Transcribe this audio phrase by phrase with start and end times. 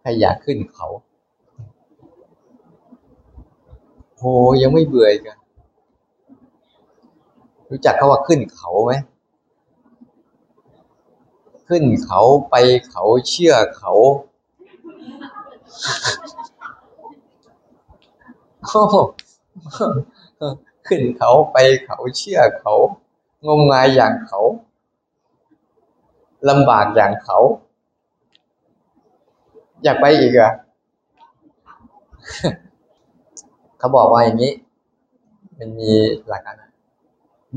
[0.00, 0.88] ใครอยากขึ้นเขา
[4.18, 4.22] โห
[4.62, 5.38] ยังไม่เบื่อกัน
[7.70, 8.92] รู้จักเขาว่าขึ้นเขาไหม
[11.68, 12.54] ขึ้นเขาไป
[12.90, 13.92] เขาเชื่อเขา
[18.66, 18.82] โอ้
[20.86, 22.74] ขึ้นเขาไปเขาเชื่อเขา
[23.46, 24.40] งมงายอย่างเขา
[26.48, 27.38] ลำบากอย่างเขา
[29.84, 30.52] อยากไปอีกอะ
[33.78, 34.52] เขาบอกว่าอย่างนี้
[35.58, 35.92] มันมี
[36.28, 36.62] หลักการ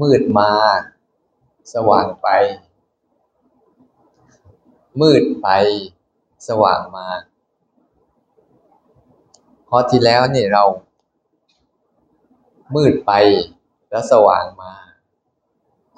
[0.02, 0.52] มืดมา
[1.74, 2.28] สว่างไป
[5.02, 5.48] มืดไป
[6.48, 7.08] สว่างมา
[9.68, 10.64] พอที่แล้วนี่เรา
[12.76, 13.12] มืดไป
[13.90, 14.72] แล้วสว่างมา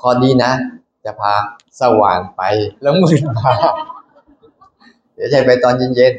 [0.02, 0.52] ข้อนี้นะ
[1.06, 1.34] จะพา
[1.82, 2.42] สว่างไป
[2.82, 3.52] แล้วมืดมา
[5.18, 6.14] เดี๋ยวใช้ไปตอนเย็น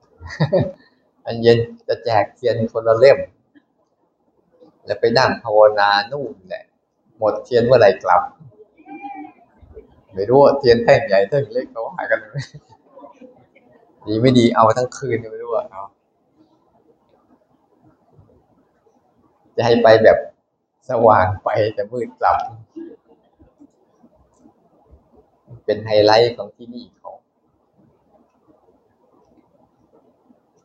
[0.00, 1.58] ๆอันเย็น
[1.88, 3.18] จะแจกเทียนคนละเล่ม
[4.84, 6.64] แล้วไปนั่งภาวนานู่นแหละ
[7.18, 8.22] หมดเทียนเมื่อไหร่กลับ
[10.14, 12.36] ไม่รู้เทียนแท่งใหญ่แท่งเล็กเขาหากันไหม
[14.06, 15.82] ดีไม่ดีเอาทั้งคืนไม่รู้ว่าเอา
[19.56, 20.18] จะให้ไปแบบ
[20.88, 22.38] สว่างไปแต่มืดกลับ
[25.64, 27.10] เป็นไฮไลท์ของที่นี่เขา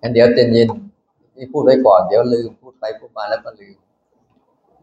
[0.04, 0.70] งั้นเดี๋ยวเย็นเย็น
[1.38, 3.78] นี่พูดไว้ก่อนเดี๋ยวลืมพูดไปพูดมาแล้วก็ลืม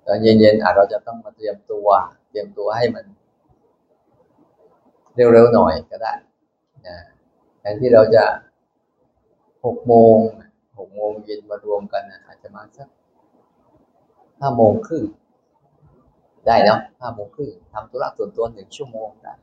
[0.06, 1.86] ตอนเย็นๆอาจเราจะต้องมาเตรียมตัว
[2.30, 3.04] เตรียมตัวให้มัน
[5.14, 6.14] เร็วๆหน่อยก็ได้
[6.88, 6.98] นะ
[7.60, 8.24] แทนที่เราจะ
[9.64, 10.16] หกโมง
[10.78, 12.88] หกโมงเย็นมารวมกันนะอาจจะมาสัก
[14.40, 15.04] ห้าโมงครึ่ง
[16.46, 19.34] ได้เนาะห้าโมงครึ่งทำธุระส่วนตัวหนึ่งชั่วโมงได้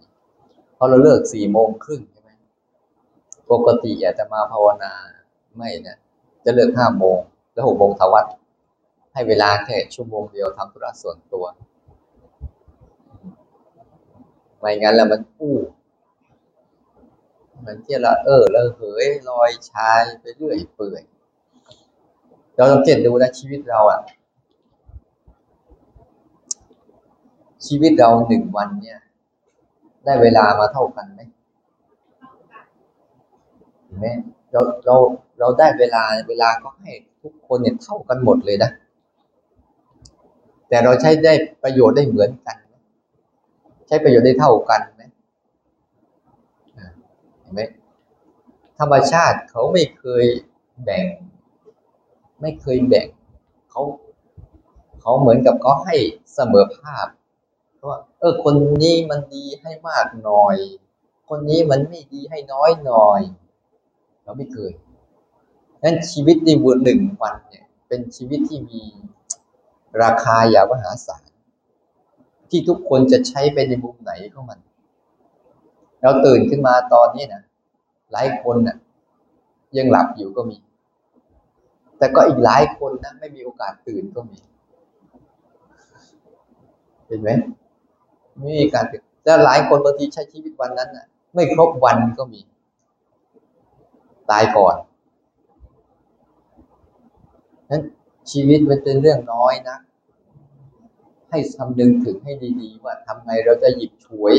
[0.75, 2.29] เพราะเราเลิกสี่โมงครึ่งใช่ไหม
[3.51, 4.93] ปกติอยากจะมาภาวนา
[5.57, 5.97] ไม่นะ
[6.45, 7.17] จะเลิกห้าโมง
[7.53, 8.25] แล้วหกโมงทวัด
[9.13, 11.45] ให้เวลาแค่ชั่วโมงเดียวทำธุระส่วนตัว
[14.59, 15.57] ไม่งั้นแล้วมันอู้
[17.65, 21.03] มันเที่ยวละเออละเหยลอยชายไปเรื่อยเปื่อย
[22.55, 24.01] เราสังเกตดูนะชีวิตเราอะ
[27.65, 28.99] ชีวิตเราหนึ่งวันเนี่ย
[30.03, 31.21] ได้เวลามาเท่ากันไหม
[33.85, 34.07] เห็นไหม
[34.51, 34.95] เราเรา
[35.39, 38.71] เราได้เวลาเวลาก็ให้ทุกคนเนี่ยเท่ากันหมดเลยนะ
[40.69, 41.33] แต่เราใช้ได้
[41.63, 42.57] ประโยชน์ได้เหมือนกัน
[43.87, 45.03] ใช้ประโยชน์ได้เท่ากันไหม
[47.41, 47.61] เห็นไหม
[48.79, 50.25] ธรรมชาติเขาไม่เคย
[50.83, 51.05] แบ่ง
[52.41, 53.07] ไม่เคยแบ่ง
[53.71, 53.81] เขา
[55.01, 55.95] เขาเหมือนกับเขาให้
[56.33, 57.07] เสมอภาพ
[57.89, 60.57] ว่าเออคนนี้มันดีให้มากหน่อย
[61.29, 63.21] คนนี้มันไม่ดีให้น้อยหน่อย
[64.23, 64.71] เราไม่เคย
[65.83, 68.81] นั้นชีวิตในวันหนึ่งวันเนี่ย เป็นชีวิตที่มี
[70.03, 71.21] ราคาอย่างมหาศาล
[72.49, 74.59] ที่ทุกคนจะใช้ไปในมุมไหนของมัน
[76.01, 77.43] เราตื่นขึ้นมาตอนนี้นะ
[78.11, 78.77] หลายคนนะ่ะ
[79.77, 80.57] ยังหลับอยู่ก็มี
[81.97, 84.39] แต่ก็อีกหลายคนนะไม่มีโอกาสตื่นก็มี
[87.07, 87.29] เห็นไหม
[88.39, 92.41] ไม่มีการตื่นแต่หลายคนบางทีใช้ชีวิตวันนั้นน่ะ ไม่ครบวันก็มี
[94.31, 94.75] ตายก่อน
[97.69, 97.81] นั้น
[98.31, 99.77] ชีวิตมันเป็นเรื่องน้อยนะ
[101.29, 104.33] ให้คำนึงถึงให้ดีๆ ว่าทำไงเราจะหยิบฉวย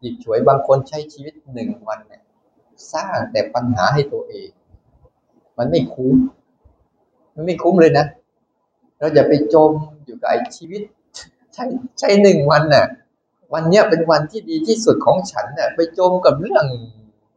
[0.00, 2.22] หยิบฉวยบางคนใช้ชีวิตหนึ่งวันเนี่ย
[2.92, 4.48] สร้างแต่ปัญหาให้ตัวเอง
[5.58, 6.14] มันไม่คุ้ม
[7.34, 8.06] มันไม่คุ้มเลยนะ
[8.98, 9.70] เราอย่าไปจม
[10.04, 10.82] อยู่กับไอ้ชีวิต
[11.54, 11.64] ใช้
[11.98, 12.86] ใช้หนึ่งวันน่ะ
[13.54, 16.66] วันเนี้ยเป็นวันที่ดีที่สุดของฉันเนี่ยไปจมกับเรื่อง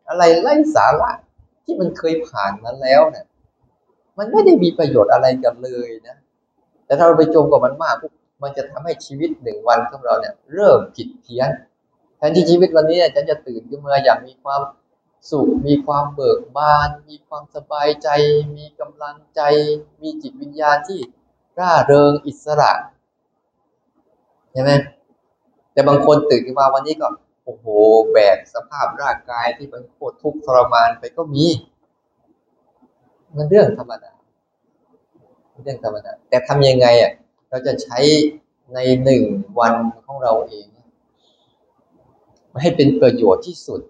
[0.09, 1.11] อะไรไร้สาระ
[1.63, 3.25] ที่มันเคยผ่านมาแล้วเนี่ย
[4.17, 6.17] มันไม่ได้มีประโยชน์อะไรกันเลยนะ
[6.85, 7.95] แต่ถ้าเราไปจมกับมันมาก
[8.43, 11.49] มันจะทำให้ชีวิตหนึ่งวันของเราเนี่ย เริ่มผิดเพี้ยน
[12.17, 14.61] แทนที่ชีวิตวันนี้ฉันจะตื่นขึ้นมาอย่างมีความ
[15.31, 18.09] สุข มีความเบิกบาน มีความสบายใจ
[18.57, 19.41] มีกำลังใจ
[20.01, 20.99] มีจิตวิญญาณที่
[21.59, 22.71] ร่าเริงอิสระ
[24.51, 24.71] ใช่ไหม
[25.73, 27.07] แต่บางคนตื่นขึ้นมาวันนี้ก็
[27.45, 27.65] โอ้โห
[28.11, 31.45] แบกสภาพร่างกายที่มันโคตรทุกข์ทรมานไปก็มี
[33.37, 34.11] มันเรื่องธรรมดา
[35.63, 37.11] เรื่องธรรมดาแต่ทำยังไงอะ
[37.49, 37.99] เราจะใช้
[38.73, 39.23] ในหนึ่ง
[39.59, 39.73] วัน
[40.05, 40.67] ของเราเอง
[42.61, 43.81] ให้เป็นประโยชน์ที่สุด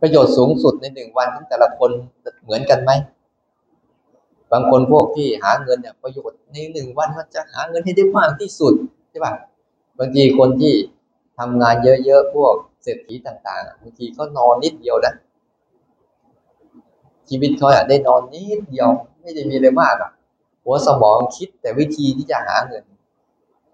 [0.00, 1.90] ประโยชน์สูงสุดในหนึ่งวันของแต่ละคน
[2.42, 2.90] เหมือนกันไหม
[4.52, 8.74] บางคนพวกที่หาเงินเนี่ยประโยชน์ในหนึ่งวันมันจะหาเงินให้ได้มากที่สุด
[9.10, 9.32] ใช่ป่ะ
[9.98, 10.74] บางทีคนที่
[11.38, 11.74] ทำงาน
[12.04, 15.14] เยอะๆพวกเศรษฐีต่างๆบางทีก็นอนนิดเดียวนะ
[17.28, 18.88] ชีวิตเขาอะได้นอนนิดเดียว
[19.22, 20.10] ไม่ได้มีอะไรมากอะ
[20.64, 22.84] หัวสมองคิดแต่วิธีที่จะหาเงิน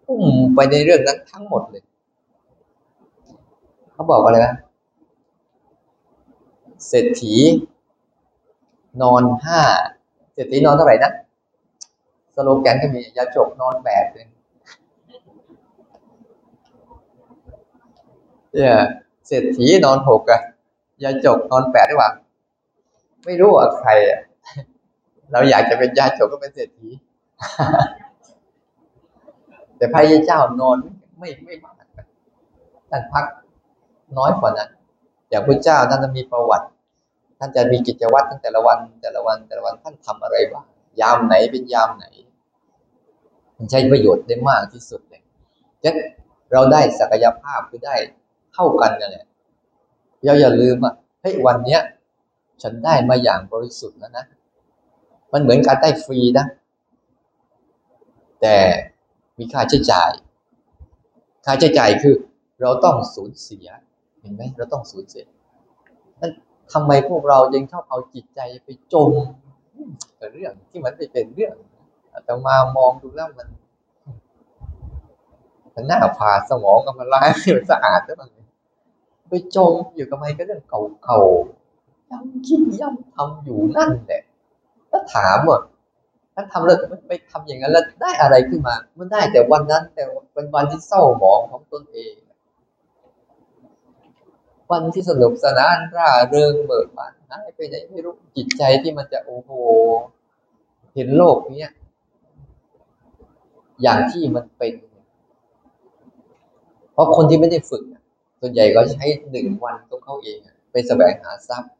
[0.05, 0.21] พุ่ง
[0.55, 1.83] ไปในเรื่องนั้นทั้งหมดเลย
[3.93, 4.55] เขาบอกอะไรนะ
[6.89, 7.35] เศรษฐี
[9.03, 9.61] นอนห้า
[10.35, 11.13] เศรษฐีนอนเท่าไหร่นะ
[12.35, 14.27] สโลแกนก็มียาจกนอนแปดเลย
[18.53, 18.75] เนี่ย
[19.27, 20.41] เศรษฐีนอนหกอะ
[21.03, 22.11] ยาจกนอนแปดหรือเปล่า
[23.25, 24.21] ไม่รู้ว่าใครอะ
[25.33, 26.89] เราอยากจะเป็นยาจกก็เป็นเศรษฐี
[29.77, 30.79] แต่พระยาเจ้านอน
[31.19, 31.75] ไม่ไม่มาก
[32.91, 33.25] ท่านพัก
[34.19, 34.71] น้อยกว่านั้น
[35.29, 36.67] อย่างพระเจ้าท่านจะมีประวัติ
[37.39, 40.65] ท่านจะมีกิจวัตรตั้งแต่ละวัน แต่ละวันแต่ละวันท่านทำอะไรบ้าง
[41.01, 42.07] ยามไหนเป็นยามไหน
[43.57, 45.23] มันใช้ประโยชน์ได้มากที่สุดเลย
[45.85, 45.95] ฉะ
[46.53, 47.95] เราได้ศักยภาพคือได้
[48.53, 49.27] เท่ากันนั่นแหละ
[50.25, 51.81] เราอย่าลืมว่าเฮ้ยวันเนี้ย
[52.63, 54.25] ฉันได้มาอย่างบริสุทธิ์แล้วนะ
[55.33, 56.47] มันเหมือนการได้ฟรีนะ
[58.41, 58.57] แต่
[59.39, 60.11] มีค่าใช้จ่าย
[61.45, 62.15] ค่าใช้จ่ายคือ
[62.61, 63.67] เราต้องสูญเสีย
[64.21, 65.25] เห็นไหมเราต้องสูญเสีย
[66.21, 66.33] นั่น
[66.73, 69.13] ทำไมพวกเรายังชอบเอาจิตใจไปจม
[70.19, 71.55] กับเรื่องที่มันไม่เป็นเรื่อง
[72.25, 73.49] แต่มามองดูแล้วมัน
[75.75, 78.31] มันหน้าผ่าสมองกับมันล้างให้มันสะอาดได้บ้าง
[79.29, 80.63] ไปจมอยู่กับมันก็เรื่อง
[81.05, 81.60] เก่าๆ
[82.11, 84.23] ย้ำคิดย้ำทำอยู่นั่นแหละ
[84.89, 85.59] แล้วถามว่า
[86.35, 90.03] ถ้าทำแล้วมันไปทำอย่างนั้นแล้วได้อะไรขึ้นมา มันได้แต่วันนั้นแต่
[90.33, 92.15] เป็นวันที่เศร้าหมองของตนเอง
[94.71, 99.51] วันที่สนุกสนานร่าเริงเบิกบานหายไปไหนไม่รู้จิตใจที่มันจะโอ้โห
[100.95, 101.73] เห็นโลกเนี้ย
[103.83, 104.75] อย่างที่มันเป็น
[106.93, 107.83] เพราะคนที่ไม่ได้ฝึก
[108.41, 110.39] ส่วนใหญ่ก็ใช้หนึ่งวันของเขาเอง
[110.73, 111.80] ไปแสวงหาทรัพย์แ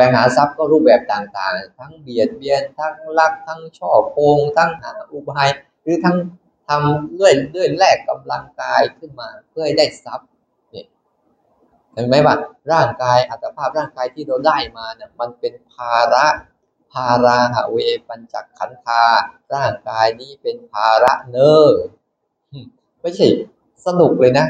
[0.00, 5.48] วงหาทรัพย์ก็รูปแบบต่างๆ ทั้งเบียดเบียน ทั้งลัก ทั้งช่อโกง ทั้งหาอุบาย
[5.82, 6.16] หรือทั้ง
[6.68, 10.28] ทำเลื่อยเลื่อยแลกกำลังกายขึ้นมาเพื่อให้ได้ทรัพย์
[10.70, 10.86] เนี่ย
[11.92, 12.36] เห็นไหมว่า
[12.72, 16.26] ร่างกายอัตภาพร่างกายที่เราได้มาเนี่ยมันเป็นภาระ
[16.92, 17.76] ภาราหาเว
[18.08, 19.02] ปัญจขันธา
[19.54, 21.70] ร่างกายนี้เป็นภาระเนอ
[23.00, 23.26] ไม่ใช่
[23.86, 24.46] สนุกเลยนะ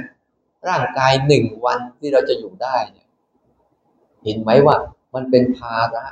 [0.69, 3.08] ร่างกายหนึ่งวันที่เราจะอยู่ได้เนี่ย
[4.25, 4.76] เห็นไหมว่า
[5.15, 6.07] มันเป็นภาระ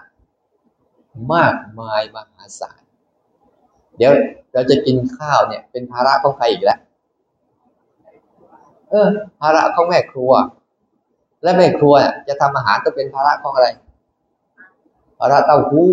[1.34, 2.80] มากมายมหาศาล
[3.96, 4.12] เดี๋ยว
[4.52, 6.78] เราจะกินข้าวเนี่ย เป็นภาระของใครอีกแล้ว
[8.90, 9.08] เออ
[9.40, 10.32] ภาระของแม่ครัว
[11.42, 11.94] และแม่ครัว
[12.28, 13.68] จะทำอาหารต้องเป็นภาระของอะไร
[15.18, 15.92] ภาระเต้าหู้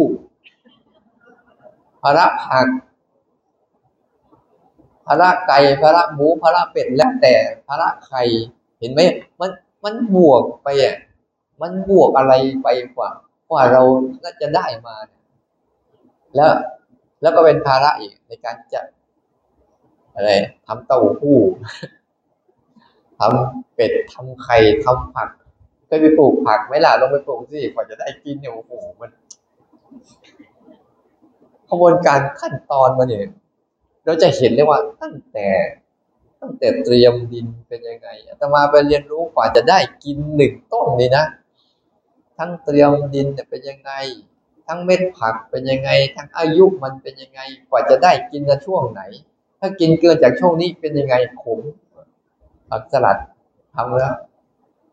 [2.01, 2.67] ภาระผัก
[5.05, 7.33] ภาระไก่ ภาระหมู ภาระเป็ด แล้วแต่
[7.67, 8.17] ภาระใคร
[8.79, 8.99] เห็นไหม
[9.39, 9.49] มัน
[9.83, 10.95] มันบวกไปอะ
[11.61, 12.33] มันบวกอะไร
[12.63, 13.09] ไปกว่า
[13.49, 13.81] กว่าเรา
[14.23, 14.95] ก็จะได้มา
[16.35, 16.51] แล้ว
[17.21, 18.81] แล้วก็เป็นภาระอีกในการจะ
[20.13, 20.29] อะไร
[20.67, 21.39] ทำเต้าหู้
[23.19, 25.29] ทำเป็ดทำไข่ทำผัก
[25.87, 29.09] เคยไปปลูกผักไหมล่ะลงไปปลูกสิกว่าจะได้กินเนี่ยโอ้โหมัน
[31.69, 33.25] กระบวนการขั้นตอนมันเนี่ย
[34.05, 35.47] เราจะเห็นเลยว่าตั้งแต่
[36.41, 41.25] ตั้งแต่เตรียมดินเป็นยังไงอาตมาไปเรียนรู้กว่าจะได้กินหนึ่งต้นนี่นะ
[42.39, 43.91] ทั้งเตรียมดินเป็นยังไง
[44.67, 49.01] ทั้งเม็ดผักเป็นยังไง ทั้งอายุมันเป็นยังไง กว่าจะได้กินในช่วงไหน
[49.59, 51.59] ถ้ากินเกินจากช่วงนี้เป็นยังไงขม
[52.69, 53.17] ผักสลัด
[53.75, 54.15] ทำแล้ว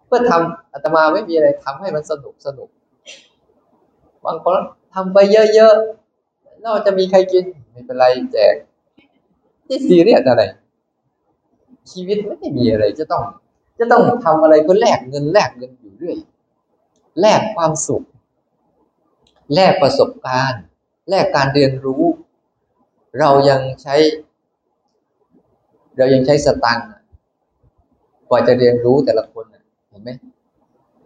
[0.07, 2.69] เพื่อทำอาตมาไม่มีอะไรทำให้มันสนุกสนุก
[4.25, 4.61] บางคน
[4.95, 8.55] ทำไปเยอะๆเราจะมีใครกินไม่เป็นไรแจก
[9.67, 10.43] ที่ซีเรียสอะไร
[11.91, 13.23] ชีวิตไม่ได้มีอะไรจะต้อง
[13.79, 16.17] จะต้องทำอะไรเพื่อแลกเงินแลกเงินอยู่เรื่อย
[17.21, 18.05] แลกความสุข
[19.55, 20.63] แลกประสบการณ์
[21.11, 22.03] แลกการเรียนรู้
[23.19, 23.97] เรายังใช้
[25.97, 26.87] เรายังใช้สตังค์
[28.29, 29.45] กว่าจะเรียนรู้แต่ละคน
[29.91, 30.11] เห็นไหม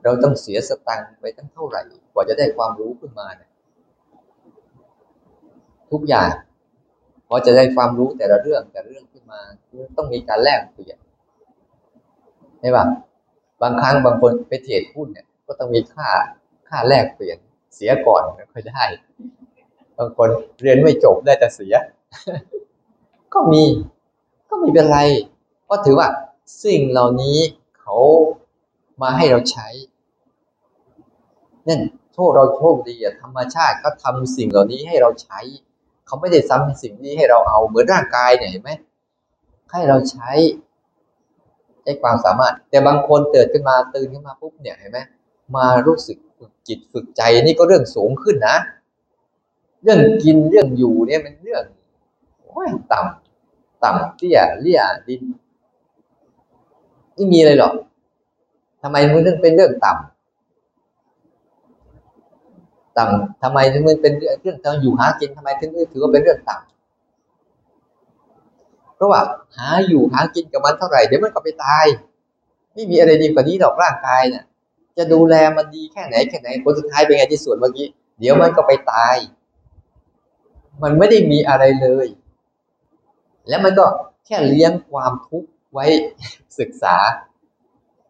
[0.02, 3.50] เราต้องเสียสตังค์ไปตั้งเท่าไหร่ กว่าจะได้ความรู้ขึ้นมาเนี่ย
[5.90, 6.30] ทุกอย่าง
[7.28, 9.40] พอจะได้ความรู้แต่ละเรื่องแต่ละเรื่องขึ้นมา
[9.96, 10.98] ต้องมีการแลกเปลี่ยน
[12.60, 12.84] ใช่ป่ะ
[13.62, 16.08] บางครั้งบางคนไปเทรดหุ้นเนี่ย ก็ต้องมีค่า
[16.68, 17.38] ค่าแลกเปลี่ยน
[17.74, 18.84] เสียก่อนค่อยได้
[19.98, 20.28] บางคน
[20.60, 21.74] เรียนไม่จบได้แต่เสีย
[23.34, 23.64] ก็มี
[24.48, 24.98] ก็ไม่เป็นไร
[25.68, 26.08] ก็ถือว่า
[26.64, 27.38] สิ่งเหล่านี้
[27.80, 27.96] เขา
[29.02, 29.68] มาให้เราใช้
[31.68, 31.80] นั่น
[32.12, 35.40] โชคเราโชคดีอะธรรมชาติเขาทาสิ่งเหล่านี้ให้เราใช้
[36.06, 38.70] เขาไม่ได้ซ้ำสิ่งนี้ให้เราเอาเหมือนร่างกายเนี่ยเห็นไหม
[39.72, 40.30] ให้เราใช้
[41.82, 44.98] ใช้ความสามารถ แต่บางคนเกิดขึ้นมาตื่นขึ้นมาปุ๊บเนี่ยเห็นไหม
[45.56, 48.56] มารู้สึกฝึกจิตฝึกใจนี่ก็เรื่องสูงขึ้นนะ
[49.82, 51.64] เรื่องกินเรื่องอยู่เนี่ยมันเรื่อง
[52.92, 55.22] ต่ำต่ำเตี้ยเลี่ยดิน
[57.14, 57.74] ไม่มีอะไรหรอก
[58.82, 60.10] ทำไมมันถึงเป็นเรื่องต่ำ
[62.98, 66.70] ต่ำทำไมถึงมันเป็นเรื่องเรื่องเรอยู่หากินทำไมถึงถือว่าเป็นเรื่องต่ำ
[68.96, 69.20] เพราะว่า
[69.56, 71.86] หาอยู่หากินกับมันเท่าไหร่เดี๋ยวมันก็ไปตาย
[72.74, 74.44] ไม่มีอะไรดีกว่านี้หรอกร่างกายเนี่ย
[74.98, 79.16] จะดูแลมันดีแค่ไหนแค่ไหนผลสุดท้ายเป็นไงที่สวนเมื่อกี้ เดี๋ยวมันก็ไปตาย
[80.82, 82.06] มันไม่ได้มีอะไรเลย
[83.48, 83.84] แล้วมันก็
[84.26, 85.86] แค่เลี้ยงความทุกข์ไว้
[86.58, 86.96] ศึกษา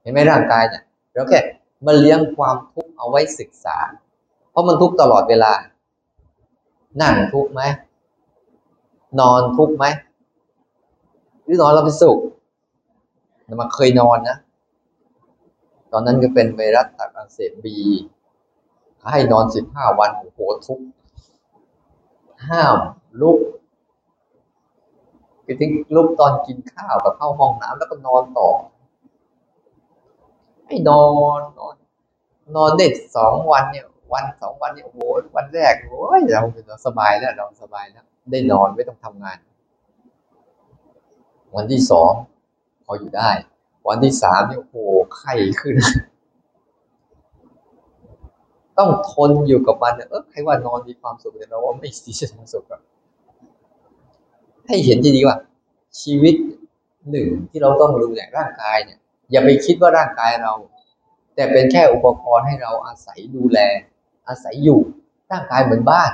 [0.00, 0.82] เห็นไหมร่างกายเนี่ย
[1.12, 1.40] เราแค่
[1.86, 3.76] มาเลี้ยงความทุกข์เอาไว้ศึกษา
[4.50, 5.52] เพราะมันทุกข์ตลอดเวลา
[7.02, 7.62] นั่งทุกข์ไหม
[9.20, 9.84] นอนทุกข์ไหม
[11.44, 12.18] หรือนอนเราเป็นสุข
[13.60, 14.36] มันเคยนอนนะ
[15.92, 17.76] ตอนนั้นก็เป็นไวรัสตับอักเสบบี
[19.10, 20.80] ให้นอนสิบห้าวันโอ้โหทุก
[22.48, 22.76] ห้าม
[23.20, 23.38] ลุก
[25.42, 28.48] ไปถึงลุกตอนกินข้าวกับเข้าห้องน้ำแล้วก็นอนต่อ
[30.66, 31.04] ให้นอ
[31.38, 31.74] นนอน
[32.56, 35.00] นอนได้สองวันเนี่ย วันสองวันเนี่ยโอ้โห
[35.36, 39.38] วันแรกโอ้ยเราเราสบายแล้วเราสบายแล้วได้นอนไม่ต้องทำงาน
[41.56, 42.12] วันที่สอง
[42.84, 43.30] พออยู่ได้
[43.88, 44.76] วันที่สามเนี่ยโอ้โห
[45.16, 45.74] ไข้ขึ้น
[48.78, 52.80] ต้องทนอยู่กับมันเออใครว่านอนมีความสุขแต่เราว่าไม่ดีความสุขอะ
[54.66, 55.38] ให้เห็นจริงๆว่า
[56.00, 56.34] ชีวิต
[57.10, 58.98] หนึ่งที่เราต้องดูแลร่างกายเนี่ย
[59.30, 60.52] อย่าไปคิดว่าร่างกายเรา
[61.34, 63.58] แต่เป็นแค่อุปกรณ์ให้เราอาศัยดูแล
[64.28, 64.80] อาศัยอยู่
[65.30, 66.10] ร่างกายเหมือนบ้าน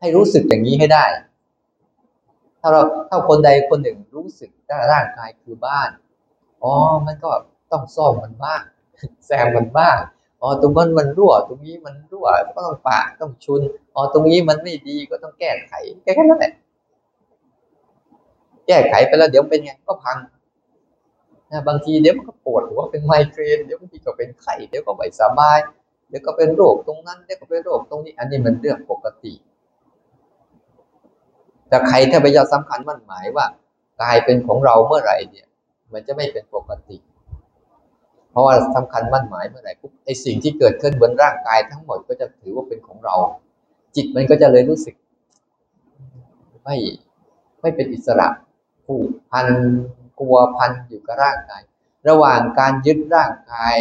[0.00, 1.04] ให้รู้สึกอย่างนี้ให้ได้
[2.60, 5.88] ถ้าเราถ้าคนใดคนหนึ่งรู้สึกว่าร่างกายคือบ้าน
[6.62, 6.72] อ๋อ
[7.06, 7.30] มันก็
[7.74, 8.62] ต้องซ่อมมันบ้าง
[9.26, 9.98] แซมมันบ้าง
[10.40, 13.60] อ๋อตรงนั้นมันรั่ว ตรงนี้มันรั่วก็ต้องปะต้องชุน
[13.94, 16.52] อ๋อตรงนี้มันไม่ดีก็ต้องแก้ไขแค่นั้นแหละ
[18.66, 20.16] แก้ไขไปแล้วเดี๋ยวเป็นไงก็พัง
[21.50, 25.58] นะบางทีเดี๋ยวมันก็ปวดหัวเป็นไมเกรนเดี๋ยวบางทีก็เป็นไข้เดี๋ยวก็ไม่สบาย
[26.08, 29.34] เดี๋ยวก็เป็นโรคตรงนั้นเดี๋ยวก็เป็นโรคตรงนี้ อันนี้มันเรื่องปกติ
[31.68, 33.46] แต่ใครถ้าไปยาสำคัญมันหมายว่า
[34.02, 35.46] กายเป็นของเราเมื่อไหร่เนี่ย
[35.92, 36.96] มันจะไม่เป็นปกติ
[38.34, 43.14] เพราะว่าสำคัญมั่นหมายเมื่อไหร่ปุ๊บไอสิ่งที่เกิดขึ้นบนร่างกายทั้งหมดก็จะถือว่าเป็นของเรา
[43.96, 44.94] จิตมันก็จะเลยรู้สึก
[46.64, 46.76] ไม่
[47.60, 48.28] ไม่เป็นอิสระ
[48.86, 49.46] ผูกพัน
[50.20, 51.62] กลัวพันอยู่กับร่างกาย
[52.08, 53.76] ระหว่างการยึดร่างกาย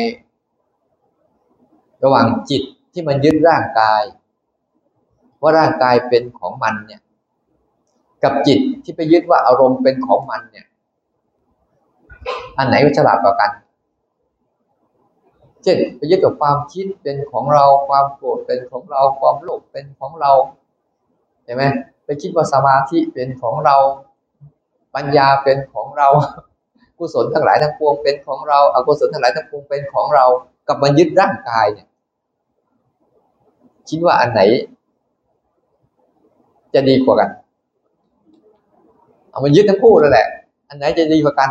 [2.04, 4.04] ระหว่างจิตที่มันยึดร่างกาย
[5.42, 7.02] ว่าร่างกายเป็นของมันเนี่ย
[8.24, 10.68] กับจิตที่ไปยึดว่าอารมณ์เป็นของมันเนี่ย
[12.58, 13.52] อันไหนฉลาดกว่ากัน
[15.63, 20.32] เช่นไปยึดกับความคิดเป็นของเราความโกรธเป็นของเราความโลภเป็นของเรา
[21.43, 21.63] เห็นไหม
[22.05, 23.75] ไปคิดว่าสมาธิเป็นของเรา
[24.96, 26.08] ปัญญาเป็นของเรา
[26.98, 30.25] กุศลทั้งหลายทั้งปวงเป็นของเราอกุศลทั้งหลายทั้งปวงเป็นของเรา
[30.67, 31.88] กับมันยึดร่างกายเนี่ย
[33.89, 34.41] คิดว่าอันไหน
[36.74, 37.29] จะดีกว่ากัน
[39.29, 40.27] เอามันยึดทั้งคู่นั่นแหละ
[40.70, 41.50] อันไหนจะดีกว่ากัน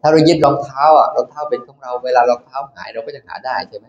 [0.00, 3.86] ถ้าเรายึดรองเท้าอะรองเท้าเป็นของเราเวลารองเท้าหายเราก็จะหาได้ใช่ไหม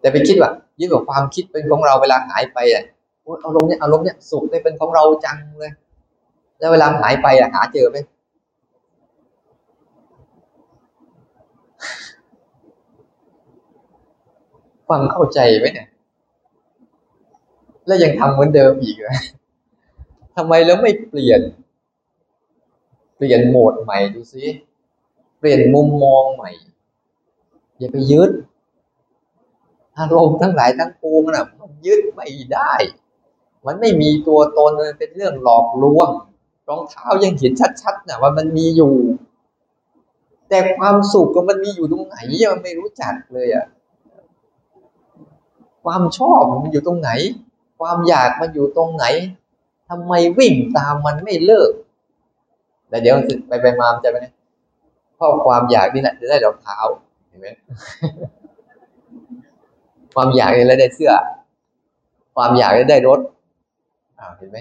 [0.00, 2.84] แต่ไปคิดว่ายึดกับความคิดเป็นของเราเวลาหายไปอะ
[3.44, 5.72] อารมณ์เนี้ยอารมณ์เนี้ยสุขได้เป็นของเราจังเลย
[6.58, 7.98] แล้วเวลาหายไปอะหาเจอไหม
[14.88, 15.88] ฟังเข้าใจไหมเนี่ย
[17.86, 19.18] แล้วยังทำเหมือนเดิมอีกเลย
[20.36, 21.40] ทำไมแล้วไม่เปลี่ยน
[23.16, 24.44] เปลี่ยนโหมดใหม่ดูซิ
[25.40, 26.50] เปลี่ยนมุมมองใหม่
[27.78, 28.30] อย่าไปยึด
[29.98, 32.74] อารมณ์ทั้งหลายทั้งปวงนะมันยึดไม่ได้
[33.66, 36.08] มันไม่มีตัวตนมันเป็นเรื่องหลอกลวง
[36.68, 38.94] รองเท้ายังเห็นชัดๆนะว่ามันมีอยู่
[40.48, 42.16] แต่ความสุขก็มันมีอยู่ตรงไหน
[42.52, 43.66] มันไม่รู้จักเลยอะ
[45.84, 47.10] ความชอบมันอยู่ตรงไหน
[47.80, 49.04] ความอยากมันอยู่ตรงไหน
[49.88, 51.70] ทำไมวิ่งตามมันไม่เลิก
[52.88, 53.16] แต่เดี๋ยว
[53.48, 56.78] ไปไปมาจะไปเพราะความอยากนี่แหละจะได้รองเท้า
[57.28, 57.48] เห็นไหม
[60.14, 61.12] ความอยากนี่แล้วได้เสื้อ
[62.34, 63.20] ความอยากได้รถ
[64.18, 64.58] อ่าเห็นไหม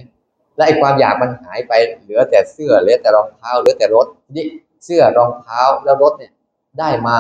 [0.55, 4.45] แล้วไอ้ความอยากมันหายไปเหลือแต่เสื้อเหลือแต่รองเท้าเหลือแต่รถนี่
[4.85, 6.31] เสื้อรองเท้าแล้วรถเนี่ย
[6.79, 7.15] ได้มา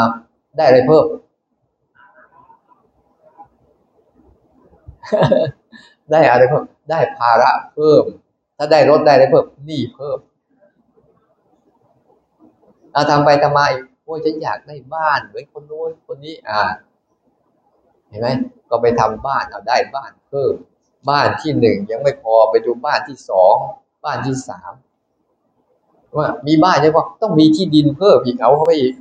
[0.57, 1.05] ได้อะไรเพิ่ม
[6.11, 8.03] ได้อะไรเพิ่ม ได้ภาระเพิ่ม
[8.57, 10.19] ถ้าได้รถได้อะไรเพิ่มหนี้เพิ่ม
[12.99, 16.61] เอาทำไปทำมาอีกโอ้ยฉันอยากได้บ้านเหมือนคนโน้นคนนี้อ่า
[18.09, 18.27] เห็นไหม
[18.69, 20.53] ก็ไปทำบ้านเอาได้บ้านเพิ่ม
[21.09, 23.55] บ้านที่หนึ่งยังไม่พอไปดูบ้านที่สอง
[24.05, 24.71] บ้านที่สาม
[26.17, 28.93] ว่ามีบ้านใช่ปะต้องมีที่ดินเพิ่มอีกเอาเข้าไปอีก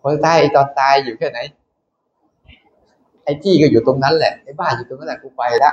[0.00, 1.38] พอตายตอนตายอยู่แค่ไหน
[3.24, 5.70] ไอ้ที่ก็อยู่ตรงนั้นแหละไอ้บ้านอยู่ตรงนั้นแหละกูไปละ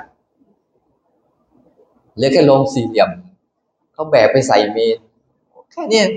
[2.15, 3.09] เหลือแค่โรงสี่เหลี่ยม
[3.93, 4.97] เขาแบกไปใส่เมน
[5.71, 6.07] แค่เนี้ย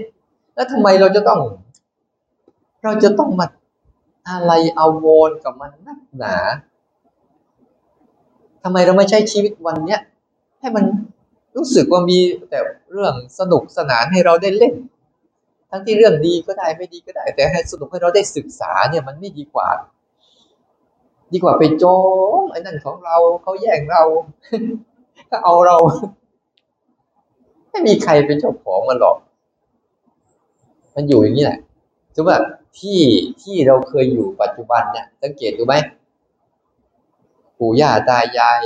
[0.54, 1.40] แล้วทำไมเราจะต้อง
[2.84, 3.46] เราจะต้องมา
[4.28, 6.36] อะไรเอาโวนกับมันนักหนา
[8.62, 10.00] ทำไมเราไม่ใช้ชีวิตวันเนี้ย
[10.60, 10.84] ให้มัน
[11.56, 12.18] รู้สึกว่ามี
[12.50, 12.58] แต่
[12.92, 14.74] เรื่องสนุกสนานให้เราได้เล่น
[15.70, 19.68] ทั้งที่เรื่องดีก็ได้ไม่ดีก็ได้ แต่ให้สนุกให้เราได้ศึกษาเนี่ยมันไม่ดีกว่า
[21.32, 21.84] ดีกว่าไปโจ
[22.40, 24.02] มไอ้นั่นของเราเขาแย่งเรา
[25.30, 25.76] ก็เอาเรา
[27.70, 29.16] ไม่มีใครเป็นเจ้าของมันหรอก
[30.94, 31.58] มันอยู่อย่างนี้แหละ
[32.14, 32.36] ถือว่า
[32.78, 33.00] ที่
[33.42, 35.74] ที่เราเคยอยู่ปัจจุบันเนี่ยสังเกตดูไหม
[37.58, 38.60] ปู่ย่าตายาย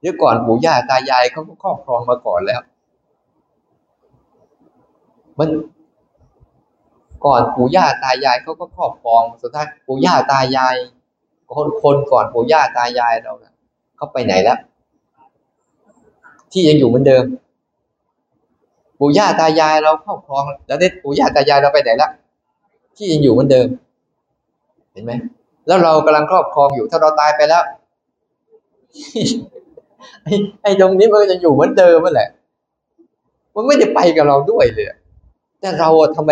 [0.00, 2.60] หรือก่อนปู่ย่าตายายเขาก็ครอบครองมาก่อนแล้ว
[5.38, 5.48] มัน
[7.24, 10.76] ก่อนปู่ย่าตายายเขาก็ครอบครองสุดท้ายปู่ย่าตายาย
[11.54, 13.32] คนคนก่อนปู่ย่าตายายเรา
[13.96, 14.58] เขาไปไหนแล้ว
[16.52, 17.24] ที่ยังอยู่เหมือนเดิม
[18.98, 22.10] ปู่ย่าตายายเราครอบครอง แล้วเนี่ยปู่ย่าตายายเราไปไหนแล้ว
[22.96, 23.68] ที่ยังอยู่เหมือนเดิม
[24.92, 25.12] เห็นไหม
[25.66, 27.62] แล้วเรากำลังครอบครองอยู่ถ้าเราตายไปแล้ว
[30.62, 32.28] ไอ้ตรงนี้มันก็จะอยู่เหมือนเดิมนั่นแหละ
[33.54, 34.86] มันไม่ได้ไปกับเราด้วยเลย
[35.60, 36.30] แต่เราอะทำไม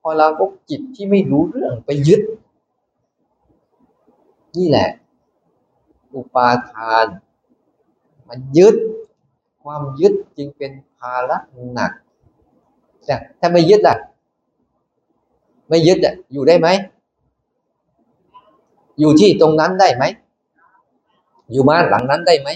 [0.00, 2.20] พอเราก็จิตที่ไม่รู้เรื่องไปยึด
[4.56, 4.88] นี่แหละ
[6.14, 7.06] อุปาทาน
[8.28, 8.76] มันยึด
[9.62, 11.36] ความยึดจึงเป็นภาระ
[11.74, 11.92] หนัก
[13.06, 13.96] แต่ถ้าไม่ยึดล่ะ
[15.68, 16.68] ไม่ยึดอะอยู่ได้ไหม
[19.00, 20.04] อยู่ที่ตรงนั้นได้ไหม
[21.52, 22.48] อยู่บ้านหลังนั้นได้ไหม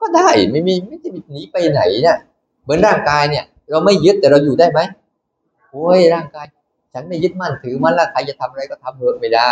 [0.00, 2.18] ก็ได้ไม่มีไม่จะหนีไปไหนเนี่ย
[2.62, 4.80] เหมือนร่างกายเนี่ย เราไม่ยึดแต่เราอยู่ได้ไหม
[5.70, 6.46] โอ้ยร่างกาย
[6.92, 9.50] ฉันไม่ยึดมั่นถือมั่นล้วใครจะทำอะไรก็ทำเถอะไม่ได้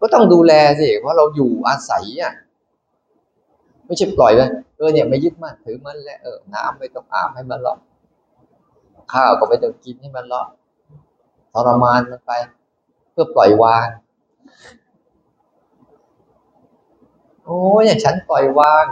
[0.00, 2.32] ก็ต้องดูแลสิเพราะเราอยู่อาศัยอะ
[3.86, 4.40] ไม่ใช่ปล่อยไป
[4.78, 7.78] เออเนี่ยไม่ยึดมั่นถือมั่นแล้วเออน้ำไม่ต้องอาบให้มันหรอก
[9.12, 10.48] ข้าวก็ไม่ต้องกินให้มันหรอก
[11.52, 12.32] ทรมานมันไป
[13.10, 13.86] เพื่อปล่อยวาง
[17.44, 18.86] โอ้ยอย่างฉันปล่อยวาง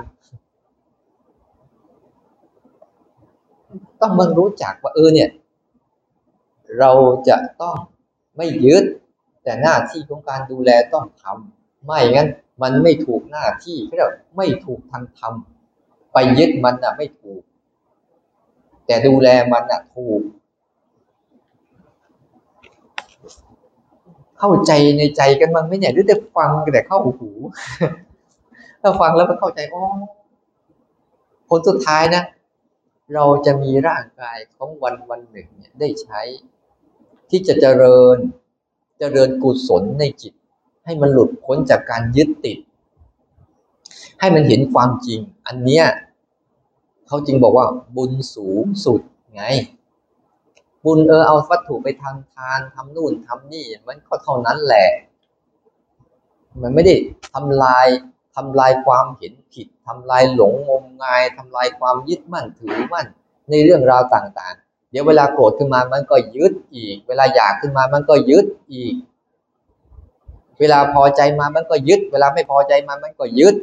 [4.01, 5.29] ต้องมันรู้จักว่าเออเนี่ย
[6.79, 6.90] เรา
[7.29, 7.77] จะต้อง
[8.37, 8.85] ไม่ยึด
[9.42, 12.29] แต่หน้าที่ของการดูแลต้องทำไม่งั้น
[12.62, 15.35] มันไม่ถูกหน้าที่เรียกไม่ถูกทางธรรม
[16.18, 17.42] ไปยึดมันน่ะ ไม่ถูก
[18.87, 20.20] แต่ดูแลมันน่ะถูก
[24.38, 27.31] เข้าใจในใจกันมั้งไหม่เนี่ยหรือแต่ฟังแต่เข้าหู
[28.83, 29.83] ถ้าฟังแล้วมันเข้าใจอ๋อ
[31.48, 32.22] ผลสุดท้ายนะ
[33.14, 36.20] เราจะมีร่างกายของวันวันหนึ่งเนี่ยได้ใช้
[37.31, 38.16] ที่จะเจริญ
[38.98, 40.35] เจริญกุศลในจิต
[40.85, 42.59] ให้มันหลุดพ้นจากการยึดติด
[44.20, 45.85] ให้มันเห็นความจริง อันเนี้ย
[47.07, 47.66] เขาจึงบอกว่า
[47.97, 49.01] บุญสูงสุด
[49.35, 49.45] ไง
[50.85, 54.88] บุญเออเอาวัตถุไปทำทานทำนู่นทำนี่มันก็เท่านั้นแหละ
[56.62, 56.95] มันไม่ได้
[57.33, 57.87] ทำลาย
[58.37, 63.07] ทำลายความเห็นผิดทำลายหลงงมงายทำลายความยึดมั่นถือมั่น
[63.51, 68.95] ในเรื่องราวต่างๆ เดี๋ยวเวลาโกรธขึ้นมามันก็ยึดอีก เวลาอยากขึ้นมามันก็ยึดอีก
[70.59, 73.55] เวลาพอใจมามันก็ยึด เวลาไม่พอใจมามันก็ยึด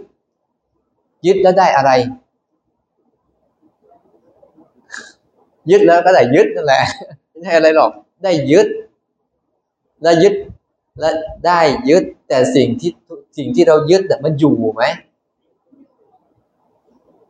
[1.26, 1.92] ยึดแล้วได้อะไร
[5.72, 6.84] ยึดแล้วก็ได้ยึดนั่นแหละ
[7.30, 7.92] ไม่ใช่อะไรหรอก
[8.24, 8.68] ได้ยึด
[10.02, 10.34] และยึด
[11.00, 11.10] และ
[11.46, 12.92] ได้ยึด แต่สิ่งที่
[13.38, 14.84] สิ่งที่เรายึดมันอยู่ไหม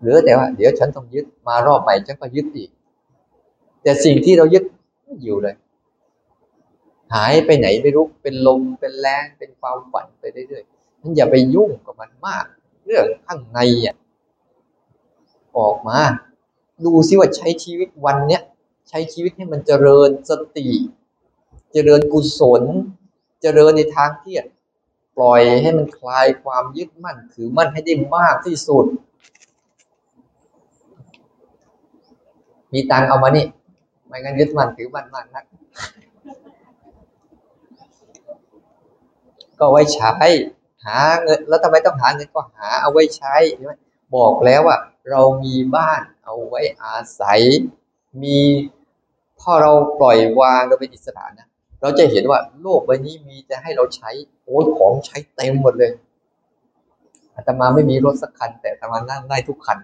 [0.01, 2.69] หรือแต่ว่า เดี๋ยวฉันต้องยึดมารอบใหม่ฉันก็ยึดอีก
[3.83, 4.63] แต่สิ่งที่เรายึด
[5.23, 5.55] อยู่เลย
[7.13, 12.45] หายไปไหนไม่รู้เป็นลมเป็นแรงเป็นความฝันไปเรื่อยๆนั้นอย่าไปยุ่งกับมันมาก
[12.85, 13.95] เรื่องข้างในอะ
[15.57, 15.99] ออกมา
[16.85, 18.41] ดูซิว่าใช้ชีวิตวันเนี้ย
[18.89, 20.67] ใช้ชีวิตให้มันเจริญสติ
[21.73, 22.63] เจริญกุศล
[23.41, 24.35] เจริญในทางที่
[25.17, 28.85] ปล่อยให้มันคลายความยึดมั่นถือมั่นให้ได้มากที่สุด
[32.73, 33.45] มีตังเอามานี่
[34.07, 35.45] ไม่งั้นยึดมั่นถือมั่นมากนัก
[39.59, 40.11] ก็ไว้ใช้
[40.85, 43.73] หาเงิน แล้วทำไมต้องหาเงินก็หาเอาไว้ใช้ใช่ไหม
[44.15, 44.77] บอกแล้วว่า
[45.11, 47.41] เรามีบ้านเอาไว้อาศัย
[48.23, 48.39] มี
[49.39, 51.47] พอเราปล่อยวางเราเป็นอิสระนะ
[51.81, 54.09] เราจะเห็นว่าโลกใบนี้มีแต่ให้เราใช้
[54.43, 55.91] โอ้ยของใช้เต็มหมดเลย
[57.35, 59.77] อาตมาไม่มีรถสักคัน แต่อาตมานั่งได้ทุกคัน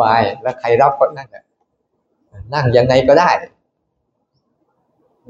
[0.00, 1.44] บายแล้วใครรับก็นั่งอะ
[2.54, 3.30] นั่งยังไงก็ได้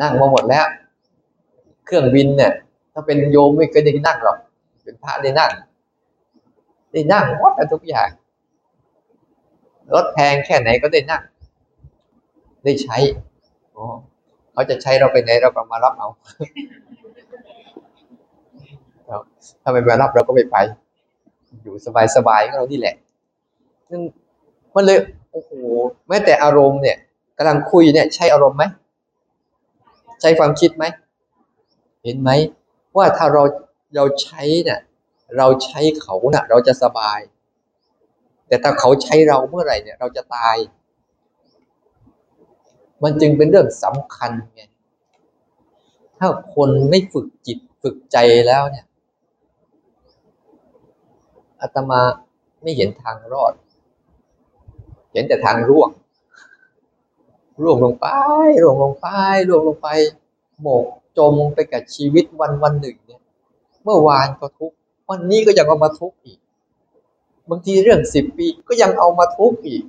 [0.01, 0.67] นั่งมาหมดแล้ว
[1.85, 2.53] เครื่องบินเนี่ย
[2.93, 4.39] ถ้าเป็นโยมไม่เคยได้นั่งหรอก
[4.85, 5.51] เป็นพระได้นั่ง
[6.95, 8.09] ได้นั่งหมดทุกอย่าง
[9.95, 11.23] รถแพงแค่ไหนก็ได้นั่ง
[12.65, 12.97] ได้ใช้
[14.53, 16.09] เขาจะใช้เราไปไหนเราก็มารับเอา
[19.63, 20.57] ถ้าไม่มารับเราก็ไม่ไป
[21.63, 21.75] อยู่
[22.17, 22.97] สบายๆก็เราที่แหละ
[23.91, 24.03] นั่น
[24.75, 24.99] มันเลย
[25.33, 25.51] โอ้โห
[26.09, 26.97] แม้แต่อารมณ์เนี่ย
[27.39, 28.65] กำลังคุยเนี่ยใช้อารมณ์ไหม
[30.21, 30.85] ใช้ความคิดไหม
[32.05, 32.31] เห็นไหม
[32.97, 33.43] ว่าถ้าเรา
[33.95, 34.81] เราใช้เนี่ย
[35.39, 37.21] เราใช้เขาเนะ่ะ เราจะสบาย
[38.49, 40.57] แต่ถ้าเขาใช้เราเมื่อไหร่เนี่ย เราจะตาย
[43.03, 44.63] มันจึงเป็นเรื่องสำคัญไง
[46.19, 48.87] ถ้าคนไม่ฝึกจิตฝึกใจแล้วเนี่ย
[51.61, 52.01] อาตมา
[52.63, 53.53] ไม่เห็นทางรอด
[55.13, 55.91] เห็นแต่ทางร่วง
[57.63, 58.07] ร่วงลงไป
[58.63, 59.09] ร่วงลงไป
[59.49, 59.89] ร่วงลงไป
[60.63, 60.87] หมก
[61.19, 63.23] จมไปกับชีวิตวันวันหนึ่งเนี่ย
[63.85, 64.77] เมื่อวานก็ทุกข์
[65.11, 66.39] วันนี้ก็ยังเอามาทุกข์อีก
[67.51, 69.85] บางทีเรื่องสิบปีก็ยังเอามาทุกข์อีก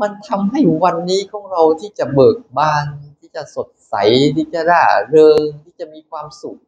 [0.00, 2.86] มันทำให้วันนี้ของเราที่จะเบิกบาน
[3.20, 3.94] ที่จะสดใส
[4.36, 6.58] ที่จะร่าเริงที่จะมีความสุข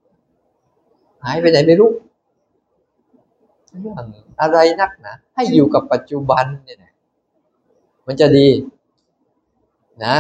[1.25, 1.91] หายไปไหนไม่รู้
[3.81, 4.07] เรื่อง
[4.41, 6.93] อะไรนักนะให้อยู่กับปัจจุบันเนี่ยนะ
[8.07, 8.49] มันจะดี
[10.05, 10.17] นะ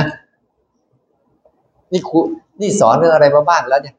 [1.93, 2.19] นี่ครู
[2.61, 3.97] นี่สอนเรื่องอะไรมาบ้างแล้วเนี่ย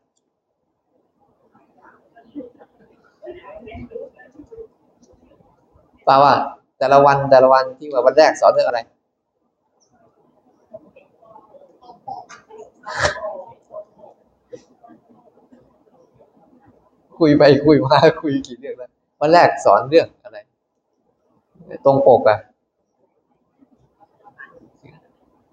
[6.08, 6.34] ป่าว่า
[6.80, 8.80] แต่ละวันแต่ละวันที่ว่าวันแรกสอนเรื่องอะไร
[17.20, 18.89] คุยไปคุยมาคุยกี่เรื่องแล้ว
[19.22, 20.38] วันแรกสอนเรื่องอะไร
[21.86, 22.38] ตรงปกอะ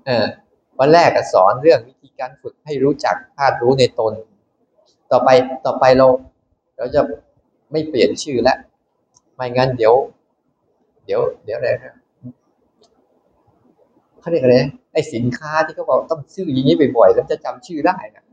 [0.06, 0.26] เออ
[0.78, 4.12] วันแรกสอนเรื่องวิธีการฝึกให้รู้จักธาตุรู้ในตน
[5.10, 5.28] ต่อไป
[5.66, 6.06] ต่อไปเรา
[6.76, 7.00] เราจะ
[7.72, 8.58] ไม่เปลี่ยนชื่อแล้ว
[9.34, 9.94] ไม่งั้นเดี๋ยว
[11.04, 11.94] เดี๋ยว เดี๋ยวอะไรนะ
[14.20, 14.56] เขาเรียกอะไร
[14.92, 18.24] ไอ้สินค้าที่เขาบอกต้องชื่ออย่างนี้บ่อยๆแล้วจะจำชื่อได้นะ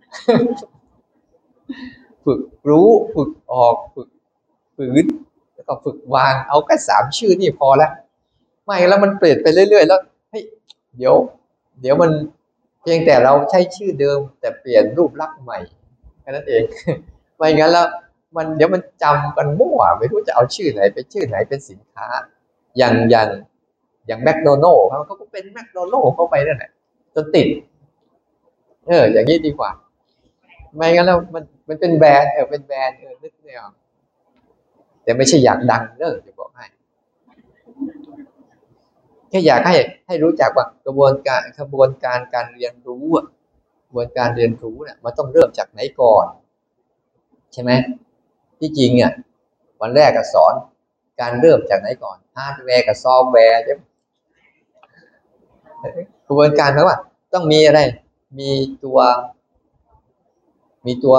[2.26, 4.10] ฝึกรู้ฝึกออกฝึก
[4.76, 5.06] ฝืน
[5.56, 7.92] แล้วก็ฝึกวางเอาแค่สามชื่อนี่พอแล้ว
[8.66, 10.44] ไม่แล้วมันเปลี่ยนไปเรื่อย ๆ แล้วเฮ้ย
[10.98, 11.14] เดี๋ยว
[11.82, 12.12] เดี๋ยวมัน
[12.82, 15.60] เพียงแต่เราใช้ชื่อเดิม แต่เปลี่ยนรูปลักษณ์ใหม่
[16.22, 16.64] แค่นั้นเอง
[17.38, 17.88] ไม่งั้นแล้ว
[18.36, 22.08] มันเดี๋ยวมันจำกันมั่วไม่รู้จะเอาชื่อไหนเป็นชื่อไหนเป็นสินค้า
[22.80, 23.28] อย่างอย่าง
[24.08, 26.72] อย่างแมคโดนัลล์เขาก็เป็นแมคโดนัลล์เข้าไปนั่นแหละ
[27.14, 27.48] จนติด
[28.88, 29.72] เออ อย่างนี้ดีกว่า
[30.76, 33.74] ไม่งั้นแล้วมันมันเป็นแบรนด์เออเป็นแบรนด์เออนึกไม่ออก
[35.04, 36.66] แต่ไม่ใช่อยากดังเนอะจะบอกให้
[39.30, 39.76] แค่อยากให้
[40.08, 43.06] ให้รู้จักว่ากระบวนการกระบวนการการเรียนรู้
[43.86, 46.26] กระบวนการเรียนรู้เนี่ยมันต้องเริ่มจากไหนก่อน
[47.54, 47.72] ใช่ไหม
[48.60, 49.14] ที่จริงอะ
[49.82, 50.54] วันแรกก็สอน
[51.20, 53.82] การเริ่มจากไหนก่อนฮาร์ดแวร์กับซอฟต์แวร์ใช่ไหม
[56.28, 56.98] กระบวนการเพราะว่า
[57.34, 57.80] ต้องมีอะไร
[58.40, 58.52] มี
[58.84, 59.00] ตัว
[60.86, 61.16] มีตัว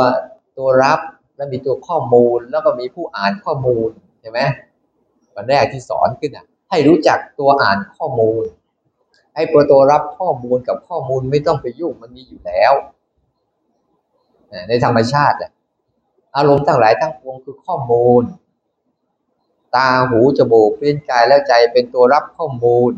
[0.59, 1.01] ตัวรับ
[1.37, 3.89] แล้วมีตัวข้อมูล แล้วก็มีผู้อ่านข้อมูล
[4.21, 4.41] ใช่ไหม
[5.35, 8.45] วันแรกที่สอนขึ้นอะ ให้รู้จักตัวอ่านข้อมูล
[9.35, 12.73] ไอ้ตัวรับข้อมูลกับข้อมูลไม่ต้องไปยุ่งมันมีอยู่แล้ว
[14.69, 15.51] ในธรรมชาติอะ
[16.37, 18.23] อารมณ์ทั้งหลายทั้งปวงคือข้อมูล
[19.77, 22.93] ตาหูจมูกลิ้นกายแล้วใจเป็นตัวรับข้อมูล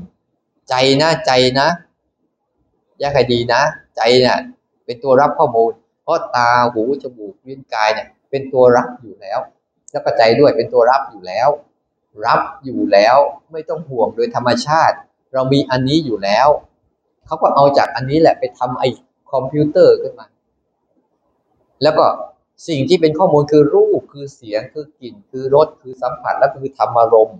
[0.69, 1.69] ใจนะใจนะ
[2.99, 3.63] แยกให้ดีนะ
[3.97, 4.39] ใจเนี่ย
[4.85, 5.71] เป็นตัวรับข้อมูล
[6.03, 9.39] เพราะตาหูจมูกลิ้นกายเนี่ยเป็นตัวรับอยู่แล้ว
[9.93, 11.49] แล้วก็ใจด้วยเป็นตัวรับอยู่แล้ว
[12.27, 13.17] รับอยู่แล้ว
[13.53, 14.97] ไม่ต้องห่วงโดยธรรมชาติ
[15.33, 16.49] เรามีอันนี้อยู่แล้ว
[17.27, 18.89] เขาก็เอาจากอันนี้แหละไปทำไอ้
[19.33, 20.27] คอมพิวเตอร์ขึ้นมา
[21.83, 22.05] แล้วก็
[22.68, 27.38] สิ่งที่เป็นข้อมูลคือรูปคือเสียงคือกลิ่นคือรสคือสัมผัสและคือธรรมารมณ์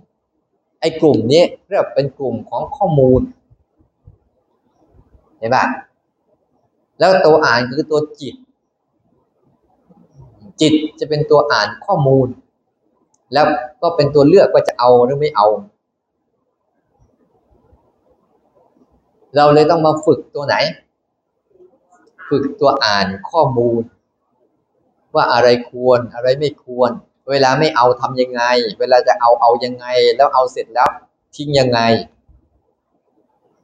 [0.79, 3.21] ไอ้กลุ่มนี้เรียกเป็นกลุ่มของข้อมูล
[5.37, 5.65] เห็นปะ
[6.99, 8.35] แล้วตัวอ่านคือตัวจิต
[10.61, 12.27] จิตจะเป็นตัวอ่านข้อมูล
[13.33, 13.45] แล้ว
[13.81, 15.47] ก็เป็นตัวเลือกว่าจะเอาหรือไม่เอา
[19.35, 20.55] เราเลยต้องมาฝึกตัวไหน
[22.29, 23.81] ฝึกตัวอ่านข้อมูล
[25.15, 26.91] ว่าอะไรควรอะไรไม่ควร
[27.29, 28.43] เวลาไม่เอาทำยังไง
[28.79, 30.89] เวลาจะเอาเอายังไง แล้วเอาเสร็จแล้ว
[31.35, 31.79] ทิ้งยังไง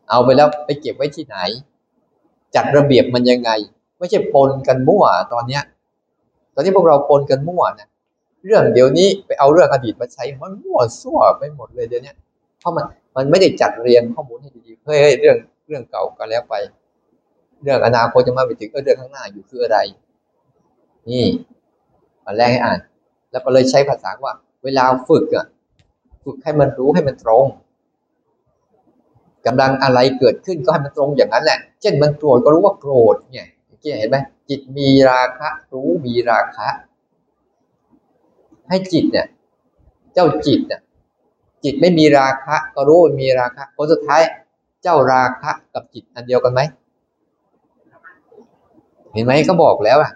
[0.09, 1.38] เอาไปแล้วไปเก็บไว้ที่ไหน
[2.55, 3.51] จัดระเบียบมันยังไง
[3.97, 5.63] ไม่ใช่ปนกันมั่วตอนเนี้ย
[6.53, 7.88] ตอนนี้พวกเราปนกันมั่วนะ
[8.45, 12.13] เรื่องเดี๋ยวนี้ไปเอาเรื่องอดีตมาใช้มันมั่วซั่วไปหมดเลยเดี๋ยวนี้
[12.59, 12.85] เพราะมัน
[13.15, 16.55] มันไม่ได้จัดเรียงข้อมูลให้ดีๆเฮ้ยเรื่องเรื่องเก่าก็แล้วไป
[17.63, 19.77] เรื่องอนาคตจะมาไปถึงเรื่องข้างหน้าอยู่คืออะไร
[21.09, 21.25] นี่
[22.25, 22.79] มาแรกให้อ่าน
[23.31, 24.33] แล้วก็เลยใช้ภาษาว่า
[24.63, 25.45] เวลาฝึกอะ
[26.23, 27.45] ฝึกให้มันรู้ให้มันตรง
[29.45, 33.47] กำลังอะไรเกิดขึ้นก็ให้มันตรงอย่างนั้นแหละ เช่นมันโกรธก็รู้ว่าโกรธเนี่ย
[33.79, 34.17] เกี้เห็นไหม
[34.49, 36.67] จิตมีราคะ รู้มีราคะ
[38.69, 39.27] ให้จิตเนี่ย
[40.13, 40.81] เจ้าจิตเนี่ย
[41.63, 44.21] จิตไม่มีราคะ ก็รู้มีราคะผลสุดท้าย
[44.83, 46.62] เจ้าราคะกับจิตอันเดียวกันไหม
[49.13, 50.12] เห็นไหมก็บอกแล้วอะ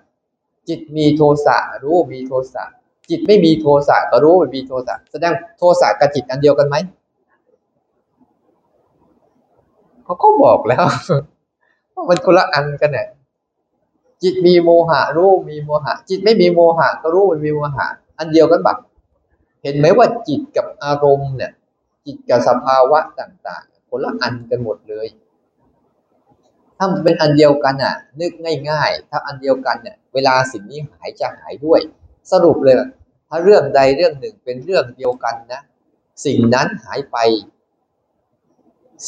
[0.69, 2.63] จิตมีโทสะรู้มีโทสะ
[3.09, 6.75] จิตไม่มีโทสะก็รู้ว่มีโทสะแสดงโทสะกับจิตอันเดียวกันไหม
[10.03, 10.85] เขาก็บอกแล้ว
[11.93, 13.07] ว่ามันคนละอันกันเนี่ย
[14.23, 18.77] จิตมีโมหะรู้มีโมหะ จิตไม่มีโมหะก็รู้ว่มีโมหะ อันเดียวกันบัก
[19.63, 21.51] เห็นไหมว่าจิตกับอารมณ์เนี่ย
[22.05, 25.07] จิตกับสภาวะต่างๆคนละอันกันหมดเลย
[26.77, 28.31] ถ้ามันเป็นอันเดียวกันอะ นึก
[28.69, 31.79] ง่าย ๆ ถ้าอันเดียวกันเนี่ย เวลาสิ่งนี้หายจะหายด้วย
[32.31, 32.75] สรุปเลย
[33.29, 35.61] ถ้าเรื่องใดเรื่องหนึ่งเป็นเรื่องเดียวกันนะ
[36.25, 37.17] สิ่งนั้นหายไป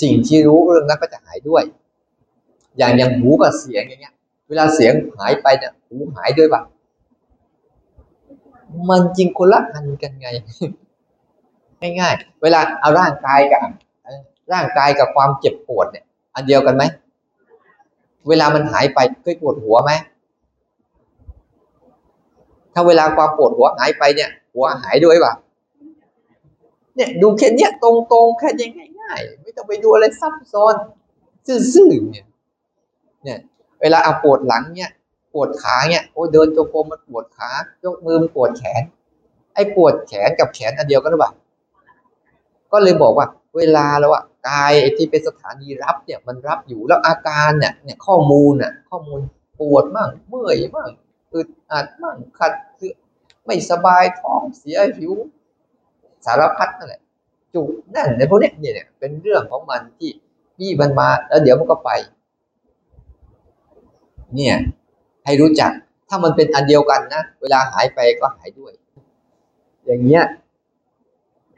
[0.02, 1.64] สิ่งที่รู้เรื่องนั้นก็จะหายด้วย
[2.78, 4.16] อย่างอย่างหูกับเสียงอย่างเงี้ย
[4.48, 6.62] เวลาเสียงหายไปเนี่ยหูหายด้วยปะ
[8.90, 10.28] มันจริงคนละอันกันไง
[12.00, 13.62] ง่ายๆ เวลาเอาร่างกายกับ
[14.54, 16.84] ร่างกายกับความเจ็บปวดเนี่ย อันเดียวกันไหม
[18.28, 19.92] เวลามันหายไปเคยปวดหัวไหม
[22.76, 25.34] ถ้าเวลาความปวดหัวหายไปเนี่ย หัวหายด้วยป่ะ
[26.96, 30.76] เนี่ยดูแค่เนี้ยตรงๆแค่ยังง่ายๆไม่ต้องไปดูอะไรซับซ้อน
[31.74, 32.26] ซื่อๆเนี่ย
[33.24, 33.40] เนี่ย
[33.82, 34.92] เวลาเอาปวดหลังเนี่ย
[35.34, 37.50] ปวดขาเนี่ยโอ้เดินจงกรมมันปวดขา
[37.84, 38.84] ยกมือมันปวดแขน
[39.54, 41.32] ไอ้ปวดแขนกับแขนอันเดียวกันหรือเปล่า
[42.72, 49.20] ก็เลยบอกว่า เวลาแล้วอะกายที่เป็นสถานีรับเนี่ยมันรับอยู่แล้วอาการเนี่ยเนี่ยข้อมูลน่ะข้อมูล
[49.60, 50.90] ปวดมั่งเมื่อยมั่ง
[51.36, 52.92] อึดอัดมั่งขัดคือ
[53.46, 55.14] ไม่สบายท้องเสียหิว
[56.26, 57.02] สารพัดนั่นแหละ
[57.54, 60.12] จุกนั่นในพวกนี้เนี่ยเป็นเรื่องของมันที่
[60.58, 61.92] ที่มันมา แล้วเดี๋ยวมันก็ไป
[64.36, 64.56] เนี่ย
[65.26, 65.72] ให้รู้จัก
[66.10, 68.74] ถ้ามันเป็นอันเดียวกันนะ เวลาหายไปก็หายด้วย
[69.86, 70.24] อย่างเงี้ย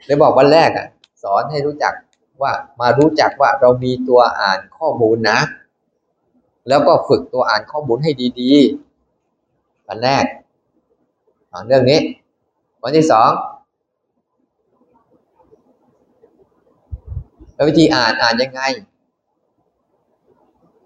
[0.06, 0.86] เลยบอกวันแรกอะ
[1.22, 1.92] สอนให้รู้จัก
[2.42, 5.40] ว่ามารู้จักว่าเรามีตัวอ่านข้อมูลนะ
[6.68, 8.10] แล้วก็ฝึกตัวอ่านข้อมูลให้
[8.40, 8.87] ดี ๆ
[9.88, 10.24] วันแรก
[11.50, 12.00] สอนเรื่องนี้
[12.82, 13.30] วันที่สอง
[17.54, 18.60] แล้ววิธีอ่านอ่านยังไง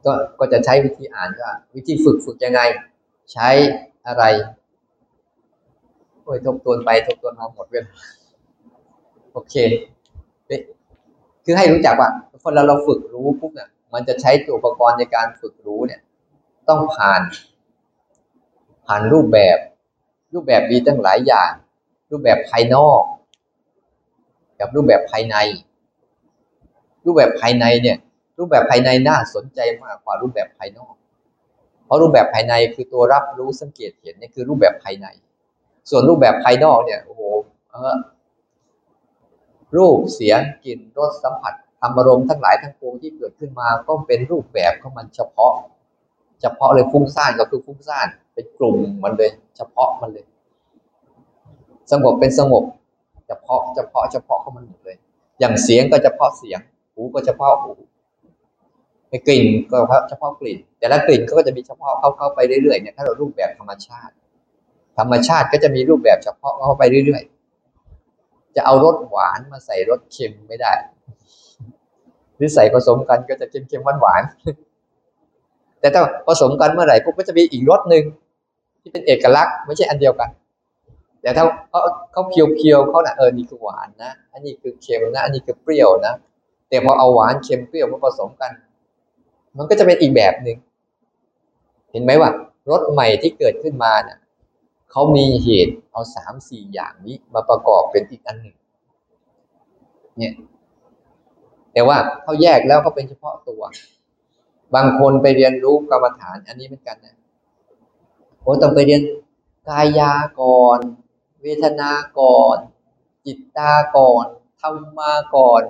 [0.05, 2.61] ก็ก็จะใช้วิธีอ่านก็วิธีฝึกฝึกยังไง
[3.33, 3.49] ใช้
[4.07, 4.25] อะไร
[6.23, 7.93] โอ้ยทบทวนไปทบทวนมาหมดเวลา
[9.33, 9.55] โอเค
[11.45, 12.11] คือให้รู้จักว่า
[12.43, 16.01] คนเราเราฝึกรู้ปุ๊บเนี่ยมันจะใช้ตัวอุปกรณ์ในการฝึกรู้เนี่ย
[16.69, 17.21] ต้องผ่าน
[18.87, 19.59] ผ่านรูปแบบ
[20.35, 21.53] รูปแบบมีตั้งหลายอย่าง
[22.11, 23.03] รูปแบบภายนอก
[24.61, 25.37] กับรูปแบบภายใน
[27.05, 27.99] รูปแบบภายในเนี่ย
[28.39, 30.95] รูปแบบภายในน่าสนใจมากกว่ารูปแบบภายนอก
[31.85, 35.07] เพราะรูปแบบภายในคือตัวรับรู้สังเกตเห็นนี่คือรูปแบบภายใน
[35.91, 37.23] ส่วนรูปแบบภายนอกเนี่ยโอ้โห
[37.71, 37.97] เออ
[39.77, 45.55] รูปเสียงกลิ่นรสสัมผัสธรรมารมณ์ทั้งหลายทั้งปวงที่เกิดขึ้นมาก็เป็นรูปแบบของมันเฉพาะ
[46.43, 50.25] เฉพาะเลยฟุ้งซ่านก็คือฟุ้งซ่านเป็นกลุ่มมันเลย เฉพาะมันเลย
[51.93, 52.65] สงบเป็นสงบ
[53.29, 54.97] เฉพาะเฉพาะเฉพาะของมันหมดเลย
[55.41, 56.61] อย่างเสียงก็เฉพาะเสียง
[56.95, 57.73] หูก็เฉพาะหู
[59.29, 59.77] กลิ่นก็
[60.09, 64.15] เฉพาะกลิ่น แต่ละกลิ่นก็จะมีเฉพาะเข้าเข้าไปเรื่อยๆเนี่ยถ้าเรารูปแบบธรรมชาติ
[64.99, 70.73] ธรรมชาติก็จะมีรูปแบบเฉพาะเข้าไปเรื่อยๆ จะเอารสหวานมาใส่รสเค็มไม่ได้
[72.37, 74.72] หรือใส่ผสมกันก็จะเค็มๆหวานๆ
[75.83, 78.05] แต่ถ้าผสมกันเมื่อไหร่ปุ๊บก็จะมีอีกรสหนึ่ง
[78.81, 80.31] ที่เป็นเอกลักษณ์ไม่ใช่อันเดียวกัน
[81.23, 81.81] แต่ถ้าเขา
[82.13, 86.15] เขาเพียวๆเขาน่ะเออนี่คือหวานนะ อันนี้คือเค็มนะ อันนี้คือเปรี้ยวนะ
[86.69, 88.53] แต่พอเอาหวานเค็มเปรี้ยวมาผสมกัน
[89.59, 90.57] มันก็จะเป็นอีกแบบหนึ่ง
[91.93, 92.31] เห็นไหมว่า
[92.71, 94.19] รสใหม่ที่เกิดขึ้นมาเนี่ย
[94.91, 98.57] เขามีเหตุเอาสามสี่อย่างนี้มาประกอบเป็นอีกอันหนึ่ง
[100.19, 100.35] เนี่ย
[101.73, 103.63] แต่ว่าเขาแยกแล้วเขาเป็นเฉพาะตัว
[104.75, 107.17] บางคนไปเรียนรู้กรรมฐาน อันนี้เหมือนกันนะ
[108.41, 109.03] โอ้ต้องไปเรียน
[109.69, 110.79] กายาก่อน
[111.43, 112.57] เวทนาก่อน
[113.27, 114.27] จิตตาก่อน
[114.61, 115.63] ธรรมาก่อน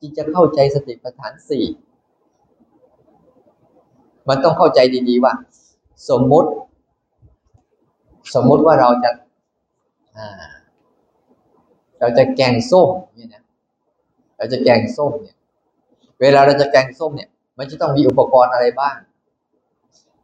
[0.00, 1.66] จึงจะเข้าใจสติปัฏฐานสี่
[4.28, 5.34] มันต้องเข้าใจดีๆว่า
[6.08, 6.50] สมมุติ
[8.34, 10.50] สมมุติว่าเราจะา
[12.00, 13.42] เราจะแกงส้มเนี่ยนะ
[14.36, 15.36] เราจะแกงส้มเนี่ย
[16.20, 18.96] เวลาเราจะแกงส้มเนี่ย มันจะต้องมีอุปกรณ์อะไรบ้าง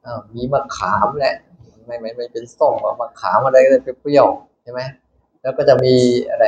[0.05, 1.37] อ้ามีมะขามแหละ
[1.87, 4.27] ไม่ไม่ไม่เป็นส้มอมะขามอะไรก็ได้เปรี้ยว
[4.63, 4.81] ใช่ไหม
[5.43, 5.95] แล้วก็จะมี
[6.31, 6.45] อะไร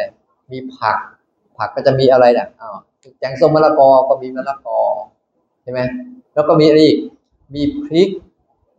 [0.52, 0.96] มีผัก
[1.56, 2.76] ผักก็จะมีอะไรอะอ้าว
[3.18, 4.78] แกงส้มมะละกอก็มีมะละกอ
[5.62, 5.80] ใช่ไหม
[6.34, 6.98] แล้วก็มีอะไรอีก
[7.54, 8.10] มีพริก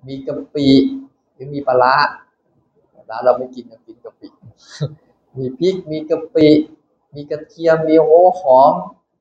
[0.07, 0.67] มีกะปิ
[1.33, 1.95] หรือมีปลาร้า
[2.95, 4.27] ปลาร้าเราไม่กินเรากินกะปิ
[5.37, 6.47] มีพริกมีกะปิ
[7.15, 8.73] มีกระเทียมมีโอ้หอม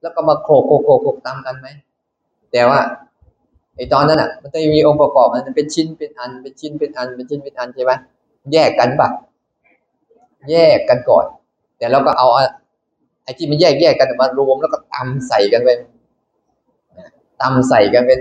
[0.03, 1.69] แล้วก็มาโขลกโขลกโขลกตามกันไหม
[2.53, 2.81] แต่ว่า
[3.77, 7.93] ไอตอนนั้นอะ มันจะมีองค์ประกอบมันเป็นชิ้นเป็นอันเป็นชิ้นเป็นอันเป็นชิ้นเป็นอันใช่ไหม
[8.53, 9.09] แยกกันปะ
[10.51, 11.27] แยกกันก่อน
[11.79, 12.29] แต่เราก็เอา
[13.25, 15.79] ไอ้ที่มันแยกแยกกันมารวมแล้วก็ตำใส่กันเป็น
[17.41, 18.21] ตำใส่กันเป็น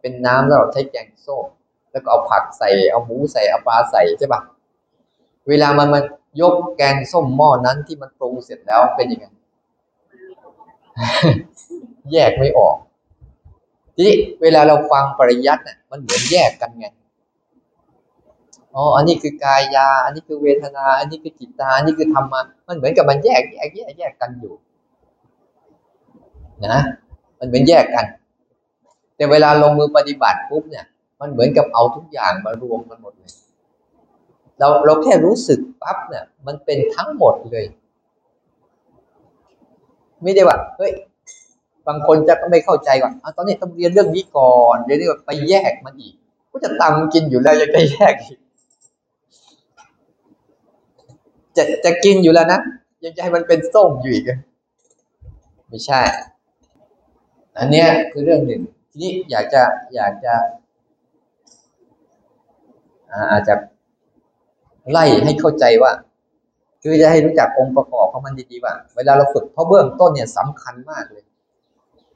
[0.00, 1.44] เป็นน้ำสำหรับใช้แกงส้ม
[1.92, 4.40] แล้วก็เอาผักใส่เอาหมูใส่เอาปลาใส่ใช่ปะ
[5.48, 6.02] เวลามันมัน
[6.40, 9.26] ยกแกงส้มหม้อนั้นที่มันปรุงเสร็จแล้วเป็นยังไง
[12.12, 12.76] แยกไม่ออก
[14.00, 16.86] ทีนี้เวลาเราฟังปริยัติเนี่ยมันเหมือนแยกกันไง
[18.74, 24.54] อ๋ออันนี้คือกายา อันนี้คือเวทนา อันนี้คือจิตตา อันนี้คือธรรมะมันเหมือนกับมันแยกแยกแยกแยกกันอยู่
[26.66, 26.78] นะ
[27.38, 28.06] มันเหมือนแยกกัน
[29.16, 30.84] แต่เวลาลงมือปฏิบัติปุ๊บเนี่ย
[31.20, 33.32] มันเหมือนกับเอาทุกอย่างมารวมกันหมดเลย
[34.58, 37.64] เราเราแค่รู้สึกปั๊บเนี่ย มันเป็นทั้งหมดเลย
[40.22, 40.92] ไม่ได้ว่าเฮ้ย
[41.88, 46.14] บางคนจะก็ไม่เข้าใจว่าอะตอนนี้ต้องเรียนเรื่องนี้ก่อนเรียนเรื่องไปแยกมันอีก
[46.50, 48.38] ก็จะตำกินอยู่แล้วยังจะแยกอีก
[51.56, 52.60] จะจะกินอยู่แล้วนะ
[53.04, 54.24] ยังจะให้มันเป็นส้มอยู่อีก
[55.68, 56.00] ไม่ใช่
[57.58, 59.62] อันเนี้ยคือเรื่องหนึ่ง ทีนี้อยากจะ
[59.94, 60.34] อยากจะ
[63.12, 63.54] อาอาจจะ
[64.90, 65.92] ไล่ให้เข้าใจว่า
[66.82, 71.24] คือจะให้รู้จักองค์ประกอบของมันดีๆว่า เวลาเราฝึกเพราะเบื้องต้นเนี่ยสำคัญมากเลย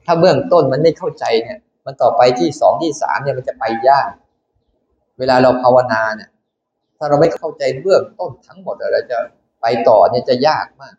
[0.05, 4.09] ถ้าเบื้องต้นมันไม่เข้าใจเนี่ย มันต่อไปที่สองที่สามเนี่ยมันจะไปยาก
[5.19, 6.29] เวลาเราภาวนาเนี่ย
[6.97, 9.17] ถ้าเราไม่เข้าใจเบื้องต้นทั้งหมดเราจะ
[9.61, 10.95] ไปต่อเนี่ยจะยากมาก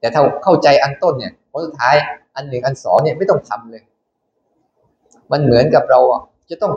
[0.00, 1.94] แต่ถ้าเข้าใจอันต้นเนี่ยผลสุดท้าย
[2.36, 3.82] อันหนึ่งอันสองเนี่ยไม่ต้องทำเลย
[5.32, 6.00] มันเหมือนกับเรา
[6.50, 6.72] จะต้อง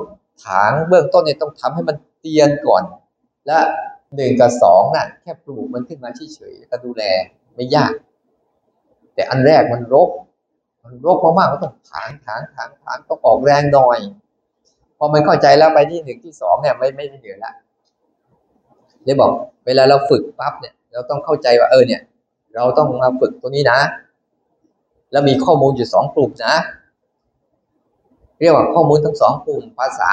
[0.45, 2.83] ถางเบื้องต้นเนี่ยต้องทำให้มันเตียนก่อน
[3.47, 3.57] และ
[4.15, 7.03] หนึ่งกับสองน่ะแค่ปลูกมันขึ้นมาเฉยๆก็ดูแล
[7.55, 7.93] ไม่ยาก
[9.15, 10.09] แต่อันแรกมันรก
[10.87, 13.99] มันรกมากๆก็ต้องถางถางถางถางต้องออกแรงหน่อย
[14.97, 17.53] พอมันเข้าใจแล้วไปที่หนึ่งที่สองเนี่ยไม่ไม่เหนื่อยละ
[19.03, 19.31] เลยบอก
[19.65, 22.01] เวลาเราฝึกปั๊บเนี่ย เราต้องเข้าใจว่าเออเนี่ย
[22.55, 23.79] เราต้องมาฝึกตัวนี้นะ
[25.11, 26.55] แล้วมีข้อมูลอยู่สองกลุ่มนะ
[28.39, 30.11] เรียกว่าข้อมูลทั้งสองกลุ่ม ภาษา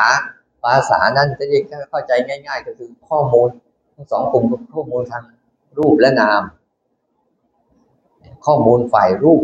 [0.64, 3.48] ภาษานั้นจะเรียกเข้าใจง่าย ๆ ก็คือข้อมูล
[3.94, 5.22] ทั้งสองกลุ่มข้อมูลทาง
[5.78, 6.42] รูปและนาม
[8.46, 9.42] ข้อมูลฝ่ายรูป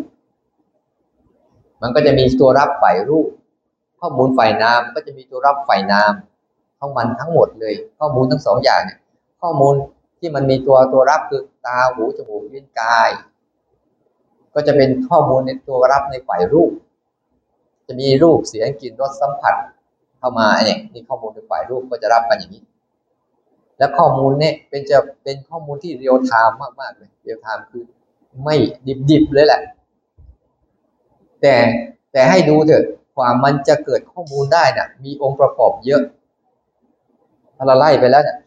[1.82, 3.28] มันก็จะมีตัวรับฝ่ายรูป
[4.00, 6.12] ข้อมูลฝ่ายนามก็จะมีตัวรับฝ่ายนาม
[6.78, 8.98] ของมันทั้งหมดเลย ข้อมูลทั้งสองอย่างเนี่ย
[9.42, 9.74] ข้อมูล
[10.18, 13.10] ที่มันมีตัวตัวรับคือตาหูจมูกลิ้นกาย
[14.54, 16.72] ก็จะเป็นข้อมูลในตัวรับในฝ่ายรูป
[17.86, 19.54] จะมีรูปเสียงกลิ่นรสสัมผัส
[20.18, 22.62] เข้ามาเนี่ยนี่ข้อมูลในฝ่ายรูปก็จะรับกันอย่างนี้
[23.78, 27.82] และข้อมูลเนี่ยเป็นจะเป็นข้อมูลที่ real-time มากๆเลย real-time คือ
[28.44, 28.56] ไม่
[29.10, 29.60] ดิบๆเลยแหละ
[31.42, 31.56] แต่
[32.12, 32.84] แต่ให้ดูเถอะ
[33.16, 36.02] ความมันจะเกิดข้อมูลได้น่ะ มีองค์ประกอบเยอะ
[37.56, 38.38] ถ้าเราไล่ไปแล้วเนี่ย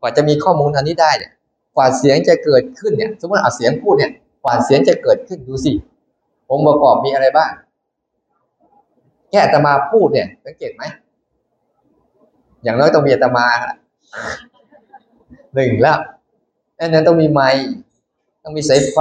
[0.00, 1.32] กว่าจะมีข้อมูลอันนี้ได้เนี่ย
[1.76, 5.72] กว่าเสียงจะเกิดขึ้นเนี่ย สมมติเอาเสียงพูดเนี่ยกว่าเสียงจะเกิดขึ้นดูสิ
[6.50, 7.50] องค์ประกอบมีอะไรบ้าง
[9.30, 10.82] แค่อาตมาพูดเนี่ยสังเกตไหม
[12.62, 13.46] อย่างน้อยต้องมีอาตมา
[15.54, 15.98] หนึ่งแล้ว
[16.78, 17.48] อันนั้นต้องมีไม้
[18.42, 18.98] ต้องมีสายไฟ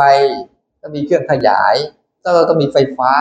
[0.82, 1.76] ต้องมีเครื่องขยาย
[2.24, 3.12] ต้องต้องมีไฟฟ้า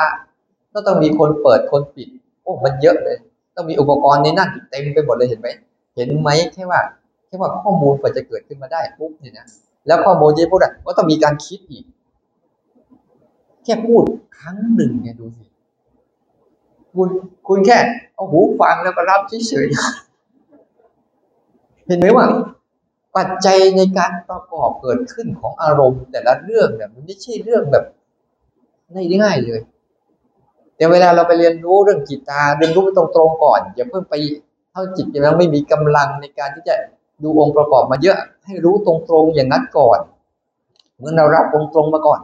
[0.73, 2.09] ต้องต้องมีคนเปิดคนปิด
[2.43, 3.17] โอ้มันเยอะเลย
[3.57, 5.49] ต้องมีอุปกรณ์ในนั่นเต็มไปหมดเลยเห็นไหม
[5.97, 6.81] เห็นไหมแค่ว่า
[7.27, 9.47] แค่ว่าข้อมูลกว่าจะเกิดขึ้นมาได้ปุ๊บเนี่ยนะ
[9.87, 11.85] แล้วข้อมูลที่พูดอะก็ต้องมีการคิดอีก
[13.65, 14.03] แค่พูด
[14.39, 15.45] ครั้งหนึ่งเนี่ยดูสิ
[16.95, 17.09] คุณ
[17.49, 17.79] คุณแค่
[18.15, 22.27] เอาหูฟังแล้วก็รับเฉยๆเห็นไหมว่า
[23.17, 27.85] ปัจจัยในการประกอบเกิดขึ้นของอารมณ์ แต่ละเรื่องเนี่ยมันไม่ใช่เรื่องแบบ
[29.23, 29.61] ง่ายๆเลย
[30.77, 34.15] แต่เวลาเราไปเรียนรู้เรื่องจิตตาเรียนรู้ตรงๆก่อนอย่าเพิ่งไป
[34.71, 36.75] เท่าจิตยังไม่มีกำลังในการที่จะ
[37.23, 39.99] ดูองค์ประกอบมาเยอะ ให้รู้ตรงๆอย่างนั้นก่อน
[40.99, 42.21] เมื่อเรารับองค์ตรงมาก่อน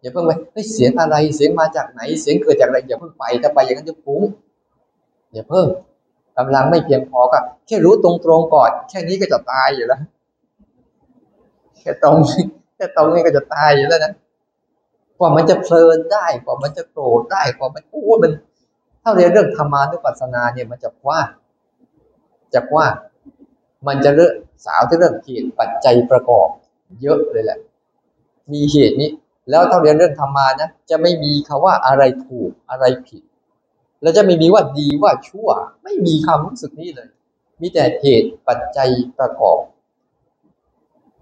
[0.00, 4.22] อย่าเพิ่งไปเฮ้ยเสียงอะไรเสียงมาจากไหน เสียงเกิดจากอะไรอย่าเพิ่งไปถ้าไปอย่างนั้นจะฟุ้ง
[5.32, 5.66] อย่าเพิ่ง
[6.38, 10.00] กำลังไม่เพียงพอก็แค่รู้ตรงๆก่อน แค่นี้ก็จะตายอยู่แล้ว
[11.80, 12.16] แค่ตรง
[12.76, 14.12] แค่ตรงนี้ก็จะตายอยู่แล้วนะ
[15.18, 18.32] กว่ามันจะเพลินได้กว่ามันจะโกรธได้กว่ามันโอ้มัน
[19.02, 21.28] ถ้าเรียนเรื่องธรรมานุปัสสนาเนี่ยมันจะกว้าง
[22.54, 22.94] จะกว้าง
[23.86, 24.34] มันจะเรื่อง
[24.66, 26.48] สาวที่เรื่องเหตุปัจจัยประกอบ
[27.02, 27.58] เยอะเลยแหละ
[28.52, 29.10] มีเหตุนี้
[29.50, 33.22] แล้วถ้าเรียนเรื่องธรรมานะจะไม่มีคาว่าอะไรถูกอะไรผิด
[34.02, 35.48] แล้วจะไม่มีว่าดีว่าชั่ว
[35.84, 37.08] ไม่มีคำรู้สึกนี้เลย
[37.60, 38.88] มีแต่เหตุปัจจัย
[39.18, 39.60] ประกอบ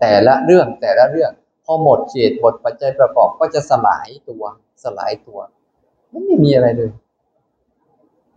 [0.01, 1.33] แต่ละเรื่องแต่ละเรื่อง
[1.65, 4.43] พอหมดเหตุหมดปัจจัยประกอบก็จะสลายตัว
[4.85, 5.39] สลายตัว
[6.11, 6.91] ไม่มีอะไรเลย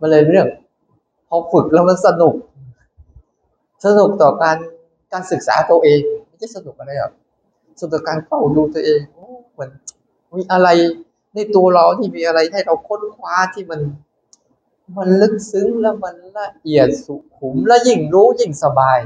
[0.00, 0.46] มันเลยเรื่อง
[1.28, 2.34] พอฝึกแล้วมันสนุก
[3.84, 4.56] สนุกต่อการ
[5.12, 7.12] การศึกษาตัวเอง ไม่ใช่สนุกอะไรหรอก
[7.80, 9.26] สนุกต่อการเฝ้าดูตัวเองโอ้
[9.58, 9.68] มัน
[10.36, 10.68] มีอะไร
[11.34, 13.80] ในตัวเราที่มีอะไรให้เราค้นคว้าที่มัน
[14.96, 18.98] มันลึกซึ้งแล้วมันละเอียดสุขุมและยิ่งรู้ยิ่งสบาย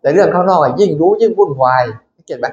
[0.00, 1.84] แต่เรื่องข้างนอกยิ่งรู้ยิ่งวุ่นวาย
[2.26, 2.46] เก็ตไหม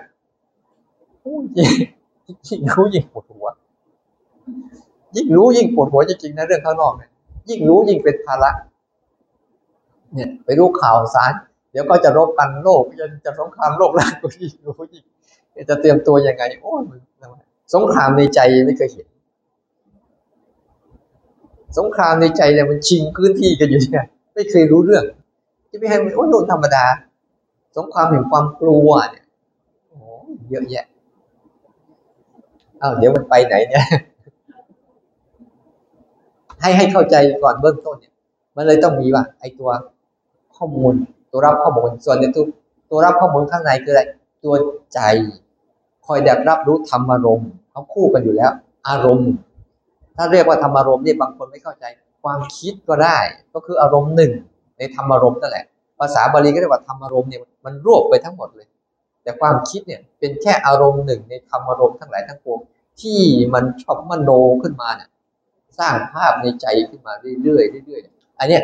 [2.50, 3.48] ยิ่งรู้ยิ่งปวดหัว
[5.16, 7.10] ยิ่งรู้ยิ่งปวดหัวจริงๆนะเรื่องข้างนอกเนี่ย
[7.50, 8.52] ยิ่งรู้ยิ่งเป็นภาระ
[10.14, 11.34] เนี่ย ไปรู้ข่าวสาร
[11.72, 15.04] เดี๋ยวก็จะรบกันโลกจะจะสงครามโลกแล้วก็ยิ่งรู้ยิ่ง
[15.70, 16.82] จะเตรียมตัวยังไง โอ้ย
[17.74, 19.08] สงครามในใจไม่เคยเห็น
[21.78, 25.04] สงครามในใจเนี่ยมันชิงพื้นที่กันอยู่เนี่ยไม่เคยรู้เรื่อง
[25.72, 26.86] จะไม่ให้มันโอ้โดนธรรมดา
[27.78, 29.26] สงครามแห่งความกลัวเนี่ย
[29.90, 30.00] โอ้
[30.50, 30.86] เยอะแยะ
[32.82, 33.86] อ้าวเดี๋ยวมันไปไหนเนี่ย
[36.62, 38.14] ให้ให้เข้าใจก่อนเบื้องต้นเนี่ย
[38.56, 39.70] มันเลยต้องมีว่าไอ้ตัว
[40.58, 40.94] ข้อมูล
[41.32, 42.44] ตัวรับข้อมูล ส่วนในตัว
[42.92, 44.02] ตัวรับข้อมูลข้างในคืออะไร
[44.44, 44.54] ตัว
[44.94, 45.00] ใจ
[46.06, 48.52] คอยดับรับรู้ธรรมอารมณ์เขาคู่กันอยู่แล้ว
[48.90, 49.32] อารมณ์
[50.18, 51.86] ถ้าเรียกว่าธรรมอารมณ์เนี่ยบางคนไม่เข้าใจ
[52.24, 53.18] ความคิดก็ได้
[53.54, 54.32] ก็คืออารมณ์หนึ่ง
[54.78, 55.66] ในธรรมอารมณ์นั่นแหละ
[56.00, 58.68] ภาษาบาลีก็เรียกว่าธรรมอารมณ์เนี่ยมันรวบไปทั้งหมดเลย
[59.24, 62.60] แต่ความคิดเนี่ยเป็นแค่อารมณ์หนึ่งในธรรมอารมณ์ทั้งหลายทั้งปวง
[63.02, 63.20] ที่
[63.54, 65.10] มันชอบมโนขึ้นมาเนี่ย
[65.80, 67.14] สร้างภาพในใจขึ้นมา
[67.44, 68.64] เรื่อยๆเรื่อยๆอันเนี้ย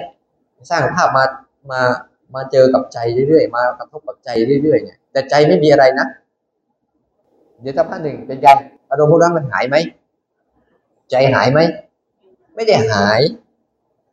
[0.69, 1.23] สร้างภาพมา
[1.71, 1.81] มา
[2.35, 2.99] มาเจอกับใจ
[3.29, 4.29] เรื่อยๆมากระทบกับใจ
[4.63, 6.07] เรื่อยๆเนี่ยแต่ใจไม่มีอะไรนะ
[7.61, 8.57] เดี๋ยวถ้าพักหนึ่งเป็นการ
[8.91, 9.75] อารมณ์พวกนั้นมันหายไหม
[11.11, 11.59] ใจหายไหม
[12.55, 13.21] ไม่ได้หาย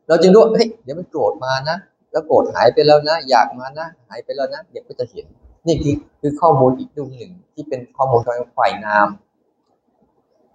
[0.07, 1.77] เราจึงรู้เฮ้ยเดี๋ยวมันโกรธมานะ
[2.11, 5.25] แล้วโกรธหายไปแล้วนะ อยากมานะหายไปแล้วนะเดี๋ยวก็จะเห็น
[5.67, 9.07] นี่คือคือข้อมูลอีกดุงหนึ่งที่เป็นข้อมูลทางฝ่ายนาม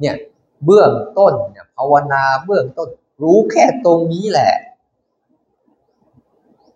[0.00, 0.14] เนี่ย
[0.64, 2.88] เบื้องต้นเนี่ยภาวนาเบื้องต้น
[3.22, 4.52] รู้แค่ตรงนี้แหละ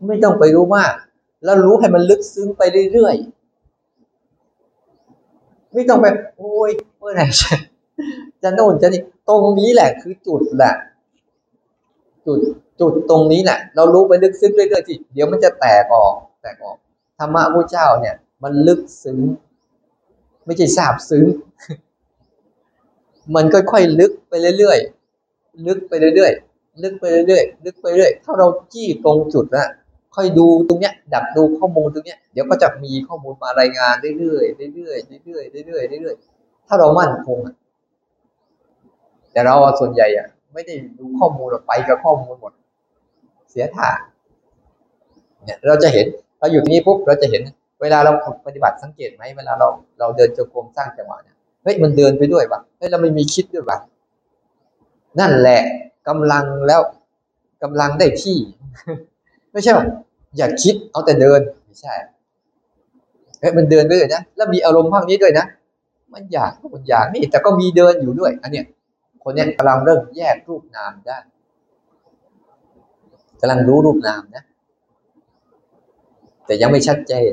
[0.06, 0.92] ไม่ต้องไปรู้มาก
[1.44, 2.62] แล้วรู้ให้มันลึกซึ้งไป
[2.92, 6.06] เรื่อยๆไม่ต้องไป
[6.36, 7.54] โอ้ยเมื่อไหร่จะ
[8.42, 10.74] จะโน่นจะนี่ตรงนี้แหละคือจุดแหละ
[12.26, 12.38] จุด
[12.80, 16.76] จุดตรงนี้แหละ เรารู้ไปลึกซึ้งเรื่อยๆที่เดี๋ยวมันจะแตกออกแตกออก
[17.18, 18.14] ธรรมะพระเจ้าเนี่ย
[18.44, 19.18] มันลึกซึ้ง
[20.46, 21.24] ไม่ใช่ทราบซึ้ง
[23.34, 29.66] มันค่อยๆลึกไปเรื่อยๆ ลึกไปเรื่อยๆ ลึกไปเรื่อยๆ ลึกไปเรื่อย ถ้าเราจี้ตรงจุดนะ
[30.14, 34.40] ค่อยดูตรงเนี้ย ดักดูข้อมูลตรงเนี้ย เดี๋ยวก็จะมีข้อมูลมารายงานเรื่อ
[34.70, 37.38] ยๆ เรื่อยๆ เรื่อยๆ เรื่อยๆ เรื่อยๆ ถ้าเรามั่นคง
[39.32, 42.52] แต่เราส่วนใหญ่อะไม่ได้ดูข้อมูลไปกับข้อมูลหมด
[43.50, 43.88] เสียท่า
[45.44, 46.06] เนี่ยเราจะเห็น
[46.38, 47.42] เราอยู่ที่นี้ปุ๊บเราจะเห็น
[47.80, 48.12] เวลาเรา
[48.46, 49.68] ปฏิบัติสังเกตไหมเวลาเรา
[49.98, 53.78] เราเดินจงกรมสร้างจังหวะเนี่ยเฮ้ยมันเดินไปด้วยปะเฮ้ยเราไม่มีคิดด้วยปะ
[55.20, 55.62] นั่นแหละ
[56.08, 56.80] กำลังแล้ว
[57.62, 58.38] กำลังได้ที่
[59.52, 59.86] ไม่ใช่ว่า
[60.36, 61.94] อย่าคิดเอาแต่เดินไม่ใช่
[63.40, 65.46] เฮ้ยมันเดินไปเลยนะแล้วมีอารมณ์ภาคนี้ด้วยนะ
[66.12, 68.66] มันอยากมันอยากนี่แต่ก็มีเดินอยู่ด้วยอันเนี้ย
[69.22, 71.18] คนเนี้ยกำลังเริ่มแยกรูปนามได้
[73.40, 74.44] กำลังรู้รูปนามนะ
[76.46, 77.32] แต่ยังไม่ชัดเจน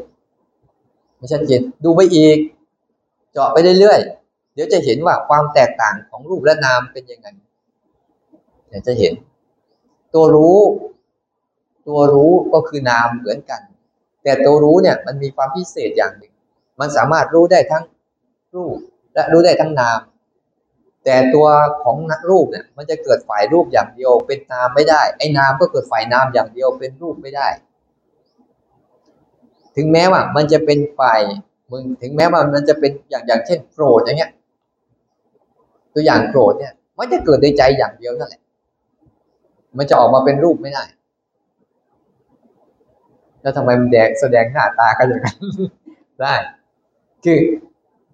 [1.22, 2.38] ไม่ชัดเจนดูไปอีก
[3.32, 7.28] เจาะไปเรื่อยๆเดี๋ยวจะเห็นว่าความแตกต่างของรูปและนามเป็นยังไง
[8.68, 9.14] เดี๋ยวจะเห็น
[10.14, 10.60] ตัวรู้
[11.88, 13.62] ตัวรู้ก็คือนามเหมือนกัน
[14.24, 16.34] แต่ตัวรู้เนี่ยมันมีความพิเศษอย่างหนึ่ง
[16.80, 17.84] มันสามารถรู้ได้ทั้ง
[18.56, 18.78] รูป
[19.14, 20.00] และรู้ได้ทั้งนาม
[21.06, 21.48] แต่ตัว
[21.84, 21.98] ของ
[22.30, 27.48] รูปเนี่ยมันจะเกิดฝ่ายรูปอย่างเดียวเป็นนามไม่ได้ ไอ้นามก็เกิดฝ่ายนามอย่างเดียวเป็นรูปไม่ได้
[29.76, 31.22] ถึงแม้ว่ามันจะเป็นฝ่าย
[31.72, 34.32] มึงถึงแม้ว่ามันจะเป็นอย่างอย่างเช่นโกรธอย่างเงี้ย
[35.94, 38.42] ตัวอย่างโกรธเนี่ยมันจะเกิดในใจอย่างเดียวนั่นแหละ
[39.78, 40.84] มันจะออกมาเป็นรูปไม่ได้
[43.42, 45.38] แล้วทำไมมันแดงแสดงหน้าตากันอย่างนั้น
[46.20, 46.34] ได้
[47.24, 47.40] คือ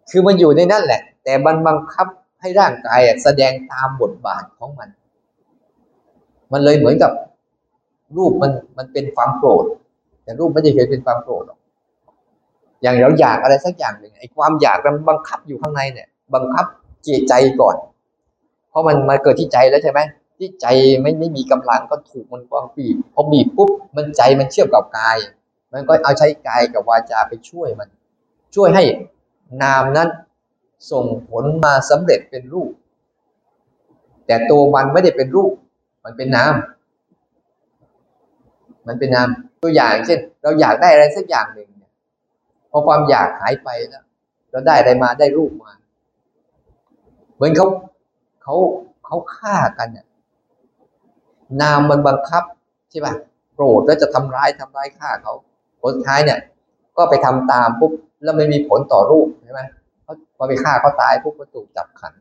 [0.09, 2.07] คือมันอยู่ในนั่นแหละ แต่มันบังคับ
[2.41, 4.89] ให้ร่างกายแสดงตามบทบาทของมัน
[6.51, 7.11] มันเลยเหมือนกับ
[8.17, 9.65] รูปมันมันเป็นความโกรธ
[10.27, 11.59] แต่รูปไม่ได้เคยเป็นความโกรธหรอก
[12.81, 16.65] อย่างเราอยากอะไรสักอย่างหนึ่งไอ้ความอยากมันบังคับอยู่ข้างในเนี่ย บังคับ
[17.07, 17.75] จิตใจก่อน
[18.69, 19.99] เพราะมันมาเกิดที่ใจแล้วใช่ไหม
[20.37, 20.67] ที่ใจ
[21.01, 25.17] ไม่ไม่มีกำลังก็ถูกมันวางบีบพอบีบปุ๊บมันใจมันเชื่อมกับกาย
[25.71, 27.89] มันก็เอาใช้กายกับวาจาไปช่วยมัน
[28.55, 28.83] ช่วยให้
[29.63, 30.09] นามนั้น
[30.91, 32.71] ส่งผลมาสำเร็จเป็นรูป
[34.25, 35.53] แต่ตัวมันไม่ได้เป็นรูป
[36.03, 36.53] มันเป็นนาม
[38.87, 39.29] มันเป็นนาม
[39.63, 41.91] ตัวอย่างเช่น เราอยากได้อะไรสักอย่างหนึ่งเนี่ย
[42.71, 44.03] พอความอยากหายไปแล้ว
[44.51, 45.71] เราได้อะไรมาได้รูปมา
[47.35, 47.67] เหมือนเขา
[48.43, 48.55] เขา
[49.05, 50.05] เขาฆ่ากันเนี่ย
[51.61, 52.43] นามมันบังคับ
[52.89, 53.13] ใช่ป่ะ
[53.55, 55.33] โกรธแล้วจะทำร้ายทำร้ายฆ่าเขา
[55.81, 56.39] ผลท้ายเนี่ย
[56.97, 57.91] ก็ไปทำตามปุ๊บ
[58.23, 59.61] แล้วไม่มีผลต่อรูปใช่ไหม
[60.03, 62.13] เขาพอไปฆ่าเขาตายปุ๊บก็ถูกจับขัง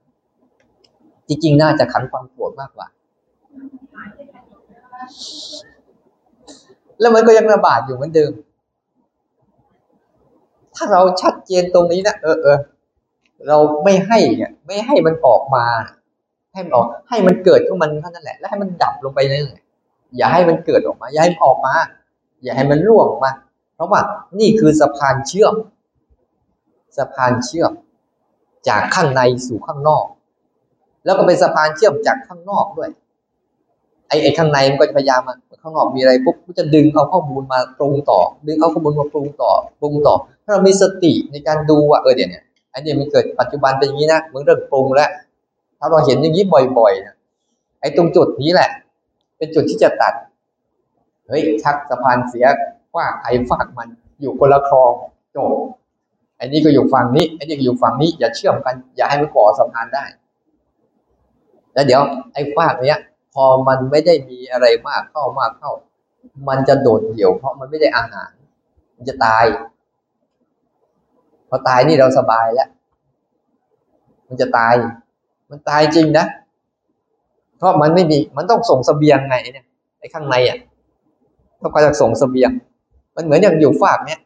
[1.29, 2.87] จริงๆ น่าจะขังความโกรธมากกว่า
[7.01, 8.33] แล้วมันก็ยังระบาดอยู่เหมือนเดิม
[10.75, 12.59] ถ้าเราชัดเจนตรงนี้นะเออเออ
[13.49, 15.65] เราไม่ให้เนี่ยไม่ให้มันออกมา
[16.53, 19.65] ให้มันออกให้มันเกิดของมันเท่านั้นแหละ แล้วให้มันดับลงไปนั่นแหละ
[20.17, 21.75] อย่าให้มันเกิดออกมา อย่าให้มันออกมา
[22.43, 23.33] อย่าให้มันร่วงออกมา
[23.75, 24.01] เพราะว่า
[24.41, 25.55] นี่คือสะพานเชื่อม
[26.97, 27.73] สะพานเชื่อม
[28.69, 30.05] จากข้างในสู่ข้างนอก
[31.05, 32.91] แล้วก็เป็นสะพานเชื่อมจากข้างนอกด้วย
[34.09, 39.51] ไอ้ไอ้ข้างในมันก็จะพยายามมาข้างนอกมีอะไรปุ๊บก็จะดึงเอาข้อมูลมาปรุงต่อ ดึงเอาข้อมูลมาปรุงต่อ
[39.81, 42.45] ปรุงต่อ ถ้าเรามีสติในการดูว่าเออเดี๋ยวเนี่ย
[42.75, 45.11] อันนี้มันเกิดปัจจุบันเป็นอย่างนี้นะมันเริ่มปรุงแล้ว
[45.79, 46.45] ถ้าเราเห็นอย่างนี้
[46.79, 47.15] บ่อยๆนะ
[47.81, 48.71] ไอ้ตรงจุดนี้แหละ
[49.39, 50.15] เป็นจุดที่จะตัด
[51.29, 52.47] เฮ้ยชักสะพานเสีย
[52.97, 53.89] ว่าใครฝากมัน
[54.21, 54.93] อยู่คนละคลอง
[55.37, 55.51] จบ
[56.37, 60.05] ไอ้นี่ก็อยู่ฝั่งนี้ไอ้นี่ก็อยู่ฝั่งนี้อย่าเชื่อมกัน อย่าให้มันก่อสะพานได้
[61.75, 62.01] แล้วเดี๋ยว
[62.35, 62.99] ไอ้ฝากเนี้ย
[63.37, 65.73] พอมันไม่ได้มีอะไรมากเข้ามากเข้า
[66.49, 68.31] มันจะโดดเดี่ยว เพราะมันไม่ได้อาหาร
[68.97, 69.45] มันจะตาย
[71.49, 72.69] พอตายนี่เราสบายแล้ว
[74.29, 74.75] มันจะตาย
[75.51, 76.27] มันตายจริงนะ
[77.59, 79.67] เพราะมันไม่มี มันต้องส่งสเสบียงไงเนี่ย
[80.01, 80.59] ไอ้ข้างในอะ
[81.63, 82.51] ต้องการจะส่งสเสบียง
[83.17, 84.21] มันเหมือนอย่างอยู่ฝากเนี้ย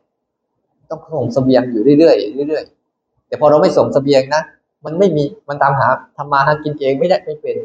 [0.91, 4.43] ต้องส่งสเสบียงอยู่เรื่อยๆเรื่อยๆแต่พอเราไม่ส่งสเสบียงนะ
[4.85, 5.87] มันไม่มี มันตามหา
[6.17, 7.57] ทำมาหากินเองไม่ได้ไม่เป็น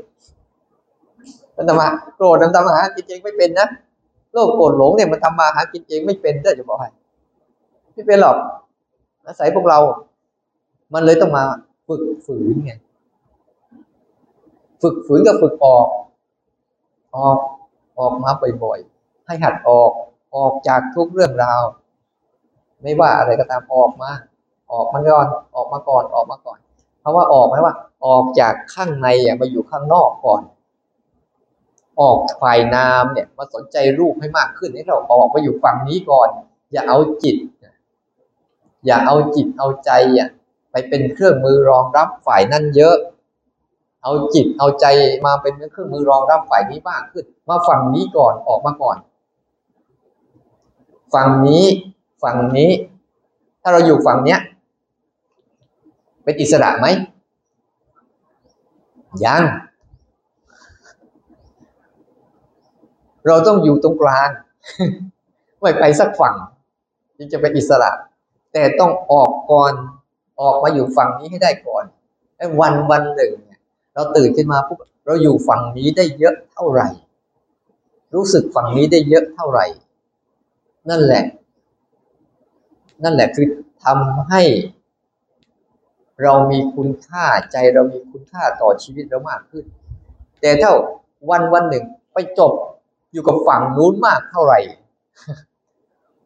[1.56, 3.68] มันทำมาโกรธมันทำมาหากินเองไม่เป็นนะ
[4.34, 6.89] โลภโกรธหลงเนี่ยมันทำมาหากินเองไม่เป็นได้จะบอกให้
[7.93, 8.38] ไม่เป็นหรอก
[9.26, 9.80] อาศัยพวกเรา
[10.93, 11.43] มันเลยต้องมา
[11.88, 12.74] ฝึกฝืนไง
[14.82, 15.88] ฝึกฝืนกับฝึกออก
[17.16, 17.38] ออก
[17.99, 18.32] ออกมา
[18.64, 19.91] บ่อยๆ ให้หัดออก
[20.36, 21.64] ออกจากทุกเรื่องราว
[22.82, 24.12] ไม่ว่าอะไรก็ตามออกมา
[24.72, 26.58] ออกมาก่อน ออกมาก่อน ออกมาก่อน
[27.01, 27.74] เพราะว่าออกไหมว่า
[28.06, 30.41] ออกจากข้างในอะมาอยู่ข้างนอกก่อน
[32.00, 36.30] ออกฝ่ายนามเนี่ยมาสนใจรูปให้มากขึ้นให้เราออกมาอยู่ฝั่งนี้ก่อน
[36.72, 37.38] อย่าเอาจิต
[38.86, 40.30] อย่าเอาจิตเอาใจอะ
[40.72, 42.96] ไปเป็นเครื่องมือรองรับฝ่ายนั่นเยอะ
[44.04, 44.86] เอาจิตเอาใจ
[45.26, 48.98] มาเป็นเครื่องมือรองรับฝ่ายนี้มากขึ้น มาฝั่งนี้ก่อนออกมาก่อน
[51.14, 51.66] ฝั่งนี้
[52.24, 52.72] ฝั่งนี้
[53.62, 54.39] ถ้าเราอยู่ฝั่งเนี้ย
[56.24, 56.88] เป็นอิสระไหม
[59.26, 59.43] ยัง
[63.28, 64.30] เราต้องอยู่ตรงกลาง
[65.61, 66.36] ไม่ไปสักฝั่ง
[67.17, 67.91] จึงจะเป็นอิสระ
[68.53, 69.73] แต่ต้องออกก่อน
[70.41, 71.84] ออกมาอยู่ฝั่งนี้ให้ได้ก่อน
[72.38, 73.59] ไอ้วันวันหนึ่งเนี่ย
[73.93, 76.88] เราตื่นขึ้นมาปุ๊บเราอยู่ฝั่งนี้ได้เยอะเท่าไหร่
[78.15, 79.65] รู้สึกฝั่งนี้ได้เยอะเท่าไหร่
[80.89, 81.23] นั่นแหละ
[83.03, 83.47] นั่นแหละคือ
[83.84, 84.41] ทำให้
[86.23, 89.65] เรามีคุณค่าใจเรามีคุณค่าต่อชีวิตเรามากขึ้น
[90.41, 90.71] แต่ถ้า
[91.30, 92.53] วันวันหนึ่งไปจบ
[93.16, 94.59] อยู่กับฝั่งนู้นมากเท่าไหร่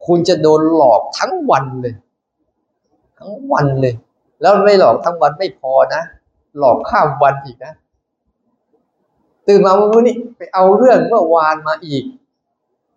[0.05, 1.95] คุณจะโดนหลอกทั้งวันเลย
[3.19, 3.93] ทั้งวันเลย
[4.41, 6.01] แล้วไม่หลอกทั้งวันไม่พอนะ
[6.59, 7.73] หลอกข้ามวันอีกนะ
[9.47, 12.03] ตื่นมาเมื่อนี้ไปเอาเรื่องเมื่อวานมาอีก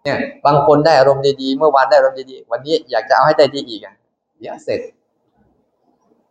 [0.04, 3.94] เนี่ย บางคนได้อารมณ์ดีๆเมื่อวานได้อารมณ์ดีๆวันนี้อยากจะเอาให้ได้ดีอีกอะ
[4.38, 4.80] เดี๋ยวเสร็จ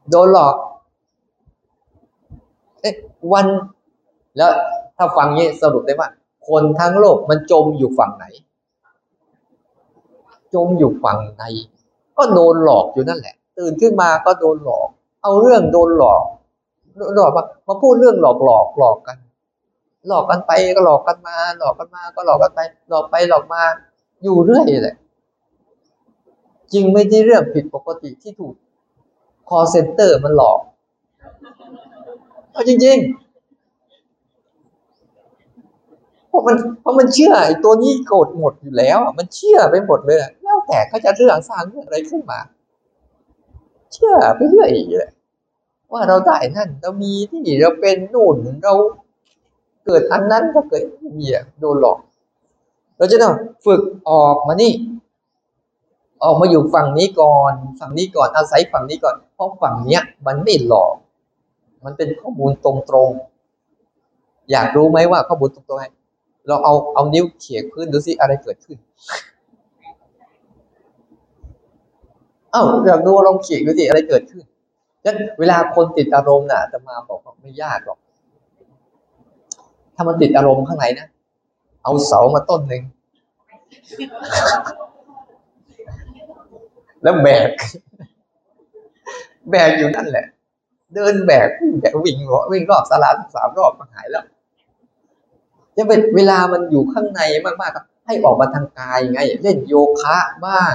[0.09, 0.55] โดนหลอก
[2.81, 2.93] เอ๊ะ
[3.33, 3.47] วัน
[4.37, 4.51] แล้ว
[4.97, 6.09] ถ้าฟังนี้สรุปได้ว่า
[6.47, 8.25] คนทั้งโลกมันจมอยู่ฝั่งไหน
[10.53, 11.43] จมอยู่ฝั่งใน
[12.17, 14.87] ก็โดนหลอกอยู่นั่นแหละ ตื่นขึ้นมาก็โดนหลอก
[15.23, 16.25] เอาเรื่องโดนหลอก
[17.15, 19.17] หลอกมามาพูดเรื่องหลอกหลอกหลอกกัน
[20.07, 23.61] หลอกกันไปก็หลอกกันมา หลอกกันมา ก็หลอกกันไป หลอกไปหลอกมา
[24.23, 24.95] อยู่เรื่อยเลย
[26.73, 28.55] จริงไม่ได้เรื่องผิดปกติที่ถูก
[29.49, 30.59] call center มันหลอก
[32.51, 33.30] เอาจริง ๆ
[36.31, 42.39] เพราะมันเพราะมันเชื่อไอ้ตัวนี้โกรธหมดอยู่แล้ว มันเชื่อไปหมดเลยแล้วแต่เขาจะเรื่องสร้างเรื่องอะไรขึ้นมา
[43.93, 45.09] เชื่อไปเรื่อยเลย
[45.91, 48.73] ว่าเราได้นั่น เรามีที่เราเป็นนู่นเรา
[49.85, 51.99] เกิดอันนั้นก็เกิดไม่มีอะโดนหลอก
[52.97, 53.33] เราจะต้อง
[53.65, 54.73] ฝึกออกมานี่
[56.23, 60.93] ออกมาอยู่ฝั่งนี้ก่อน ฝั่งนี้ก่อนอาศัยฝั่งนี้ก่อน เพราะฝั่งเนี้ย มันไม่หลอก
[61.85, 62.71] มันเป็นข้อมูลตร
[63.07, 66.00] งๆ อยากรู้ไหมว่าข้อมูลตรงๆ
[66.47, 68.77] เราเอาเอานิ้วเขี่ยพื้นดูสิอะไรเกิดขึ้น
[72.51, 74.43] เอ้าอยากดูลองเขี่ยดูสิอะไรเกิดขึ้น
[75.05, 77.99] นั้นเวลาคนติดอารมณ์น่ะจะมาบอกว่าไม่ยากหรอก
[79.95, 81.07] ถ้ามันติดอารมณ์ข้างในนะ
[81.83, 82.83] เอาเสามาต้นหนึ่ง
[87.03, 87.49] แล้วแบก
[89.51, 90.25] แบกอยู่นั่นแหละ
[90.93, 92.17] เดินแบกวิ่งแบกวิ่ง
[92.51, 94.25] วิ่งรอบสลาสามรอบก็หายแล้ว
[95.77, 100.73] จะเป็นเวลามันอยู่ข้างในมากๆครับ ให้ออกมาทางกายไง เล่นโยคะบ้าง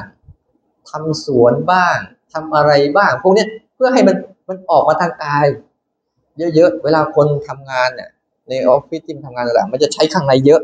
[0.90, 1.96] ทำสวนบ้าง
[2.32, 4.16] ทำอะไรบ้าง พวกเนี้ยเพื่อให้มัน
[4.48, 5.44] มันออกมาทางกาย
[6.54, 8.10] เยอะๆเวลาคนทำงานเนี่ย
[8.48, 10.60] ในออฟฟิศที่ทำงานต่างๆมันจะใช้ข้างในเยอะ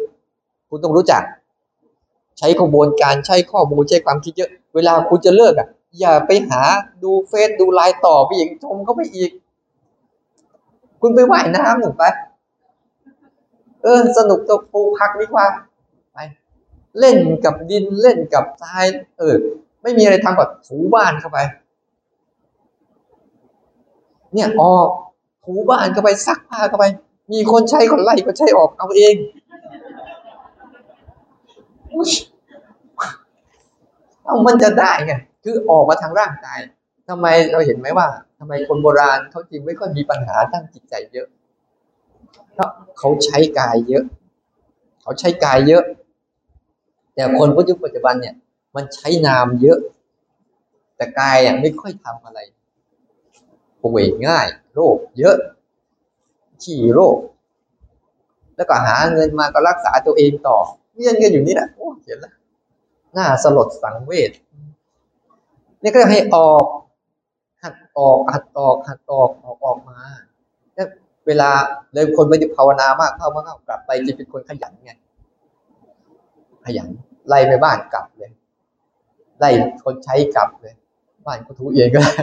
[0.69, 1.23] คุณต้องรู้จัก
[2.39, 5.69] ใช้กระบวนการใช้ข้อมูลใช้ความคิดเยอะ เวลาคุณจะเลิกอะ
[6.01, 6.63] อย่าไปหา
[7.03, 9.31] ดูเฟซดูไลน์ต่อไปอีกชมเขาไปอีก
[11.01, 12.05] คุณไปว่ายน้ำหนึ่งไป
[13.83, 15.47] เออ สนุกตกปูพักดีกว่า
[16.13, 16.19] ไป
[17.01, 18.87] เล่นกับดินเล่นกับทราย
[19.19, 19.37] เออ
[19.83, 21.39] ไม่มีอะไรทำกับถูบ้านเข้าไป
[24.35, 24.89] เนี่ยออก
[25.45, 26.85] ถูบ้านเข้าไปซักผ้าเข้าไป
[27.33, 29.15] มีคนใช้คนไล่ก็ใช้ออกเอาเอง
[34.25, 35.15] เอามันจะได้ไง
[35.45, 36.61] คือออกมาทางร่างกาย
[37.09, 38.09] ทำไมเราเห็นไหมว่า
[38.39, 41.29] ทำไมคนโบราณเขาจริงไม่ค่อยมีปัญหาทางจิตใจเยอะ
[42.53, 44.05] เพราะเขาใช้กายเยอะ
[45.03, 45.85] เขาใช้กายเยอะ
[47.15, 48.35] แต่คนยุคปัจจุบันเนี่ย
[48.77, 49.79] มันใช้นามเยอะ
[50.97, 52.39] แต่กายอะไม่ค่อยทำอะไร
[53.83, 55.37] ป่วยง่าย โรคเยอะ
[56.63, 57.19] ขี้โรค
[58.57, 60.59] แล้วก็หาเงินมาก็รักษาตัวเองต่อ
[60.95, 62.35] เวียนกันอยู่นี่แหละโอ้เห็นแล้ว
[63.17, 64.31] น่าสลดสังเวช
[65.83, 66.65] นี่ก็ให้ออก
[67.63, 69.99] หัดออกหัดออกหัดออกออกออกมา
[71.27, 71.51] เวลา
[71.93, 74.93] เลยคนไม่ได้ภาวนามากเข้ามากเข้ากลับไปจะเป็นคนขยันไง
[76.65, 76.89] ขยัน
[77.29, 78.31] ไล่ไปบ้านกลับเลย
[79.39, 79.51] ไล่
[79.85, 80.75] คนใช้กลับเลย
[81.27, 82.15] บ้านก็ทุเองก็ได้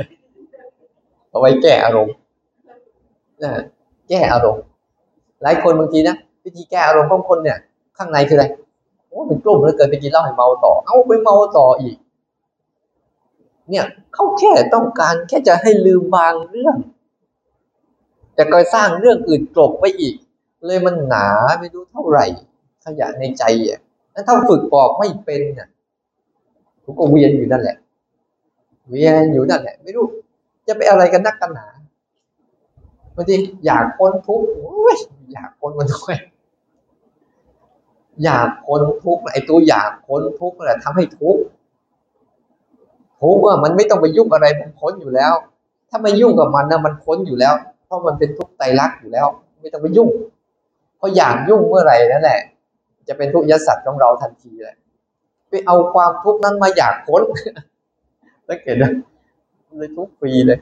[1.30, 2.16] เอาไว้แก้อารมณ์
[3.44, 3.52] นะ
[4.10, 4.64] แก้อารมณ์
[5.42, 7.58] หลายคนบางทีนะวิธีแก้อารมณ์ของคนเนี่ย
[7.98, 8.46] ข้างในคืออะไร
[9.08, 11.98] โอ้เป็นกลุ่มแล้วเกินไปกินเหล้าให้เมาต่อ เอาไปเมาต่ออีก
[13.70, 16.76] เนี่ยเขาแค่ต้องการแค่จะให้ลืมบางเรื่อง
[18.40, 20.16] แต่ก็สร้างเรื่องอื่นกลบไว้อีก
[20.66, 21.28] เลยมันหนา
[21.60, 22.26] ไม่รู้เท่าไหร่
[22.86, 23.80] ขยะในใจอะ
[24.12, 25.70] แล้วถ้าฝึกปอกไม่เป็นเนี่ย
[26.84, 27.78] ผมก็เวียนอยู่นั่นแหละ
[28.90, 30.06] เวียนอยู่นั่นแหละ ไม่รู้
[30.68, 31.68] จะไปอะไรกันนักกันหนา
[33.16, 33.36] บางที
[33.66, 34.48] อยากพ้นทุกข์
[35.34, 36.16] อยากพ้นมันด้วย
[38.24, 41.42] อยากพ้นทุกข์ไอ้ตัวอยากพ้นทุกข์แหละทำให้ทุกข์
[43.22, 45.34] ทุกข์ว่ามันไม่ต้องไปยุ่งอะไรมันพ้นอยู่แล้ว
[45.90, 47.56] ถ้าไม่ยุ่งกับมันนะมันพ้นอยู่แล้ว
[47.90, 49.28] เพราะมันเป็นทุกข์ไตรลักษณ์อยู่แล้ว
[49.62, 50.10] ไม่ต้องไปยุ่ง
[50.98, 52.40] เพราะอยากยุ่งเมื่อไหร่นั่นแหละ
[53.08, 54.76] จะเป็นทุกข์ยสัตว์ของเราทันทีเลย
[55.50, 57.22] ไปเอาความทุกข์นั้นมาอยากพ้น
[58.48, 58.92] สังเกตนะ
[59.78, 60.60] เลยทุกข์ฟรีเลย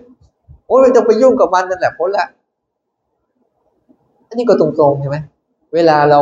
[0.67, 2.25] โอ้ยไม่ต้องไปยุ่งกับมันนั่นแหละพ้นละ
[4.27, 5.17] อันนี้ก็ตรงๆใช่ไหม
[5.73, 6.19] เวลาเรา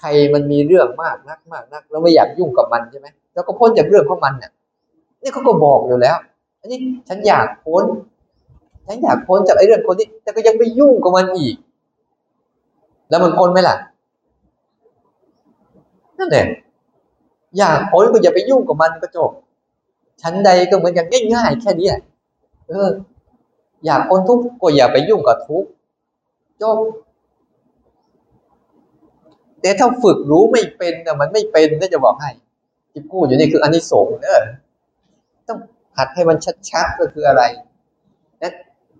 [0.00, 4.52] ใครมันมีเรื่องมากนักมากนักเราไม่อยากยุ่งกับมันใช่ไหมเราก็พ้นจากเรื่องของมันเนี่ย
[5.22, 6.16] นี่เขาก็บอกอยู่แล้ว
[6.60, 6.78] อันนี้
[7.08, 7.84] ฉันอยากพ้น
[8.86, 11.56] ฉันอยากพ้นจากไอ้เรื่องคนนี้แต่ก็ยังไปยุ่งกับมันอีก
[13.08, 13.76] แล้วมันพ้นไหมล่ะ
[16.18, 16.46] นั่นแหละ
[17.58, 19.30] อยากพ้นก็อย่าไปยุ่งกับมันก็จบ
[20.22, 21.90] ชั้นใดก็เหมือนกันง่ายๆแค่นี้
[22.68, 22.88] เออ
[23.86, 25.68] อยากพ้นทุกข์ก็อย่าไปยุ่งกับทุกข์
[26.62, 26.78] จบ
[29.60, 32.30] แต่ถ้าฝึกรู้ไม่เป็นนะมันไม่เป็นน่าจะบอกให้
[32.92, 34.42] ที่พูดอยู่นี่คืออันนี้สงส์เออ
[35.48, 35.58] ต้อง
[35.98, 36.36] หัดให้มัน
[36.70, 37.42] ชัดๆก็คืออะไร
[38.42, 38.52] นะ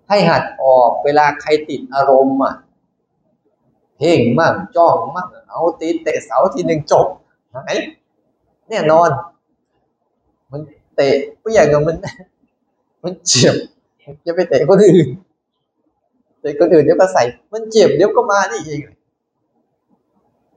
[0.09, 2.55] ให้หัดออกเวลาใครติดอารมณ์อะ
[3.99, 7.07] เพ่งมั่งจ้องมั่งเอาตีเตะเสาทีหนึ่งจบ
[7.55, 7.77] หาย
[8.69, 9.09] แน่นอน
[10.51, 10.61] มัน
[10.97, 11.97] เตะผู้ใหญ่กับมัน
[13.03, 13.55] มันเจ็บ
[14.27, 15.09] จะไปเตะคนอื่น
[16.41, 18.81] เตะคนอื่นเดี๋ยวก็ใส่ มันเจ็บเดี๋ยวก็มานี่เอง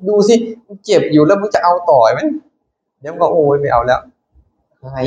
[0.08, 0.36] ดูสิ
[0.68, 2.20] มันเจ็บอยู่แล้วมึงจะเอาต่อยไหม
[3.00, 4.02] เดี๋ยวก็โอ้ยไม่เอาแล้ว
[4.84, 5.06] หาย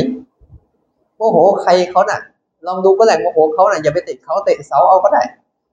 [1.17, 2.21] โมโหใครเขาน่ะ
[2.67, 5.23] ลองดูก็แหละโมโหเขาน่ะอย่าไปเตะเขาเตะเสาเอาก็ได้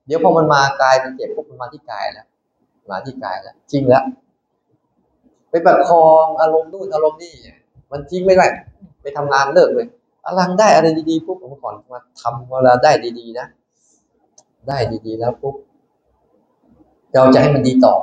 [0.06, 2.26] เดี๋ยวพอมันมากายมันเจ็บปุ๊บมันมาที่กายแล้ว
[2.90, 4.04] มาที่กายแล้วจริงแล้ว
[5.50, 7.34] ไปประคองอารมณ์นู่นอารมณ์นี่
[7.92, 8.46] มันจริงไม่ได้
[9.02, 9.88] ไปทำงานเลิกเลย
[10.26, 13.48] อลังได้อะไรดีๆปุ๊บผมก่อนมาทำเวลาได้ดีๆนะ
[14.68, 15.56] ได้ดีๆแล้วปุ๊บ
[17.14, 17.96] เราจะให้มันดีต่อ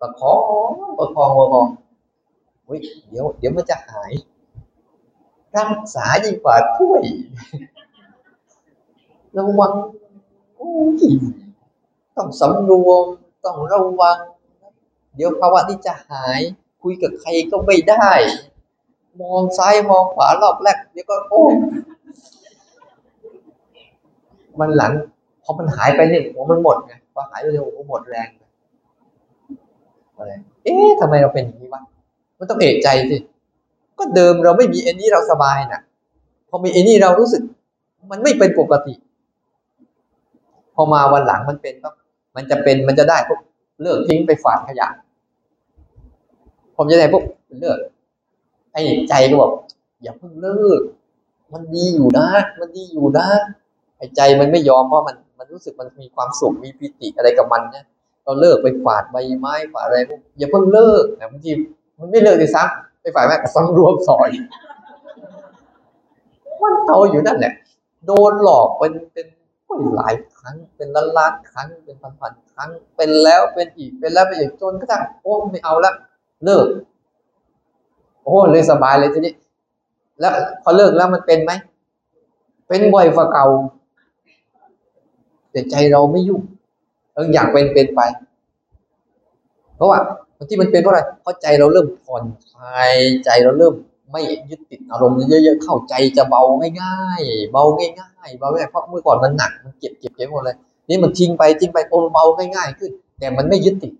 [0.00, 0.34] ประคอ
[0.68, 1.66] งประคองประคอง
[2.64, 4.12] เฮ้ยเดี๋ยว เดี๋ยวมันจะหาย
[5.54, 7.02] รักษายิ่งกว่าถ้วย
[9.38, 9.72] ระวัง
[10.56, 10.70] โอ้
[11.00, 11.04] ย
[12.16, 13.04] ต้องสำรวม
[13.44, 14.16] ต้องระวัง
[15.14, 16.40] เดี๋ยวภาวะที่จะหาย
[16.82, 18.10] คุยกับใครก็ไม่ได้
[19.20, 21.42] มองซ้ายมองขวารอบแรกเดี๋ยวก็โอ้
[24.60, 24.92] มันหลัง
[25.42, 28.28] พอมันหายไปเนี่ยหัวมันหมดไงพอหายไปเร็วหัวหมดแรง
[30.16, 30.32] อะไร
[30.64, 31.82] เอ๊ะทำไมเราเป็นอย่างนี้วะ
[32.38, 33.16] มันต้องเอกใจสิ
[33.98, 35.80] ก็เดิมเราไม่มีเอ็นนี่เราสบายนะ
[36.48, 37.42] พอมีเอ็นนี่เรารู้สึก
[38.10, 38.94] มันไม่เป็นปกติ
[40.76, 41.94] พอมาวันหลังมันเป็นปั๊บ
[42.36, 43.40] มันจะเป็นมันจะได้ปุ๊บ
[43.82, 44.88] เลิกทิ้งไปฝาดขยะ
[46.76, 47.24] ผมจะได้ปุ๊บ
[47.60, 47.78] เลิก
[48.72, 49.52] ไอ้ใจก็บอก
[50.02, 50.80] อย่าเพิ่งเลิก
[51.52, 52.28] มันดีอยู่นะ
[52.60, 53.26] มันดีอยู่นะ
[53.98, 57.84] ไอ้ใจมันไม่ยอมเพราะมันมันรู้สึกมันมีความสุขมีปิติอะไรกับมันเนี่ย
[58.24, 61.50] เราเลิกไปฝาดใบไม้ฝาดอะไรปุ๊บอย่าเพิ่งเลิกนะบางที
[61.98, 64.30] มันไม่เลิกเลยซ้ำไปฝาดแม่ก็ซ้ำรวมสอย
[66.62, 67.52] มันเอาอยู่นั่นแหละ
[68.06, 69.26] โดนหลอกเป็นเป็น
[69.94, 75.92] หลายครั้ง เป็นล้านล้านครั้ง เป็นพันพันครั้ง เป็นแล้วเป็นอีก เป็นแล้วเป็นอีกจนกระทั่งโอ้ไม่เอาละ
[76.44, 76.66] เลิก
[78.24, 79.32] โอ้เลยสบายเลยทีนี้
[80.20, 81.52] แล้วพอเลิกแล้วมันเป็นไหม
[82.68, 83.46] เป็นบ่อยฝ่าเก่า
[85.50, 86.42] แต่ใจเราไม่ยุ่ง
[87.14, 88.00] เอออยากเป็นเป็นไป
[89.76, 89.98] เพราะว่า
[90.48, 92.92] ที่มันเป็นเพราะอะไร เพราะใจเราเริ่มผ่อนคลาย
[93.24, 93.74] ใจเราเริ่ม
[94.12, 96.42] ไม่ยึดติดอารมณ์เยอะๆเข้าใจจะเบา
[96.80, 100.56] ง่ายๆ เบาง่ายๆเบาง่ายเพราะเมื่อก่อนมันหนักมันเก็บเก็บเก็บหมดเลย
[100.88, 103.92] นี่มันทิ้งไปทิ้งไปโอ้เบาง่ายๆขึ้น แต่มันไม่ยึดติด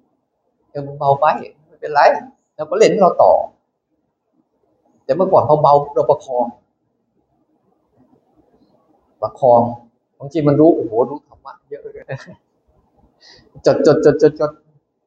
[0.70, 1.26] เออมันเบาไป
[1.66, 2.00] ไม่เป็นไร
[2.54, 3.32] เราก็เล่นเราต่อ
[5.04, 6.44] แต่เมื่อก่อนพอเบาเราประคอง
[9.22, 9.60] ประคอง
[10.18, 12.04] บางทีมันรู้โอ้โหรู้ธรรมะเยอะเลย
[13.66, 14.50] จดจดจดจดจด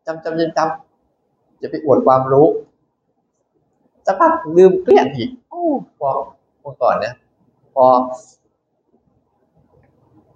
[0.05, 2.47] จำจำจำจำจะไปอวดความรู้
[4.09, 5.63] สักพักลืมเกลี้ยงอีกโอ้
[5.99, 6.11] พอ
[6.61, 7.13] เมื่อก่อนเนี่ย
[7.75, 7.85] พอ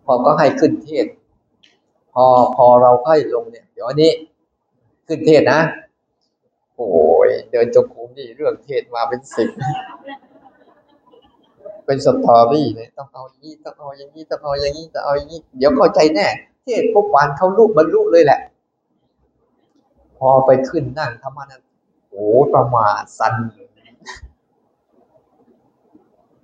[0.06, 1.08] พอก็ให้ขึ้นเทศ
[2.14, 4.12] พอพอเราค่อยลงเนี่ย เดี๋ยวนี้
[5.08, 5.60] ขึ้นเทศนะ
[6.76, 6.88] โอ้
[7.28, 9.50] ยเดินจงกรมนี่เรื่องเทศมาเป็นสิบ
[11.86, 16.28] เป็นสตอรี่เลยต้องเอาอย่างนี้ต้องเอาอย่างนี้ต้องเอาอย่างนี้ต้องเอาอย่างนี้เดี๋ยวเข้าใจแน่
[16.64, 18.40] เทศปุ๊บวานเขาลูกบรรลุเลยแหละ
[20.18, 21.64] พอไปขึ้นนั่งธรรมะนั้น
[22.10, 23.34] โอ้ประมาทสัน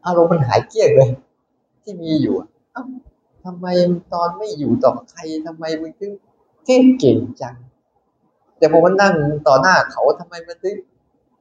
[0.10, 1.10] อารมณ์มันหายเกลี้ยงเลย
[1.84, 2.36] ที่มีอยู่
[2.76, 2.84] อ้า
[3.46, 3.66] ทำไม
[4.14, 6.12] ตอนไม่อยู่ต่อใครทำไมมึงถึง
[6.66, 7.56] เทศเก่งจัง
[8.58, 9.14] แต่พอมันนั่ง
[9.48, 10.76] ต่อหน้าเขาทำไมมันถึง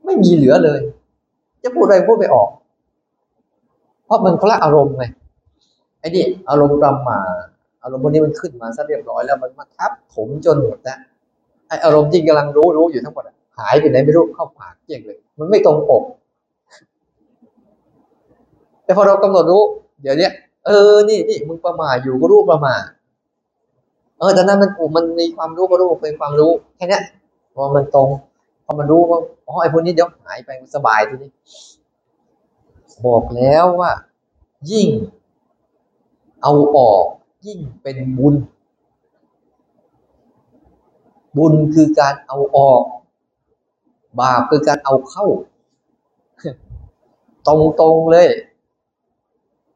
[0.05, 0.81] ไม่มีเหลือเลย
[1.63, 2.51] จะพูดอะไรพูดไปออก
[4.05, 5.05] เพราะมันคนละอารมณ์ไง
[6.01, 7.21] ไอ้นี่อารมณ์ประมา
[7.83, 10.97] อารมณ์พวกนี้มันขึ้นมาซะเรียบร้อยแล้วมันมาทับถมจนหมดนะ
[11.69, 13.25] ไออารมณ์ที่กำลังรู้รู้อยู่ทั้งหมด
[13.59, 16.03] หายไปไหนไม่รู้เข้าปากเกลี้ยงเลย มันไม่ตรงปก
[18.89, 19.63] แต่พอเรากำหนดรู้
[20.03, 20.29] เดี๋ยวนี้
[20.67, 22.83] เออนี่นี่มึงประมาทอยู่ก็รู้ประมาท
[24.19, 27.01] เออแต่นั้นมันมันมีความรู้ก็รู้เป็นความรู้แค่นี้
[27.55, 28.09] พอมันตรง
[28.65, 31.31] พอมันรู้ว่าอ๋อไอ้พวกนี้เดี๋ยวหายไปสบายทีนี้
[33.07, 33.93] บอกแล้วว่า
[34.71, 34.89] ยิ่ง
[36.43, 37.05] เอาออก
[37.47, 38.35] ยิ่งเป็นบุญ
[41.37, 42.83] บุญคือการเอาออก
[44.21, 45.27] บาปคือการเอาเข้า
[47.47, 47.49] ต
[47.83, 48.29] รงๆเลย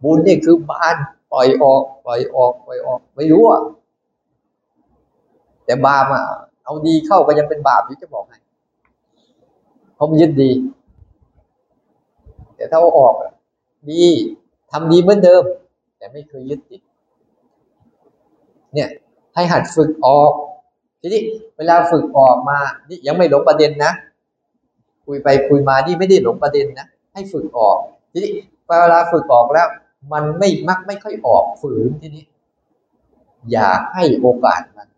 [0.03, 0.97] บุญนี่คือบาน
[1.33, 3.63] ปล่อยออกปล่อยออกปล่อยออก ไม่รู้อะ
[5.65, 6.25] แต่บาปอะ
[6.65, 8.39] เอาดีเข้าก็ยังเป็นบาปอยู่จะบอกให้
[9.95, 10.51] เพราะมันยึดดี
[12.57, 13.15] แต่ถ้าเอาออก
[13.91, 14.03] ดี
[14.71, 15.43] ทำดีเหมือนเดิม
[15.99, 16.81] แต่ไม่เคยยึดติด
[18.75, 18.89] เนี่ย
[19.35, 20.33] ให้หัดฝึกออก
[21.01, 21.23] ทีนี้
[21.57, 23.93] เวลาฝึกออกมา นี่ยังไม่หลงประเด็นนะ
[25.07, 27.77] คุยไปคุยมานี่ไม่ได้หลงประเด็นนะ ให้ฝึกออก
[28.13, 28.33] ทีนี้
[28.67, 29.69] เวลาฝึกออกแล้ว
[30.13, 32.25] มันไม่มักไม่ค่อยออกฝืนทีนี้
[33.51, 34.89] อย่าให้โอกาสมัน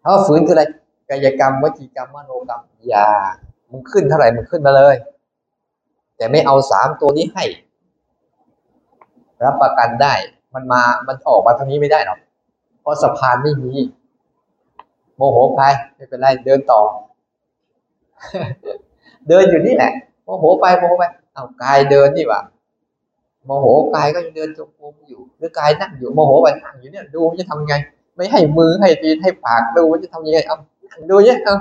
[0.00, 0.64] เพราะฝืนคืออะไร
[1.10, 3.08] กายกรรมวจีกรรมมโนกรรมอย่า
[3.70, 4.96] มันขึ้นเท่าไหร่มันขึ้นมาเลย
[6.16, 7.44] แต่ไม่เอาสามตัวนี้ให้
[9.44, 10.14] รับประกันได้
[10.54, 12.18] มันมามันออกมาทางนี้ไม่ได้หรอก
[12.80, 13.72] เพราะสะพานไม่มี
[15.16, 15.62] โมโหไป
[15.94, 16.80] ไม่เป็นไรเดินต่อ
[19.28, 19.92] เดินอยู่นี่แหละ
[20.24, 21.04] โมโหไปโมโหไป
[21.34, 22.40] เอากายเดินนี่วะ
[23.46, 27.74] โมโหกายก็ยังเดินจงกรมอยู่หรือกายนั่งอยู่โมโหไปนั่งอยู่เนี่ยดูจะทำไง
[28.16, 30.56] ไม่ให้มือให้ตีนให้ปากดูว่าจะทำยังไงเอา
[31.10, 31.56] ดูเนี่ยเอา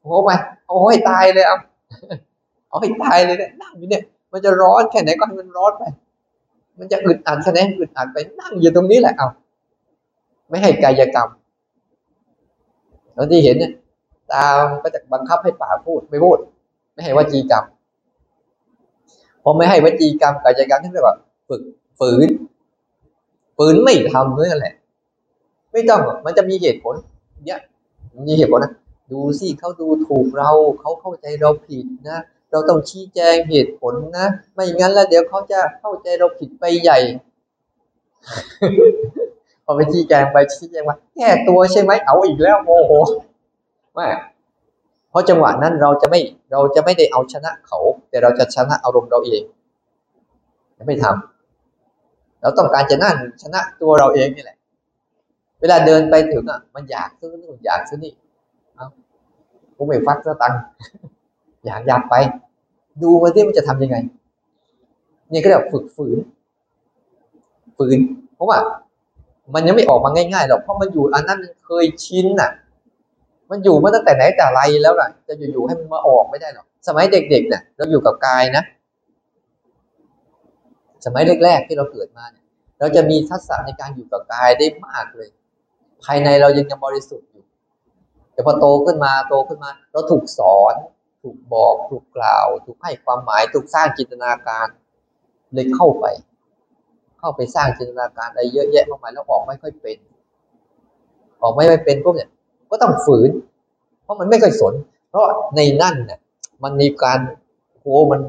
[0.00, 0.30] โอ้โหไป
[0.66, 1.56] เอาให้ตายเลยเอา
[2.68, 5.84] เอาให้ตายเลยเนี่ยนั่งอยู่เนี่ย มันจะร้อนแค่ไหนก็ให้มันร้อนไป
[6.78, 9.28] มันจะอึดอัดแค่ไหนอึดอัดไปนั่งอยู่ตรงนี้แหละเอา
[10.48, 11.28] ไม่ให้กายกรรม
[13.14, 13.72] แล้วที่เห็นเนี่ย
[14.32, 16.38] ตามก็จะบังคับให้ปากพูดไม่พูด
[16.92, 17.64] ไม่ให้ว่าจีกรรม
[19.48, 21.16] พอไม่ให้วจีกรรมกายกรรมที่เรียกว่า
[21.48, 21.62] ฝึก
[21.98, 22.28] ฝืน
[23.56, 24.74] ฝืนไม่ทำนั่นแหละ
[25.72, 26.94] ไม่ต้องมันจะมีเหตุผล
[27.44, 27.60] เนี่ย
[28.26, 28.72] มีเหตุผลนะ
[29.12, 32.18] ดูสิเขาดูถูกเราเขาเข้าใจเราผิดนะ
[32.50, 36.98] เราต้องชี้แจงเหตุผลนะไม่งั้นแล้วเดี๋ยวเขาจะเข้าใจเราผิดไปใหญ่
[39.64, 42.92] พอไปชี้แจงไปชี้แจงว่าแก้ตัวใช่ไหมเอาอีกแล้วโมโห
[43.94, 44.06] ไม่
[45.10, 46.20] เพราะจังหวะนั้นเราจะไม่
[46.52, 47.78] เราจะไม่ได้เอาชนะเขา
[48.16, 49.42] แต่เราจะชนะอารมณ์เราเอง
[50.86, 54.56] ไม่ทำเราต้องการจะนั่นชนะตัวเราเองนี่แหละ
[55.60, 58.12] เวลาเดินไปถึงอะ มันอยากซื้อนู่นอยากซื้อนี่
[58.76, 58.86] เอา
[59.76, 60.60] กูไม่ฟักสตังค์
[61.66, 62.14] อยากอยากไป
[63.02, 63.96] ดูมาที่มันจะทำยังไง
[65.32, 66.18] นี่ก็เรียกฝึกฝืน
[67.76, 67.98] ฝืน
[68.34, 68.58] เพราะว่า
[69.54, 72.50] มันยังไม่ออกมาง่ายๆหรอกเพราะมันอยู่อันนั้นเคยชินน่ะ
[73.50, 78.64] มันอยู่มาตั้งแต่ไหนแต่ไรแล้วล่ะ จะอยู่ๆให้มันมาออกไม่ได้หรอกสมัยเด็กๆเนี่ยเราอยู่กับกายนะ
[81.04, 82.44] สมัยแรกๆที่เราเกิดมาเนี่ย
[82.78, 85.28] เราจะมีทักษะในการอยู่กับกายได้มากเลย
[86.04, 87.44] ภายในเรายังยังบริสุทธิ์อยู่
[88.32, 90.74] แต่พอโตขึ้นมาโตขึ้นมา เราถูกสอน
[91.22, 94.66] ถูกบอก ถูกกล่าว ถูกให้ความหมาย ถูกสร้างจินตนาการ
[95.54, 96.06] เลยเข้าไป
[97.18, 99.98] เข้าไปสร้างจินตนาการอะไรเยอะแยะมากมายแล้วออกไม่ค่อยเป็น
[101.42, 102.30] ออกไม่ค่อยเป็นพวกเนี่ย
[102.70, 103.30] ก็ต้องฝืน
[104.02, 104.74] เพราะมันไม่ค่อยสน
[105.10, 105.24] เพราะ
[105.56, 106.18] ในนั่นเนี่ย
[106.62, 107.18] มันมีการ
[107.80, 108.20] โหมัน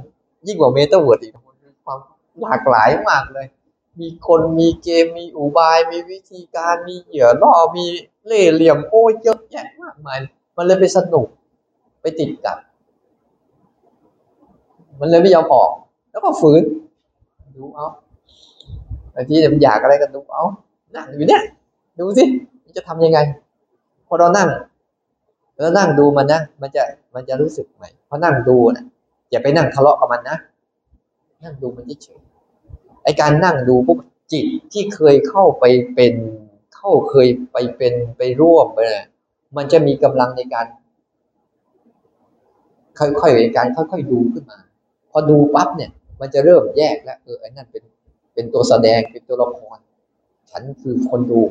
[0.48, 2.00] ยิ่งกว่าเมตาเวิร์ดอีกมันมีความ
[2.42, 3.48] หลากหลายมากเลย
[4.00, 7.86] มีคนมีเกมมีอุบาย มีวิธีการมีเหยื่อล่อมี
[8.26, 10.18] เล่เหลี่ยมโอ้ยเยอะแยะมากมาย
[10.58, 11.28] มันเลยไปสนุก
[12.02, 12.58] ไปติดกับ
[15.00, 15.70] มันเลยไม่ยอมออก
[16.12, 16.62] แล้วก็ฝืน
[17.56, 17.88] ดูเอา
[19.16, 20.46] บางทีเดี๋ยวมันอยากอะไรกันดูเอา
[20.96, 21.44] นั่งอยู่เนี่ย
[22.00, 22.24] ดูสิ
[22.78, 23.20] จะทำยังไง
[24.08, 24.50] พอเรานั่ง
[25.58, 26.84] แล้วนั่งดูมันนะมันจะ
[27.14, 28.86] มันจะรู้สึกใหม่พอนั่งดูนะ
[29.30, 30.38] อย่าไปนั่งทะเลาะกับมันนะ
[31.44, 32.20] นั่งดูมันเฉย
[33.04, 34.00] ไอการนั่งดูปุ๊บ
[34.32, 36.14] จิตที่เคยเข้าไปเป็น
[36.76, 39.08] เข้าเคยไปเป็นไปร่วมไปนะ
[39.58, 40.66] มันจะมีกำลังในการ
[43.00, 44.60] ค่อยๆในการค่อยๆดูขึ้นมา
[45.12, 47.84] พอดูปั๊บเนี่ย มันจะเริ่มแยกแล้วเออไอ้นั่นเป็น
[48.34, 49.78] เป็นตัวแสดงเป็นตัวละคร
[50.52, 51.42] ฉันคือคนดู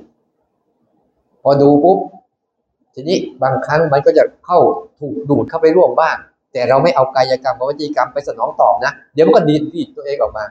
[1.43, 1.99] พอดูปุ๊บ
[2.99, 4.59] ทีนี้บางครั้งมันก็จะเข้า
[5.01, 6.17] ถูกดูดเข้าไปร่วมบ้าง
[6.53, 10.45] แต่เราไม่เอากายกรรมกับวจีกรรมไปสนองตอบนะ เดี๋ยวมันก็ดีดดีดตัวเองออกมา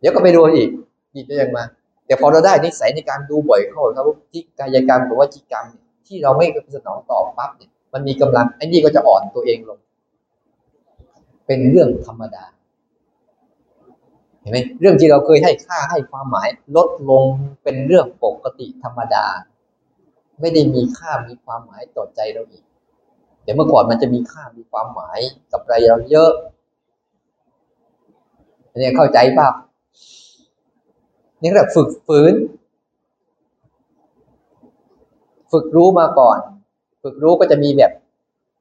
[0.00, 0.68] เดี๋ยวก็ไปโดนอีก
[1.14, 1.64] ดีดตัวเองมา
[2.06, 5.64] แต่พอเราได้นิสัยในการดูบ่อยเข้าครับที่กายกรรมกับวิจีกรรม
[6.06, 9.78] ที่เราไม่สนองตอบปั๊บเนี่ยมันมีกำลังไอ้นี่ก็จะอ่อนตัวเองลง
[11.46, 12.44] เป็นเรื่องธรรมดา
[14.40, 17.24] เห็นไหมเรื่องที่เราเคยให้ค่าให้ความหมายลดลง
[17.62, 19.26] เป็นเรื่องปกติธรรมดา
[20.40, 22.64] ไม่ได้มีค่ามีความหมายต่อใจเราอีก
[23.42, 25.18] เดี๋ยวเมื่อก่อนมันจะมีค่ามีความหมาย
[25.52, 26.30] กับใจเราเยอะ
[28.70, 29.48] อันนี้เข้าใจป่ะ
[31.42, 32.34] นี่แบบฝึกฝืน
[35.52, 36.38] ฝึกรู้มาก่อน
[37.02, 37.92] ฝึกรู้ก็จะมีแบบ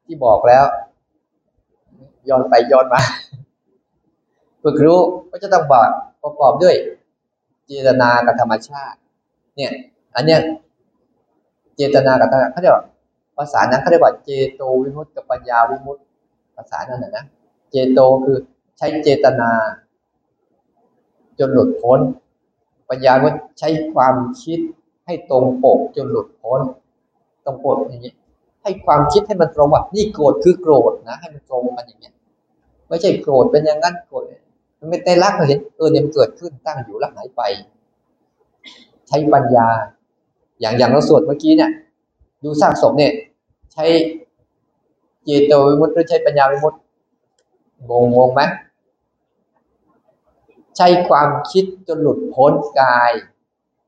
[0.05, 0.65] ที่บอกแล้ว
[2.29, 3.01] ย้อนไปย้อนมา
[4.63, 4.99] ฝึกรู้
[5.31, 5.87] ก็จะต้องบอก
[6.23, 6.75] ประกอบด้วย
[7.65, 8.97] เจตนากับธรรมชาติ
[9.55, 9.71] เนี่ย
[10.15, 10.39] อันเนี้ย
[11.79, 12.85] เจตนากับธรรมชาเขาเรียกว่า
[13.37, 16.01] ภาษานั้นเขาเรียกว่าเจโตวิมุตติกับปัญญาวิมุตติ
[16.55, 17.25] ภาษานั้นนะนะ
[17.71, 18.37] เจโตคือ
[18.77, 19.51] ใช้เจตนา
[21.39, 21.99] จนหลุดพ้น
[22.89, 24.59] ปัญญาวิมุตติใช้ความคิด
[25.05, 26.59] ให้ตรงปกจนหลุดพ้น
[27.45, 28.13] ตรงปกอย่างนี้
[28.63, 32.13] ให้ความคิดให้มันตรงว่านี่โกรธคือโกรธนะ ให้มันตรงกันอย่างเงี้ย
[32.87, 34.23] ไม่ใช่โกรธเป็นอย่างนั้นโกรธ
[34.79, 37.41] มันไม่ได้รักเราเห็นเออเนี่ยมันเกิดขึ้นตั้งอยู่แล้วหายไป
[39.07, 39.67] ใช้ปัญญา
[40.59, 41.71] อย่างอย่างเราสวดเมื่อกี้เนี่ย
[42.43, 43.11] ดูซากศพเนี่ย
[43.73, 43.85] ใช้
[45.23, 46.77] เจโตวิมุตติหรือใช้ปัญญาวิมุตติ
[47.89, 48.41] งงงงไหม
[50.77, 53.11] ใช้ความคิดจนหลุดพ้นกาย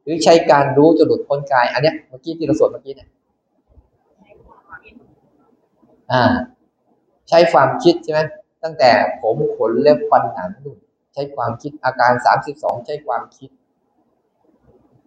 [0.03, 3.09] หรือใช้การรู้จนหลุดพ้นกาย อันเนี้ยเมื่อกี้ที่เราสวดเมื่อกี้เนี่ย
[6.11, 6.23] อ่า
[7.29, 8.19] ใช้ความคิดใช่ไหม
[8.63, 8.89] ตั้งแต่
[9.21, 10.71] ผมขนเล็บฟันหนังดู
[11.13, 13.49] ใช้ความคิดอาการสามสิบสองใช้ความคิด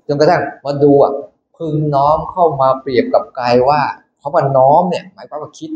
[0.07, 1.13] จนกระทั่งมาดูอะ
[1.57, 3.81] พึงน้อมเข้ามาเปรียบกับกายว่า
[4.19, 5.71] เพราะว่าน้อมเนี่ย หมายความว่าคิด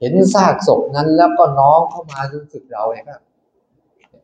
[0.00, 3.16] เห็นซากศพนั้นแล้วก็น้อมเข้ามารู้สึกเราเนี่ยก็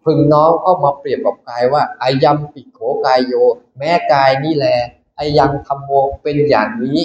[0.05, 3.33] พึงน้อมเข้ามาเปรียบกับกายว่าอายัมปิโขกายโย
[3.79, 4.79] แม้กายนี่แหละ
[5.17, 5.91] ไอยังธรรมโม
[6.23, 7.01] เป็นอย่างนี้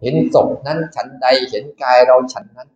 [0.00, 2.68] เห็นศพนั้นฉันใดเห็นกายเราฉันนั้น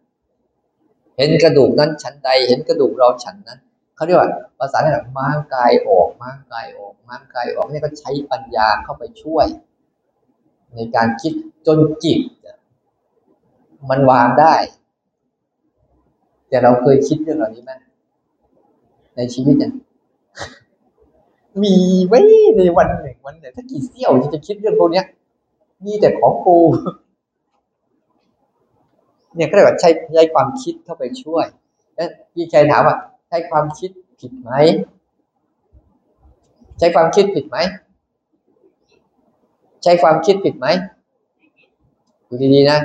[1.16, 3.60] เห็นกระดูกนั้นฉันใด เห็นกระดูกเราฉันนั้น
[4.01, 9.46] เขาเรียกว่าภาษาเนี่ยม้างกายออกม้างกายออกม้างกายออกนี่ก็ใช้ปัญญาเข้าไปช่วย
[10.74, 11.32] ในการคิด
[11.66, 12.18] จนจิต
[13.90, 14.55] มันวางได้
[16.48, 17.72] แต่เราเคยคิดเรื่องเหล่านี้ไหม
[19.16, 19.72] ในชีวิตเนี่ย
[21.62, 21.74] มี
[22.07, 22.18] ไว้
[22.57, 25.07] ในวันหนึ่งวันเนี่ยถ้ากี่เสี้ยวที่จะคิดเรื่องพวกนี้ย
[25.84, 26.59] มีแต่ของกู
[29.34, 31.46] เนี่ยก็เลยว่าใช้ใช้ความคิดเข้าไปช่วย
[31.94, 32.96] แล้วพี่ชายถามว่า
[33.33, 34.51] ใช้ความคิดผิดไหม
[36.78, 37.59] ใช้ความคิดผิดไหม
[39.83, 40.66] ใช้ความคิดผิดไหม
[42.28, 42.78] ดูดีๆนะ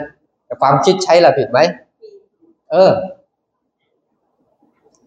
[0.45, 1.59] แต่ความคิดใช้ละผิดไหม
[2.71, 2.91] เออ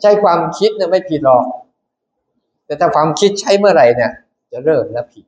[0.01, 1.45] ใช้ความคิดเนี่ยไม่ผิดหรอก
[2.66, 4.12] แต่ถ้าความคิดใช้เมื่อไหร่เนี่ย
[4.53, 5.24] จะเริ่มแล้วผิด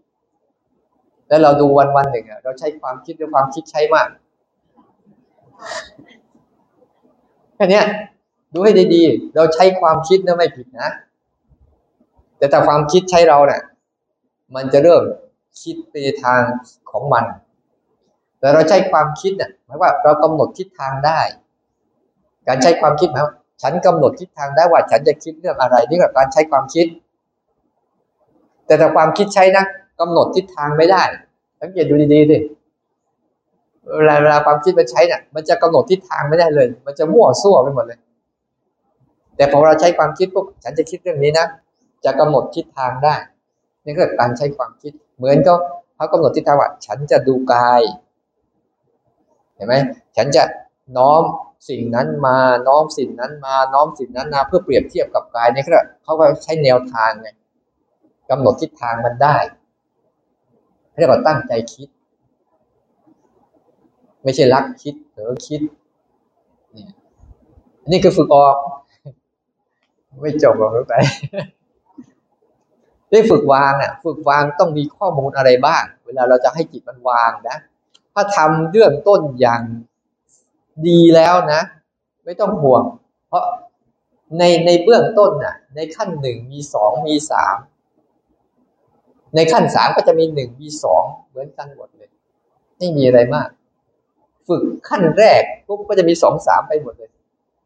[1.29, 4.09] แล้วเราดูวันวันหนึ่งอะเราใช้ความคิดหรือความคิดใช้มาก
[7.55, 7.83] แค่นี้
[8.53, 10.89] ดูให้ดีๆ เราใช้ความคิดนะไม่ผิดนะ
[12.39, 13.63] แต่ถ้าความคิดใช้เราเนี่ย
[14.55, 15.03] มันจะเริ่ม
[15.63, 16.41] คิดไปทาง
[16.91, 17.25] ของมัน
[18.39, 21.21] แต่เราใช้ความคิดเนี่ยหมายว่าเรากำหนดทิศทางได้
[22.49, 26.87] การใช้ความคิดหมายว่าฉันกำหนดทิศทางได้ว่า ฉันจะคิดเรื่องอะไรนี่คือการใช้ความคิด
[28.67, 29.65] แต่ถ้าความคิดใช้นะ
[30.01, 31.03] กำหนดทิศทางไม่ได้
[31.61, 32.39] สังเกตดูดีๆดิ
[33.97, 37.99] เวลาเวลาความคิดมันใช้เนี่ยมันจะกำหนดทิศทางไม่ได้เลย มันจะมั่วซั่วไปหมดเลย
[39.41, 41.47] แต่พอเราใช้ความคิดปุ๊บฉันจะคิดเรื่องนี้นะ
[42.05, 43.15] จะกำหนดทิศทางได้
[43.85, 45.55] นี่ก็การใช้ความคิด เหมือนก็
[45.97, 47.81] เขากำหนดทิศทางว่าฉันจะดูกาย
[49.55, 49.75] เห็นไหม
[50.17, 50.43] ฉันจะ
[50.97, 51.23] น้อม
[51.69, 52.39] สิ่งนั้นมา
[52.69, 57.29] น้อมสิ่งนั้นมาน้อมสิ่งนั้นมาเพื่อเปรียบเทียบกับกายนี่ก็เขาก็ใช้แนวทางไง
[58.31, 59.37] กำหนดทิศทางมันได้
[60.99, 61.89] เรียกว่าตั้งใจคิด
[64.23, 65.61] ไม่ใช่รักคิดเผลอคิด
[66.77, 66.87] นี่
[67.91, 68.57] นี่คือฝึกออก
[70.21, 70.95] ไม่จบหรอกไป
[73.11, 77.57] ได้ฝึกวางเนี่ยฝึกวางต้องมีข้อมูลอะไรบ้าง เวลาเราจะให้จิตมันวางนะ
[78.15, 79.63] ถ้าทำเรื่องต้นอย่าง
[80.89, 81.61] ดีแล้วนะ
[82.25, 82.83] ไม่ต้องห่วง
[83.29, 83.45] เพราะ
[84.39, 87.57] ในในเบื้องต้นน่ะ ในขั้นหนึ่งมีสองมีสาม
[89.35, 92.11] ในขั้นสามก็จะมีหนึ่งมีสองเหมือนกันหมดเลย
[92.79, 93.49] ไม่มีอะไรมาก
[94.49, 97.11] ฝึกขั้นแรกปุ๊บก็จะมีสองสามไปหมดเลย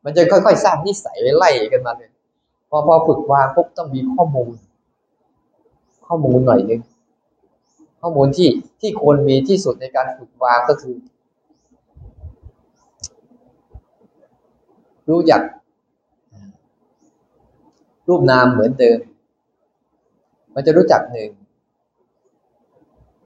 [0.05, 2.11] มันจะค่อยๆ สร้างนิสัยไล่กันมาเลย
[2.77, 4.55] อพอฝึกวางปุ๊บต้องมีข้อมูล
[6.07, 6.83] ข้อมูลหน่อยนึง
[8.01, 8.49] ข้อมูลที่
[8.81, 10.97] ที่ควรมีที่สุดในการฝึกวางก็คือ
[15.11, 15.41] รู้จัก
[18.09, 18.99] รูปนามเหมือนเดิม
[20.55, 21.31] มันจะรู้จักหนึ่ง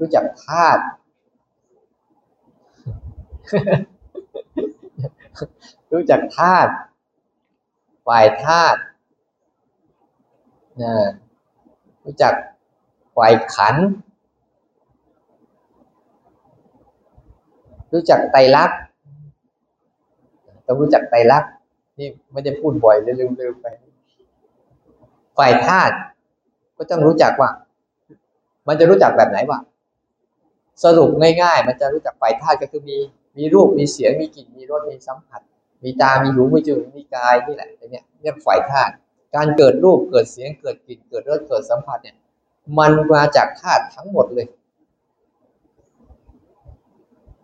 [0.00, 0.82] รู้จักธาตุ
[5.92, 6.72] รู้จักธาตุ
[8.06, 8.80] ฝ่ายธาตุ
[10.82, 10.94] นะ
[12.04, 12.34] รู้จัก
[13.16, 13.76] ฝ่ายขัน
[17.92, 18.78] รู้จักไตรลักษณ์
[20.66, 21.50] ต้องรู้จักไตรลักษณ์
[21.98, 23.66] นี่ไม่ได้พูดบ่อยเลยลืมๆไป
[25.38, 25.94] ฝ่ายธาตุ
[26.76, 27.50] ก็ต้องรู้จักว่า
[28.68, 29.60] มันจะรู้จักแบบไหนวะ
[30.84, 31.10] สรุป
[31.42, 32.98] ง่ายๆ มันจะรู้จักไฟธาตุก็คือมี
[33.36, 35.40] มีรูปมีเสียงมีกลิ่นมีรสมีสัมผัส
[35.84, 38.92] มีตา มีหูมีจมูกมีกายนี่แหละเนี่ยเรียกไฟธาตุ
[39.36, 42.16] การเกิดรูปเกิดเสียงเกิดกลิ่นเกิดรสเกิดสัมผัสเนี่ย
[42.78, 44.46] มันมาจากธาตุทั้งหมดเลย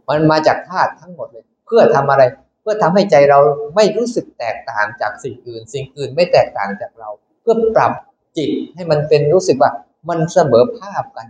[0.09, 2.23] มันมาจากธาตุทั้งหมดเลย เพื่อทำอะไร
[2.61, 3.39] เพื่อทำให้ใจเรา
[3.77, 7.11] ไม่รู้สึกแตกต่างจากสิ่งอื่น สิ่งอื่นไม่แตกต่างจากเรา
[7.41, 7.93] เพื่อปรับ
[8.37, 9.71] จิตให้มันเป็นรู้สึกว่า
[10.09, 11.27] มันเสมอภาพกัน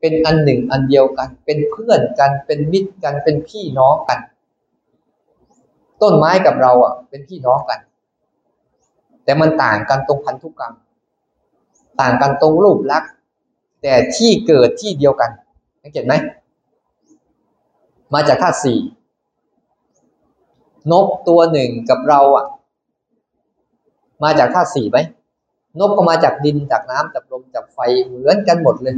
[0.00, 4.18] เป็นอันหนึ่งอันเดียวกัน เป็นเพื่อนกัน เป็นมิตรกัน เป็นพี่น้องกัน
[6.02, 7.78] ต้นไม้กับเราอะ เป็นพี่น้องกัน
[9.24, 10.74] แต่มันต่างกันตรงพันธุกรรม
[12.00, 13.12] ต่างกันตรงรูปลักษณ์
[13.82, 15.30] แต่ที่เกิดที่เดียวกัน
[15.82, 16.14] สังเกตไหม
[18.14, 18.80] มาจากธาตุสี่
[20.92, 22.46] นกตัวหนึ่งกับเราอะ
[24.24, 24.98] มาจากธาตุสี่ไหม
[25.78, 28.96] นกก็มาจากดินจากน้ำจากลมจากไฟเหมือนกันหมดเลย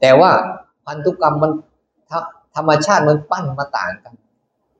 [0.00, 0.30] แต่ว่า
[0.86, 1.52] พันธุกรรมมัน
[2.56, 4.14] ธรรมชาติมันปั้นมาต่างกัน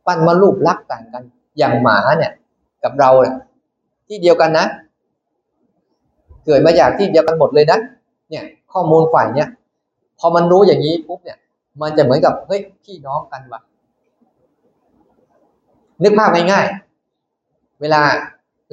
[0.06, 1.22] ปั้นมารูปลักษณ์ต่างกัน
[1.58, 2.32] อย่างหมาเนี่ย
[2.84, 3.34] กับเราเนี่ย
[4.08, 4.66] ที่เดียวกันนะ
[6.46, 7.78] เกิดมาจากที่เดียวกันหมดเลยนะ
[8.30, 9.48] เนี่ย ข้อมูลฝ่ายเนี่ย
[10.18, 11.38] พอมันรู้อย่างนี้ปุ๊บเนี่ย
[11.80, 13.60] มันจะเหมือนกับเฮ้ยพี่น้องกันวะ
[16.02, 18.00] นึกภาพง่ายๆเวลา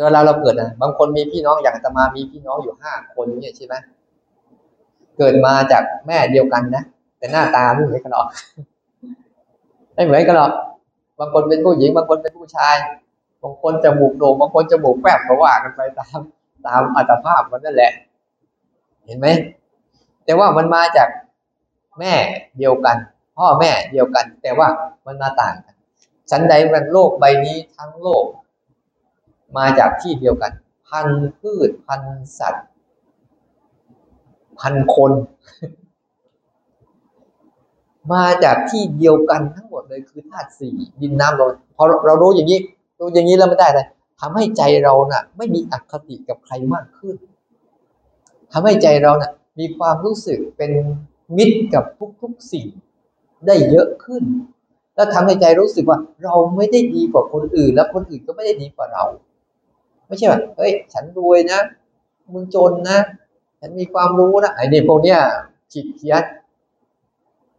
[0.03, 3.75] เวลาเราเกิดนะบางคนมีพี่น้องอย่างตมามีพี่น้องอยู่ห้าคนเนี่ยใช่ไหม
[5.17, 6.83] เกิดมาจากแม่เดียวกันนะ
[7.17, 8.27] แต่หน้าตาไม่เหมือนกันหรอก
[9.93, 10.51] ไม่เหมือนกันหรอก
[11.19, 12.75] บางคนเป็นผู้หญิงบางคนเป็นผู้ชาย
[13.47, 16.19] บางคนจมูกโด่งบางคนจมูกแฝบก็ว่ากันไปตาม
[16.67, 17.91] ตามอัตภาพมันนั่นแหละ
[19.05, 19.27] เห็นไหม
[20.25, 21.09] แต่ว่ามันมาจาก
[21.99, 22.13] แม่
[22.57, 22.97] เดียวกัน
[23.37, 24.67] พ่อแม่เดียวกัน แต่ว่า
[25.05, 25.75] มันมาต่างกัน
[26.29, 28.25] ชั้นใดมันโลกใบนี้ทั้งโลก
[29.57, 30.51] มาจากที่เดียวกัน
[30.87, 31.07] พัน
[31.39, 32.01] พืชพัน
[32.39, 32.67] สัตว์
[34.59, 35.11] พันคน
[38.13, 42.59] มาจากที่เดียวกันทั้งหมดเลยคือธาตุสี่ดินน้ำลมพอเรารู้อย่างนี้
[42.99, 43.87] รู้อย่างนี้แล้วไม่ได้เลย
[44.21, 47.15] ทำให้ใจเราน่ะ ไม่มีอคติกับใครมากขึ้น
[48.51, 50.71] ทำให้ใจเราน่ะ มีความรู้สึกเป็น
[51.37, 51.83] มิตรกับ
[52.21, 52.67] ทุกๆสิ่ง
[53.45, 54.23] ได้เยอะขึ้น
[54.95, 59.03] แล้วทำให้ใจรู้สึกว่า เราไม่ได้ดีกว่าคนอื่น แล้วคนอื่นก็ไม่ได้ดีกว่าเรา
[60.07, 61.59] ไม่ใช่แบบเฮ้ย ฉันรวยนะ
[62.33, 62.99] มึงจนนะ
[63.59, 65.19] ฉันมีความรู้นะไอ้นี่พวกเนี้ย
[65.71, 66.15] ขีดเขีย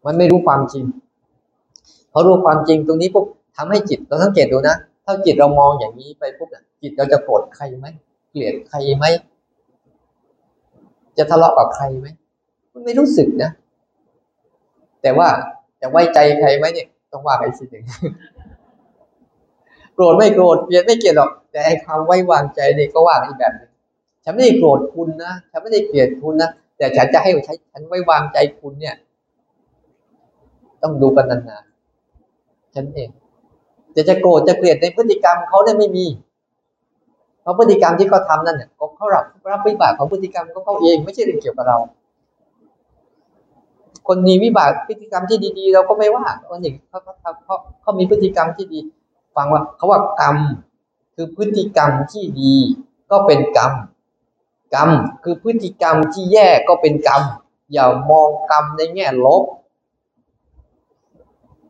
[0.04, 0.84] มันไม่รู้ความจริง
[2.12, 3.26] พอรู้ความจริงตรงนี้ปุ๊บ
[3.56, 4.76] ทำให้จิตเราสังเกตดูนะ
[5.08, 7.86] ถ้าจิตเรามองอย่างนี้ไปปุ๊บเนี่ยจิตเราจะโกรธใครไหม
[8.30, 9.04] เกลียดใครไหม
[11.18, 12.06] จะทะเลาะกับใครไหม
[12.72, 13.50] มันไม่รู้สึกนะ
[15.02, 15.28] แต่ว่า
[15.80, 17.84] จะไว้ใจใครไหมเนี่ยต้องว่าไปสิหนึ่ง
[19.94, 23.70] โกรธไม่โกรธเกลียดไม่เกลียดหรอก แต่ไอ้ความไว้วางใจเนี่ยก็ว่าอีกแบบนึง
[24.24, 28.94] ฉันไม่ได้โกรธคุณนะฉันไม่ได้เกลียดคุณนะแต่ฉันจะให้ใช้ฉันไว้วางใจคุณเนี่ย
[30.82, 33.08] ต้องดูกันนานๆฉันเอง
[33.96, 36.06] จะจะโกรธจะเกลียดในพฤติกรรมเขาเนี่ยไม่มี
[37.42, 41.78] เพราะพฤติกรรมที่เขาทานั่นเนี่ยเขารับรับวิบากของพฤติกรรมของเขาเองไม่ใช่เรื่องเกี่ยวกับเรา
[44.06, 48.80] คนมีวิบากพฤติกรรมที่ดี ๆ เราก็ไม่ว่าคนหนึ่งเขาเขาเขาเขามีพฤติกรรมที่ดี
[49.36, 50.36] ฟังว่าเขาว่ากรรม
[51.14, 52.54] คือพฤติกรรมที่ดี
[53.10, 53.72] ก็เป็นกรรม
[54.74, 54.90] กรรม
[55.24, 57.22] คือพฤติกรรมที่แย่ก็เป็นกรรม
[57.72, 59.42] อย่ามองกรรมในแง่ลบ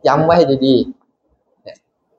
[0.06, 0.95] ย้ำไว้ให้ดีๆ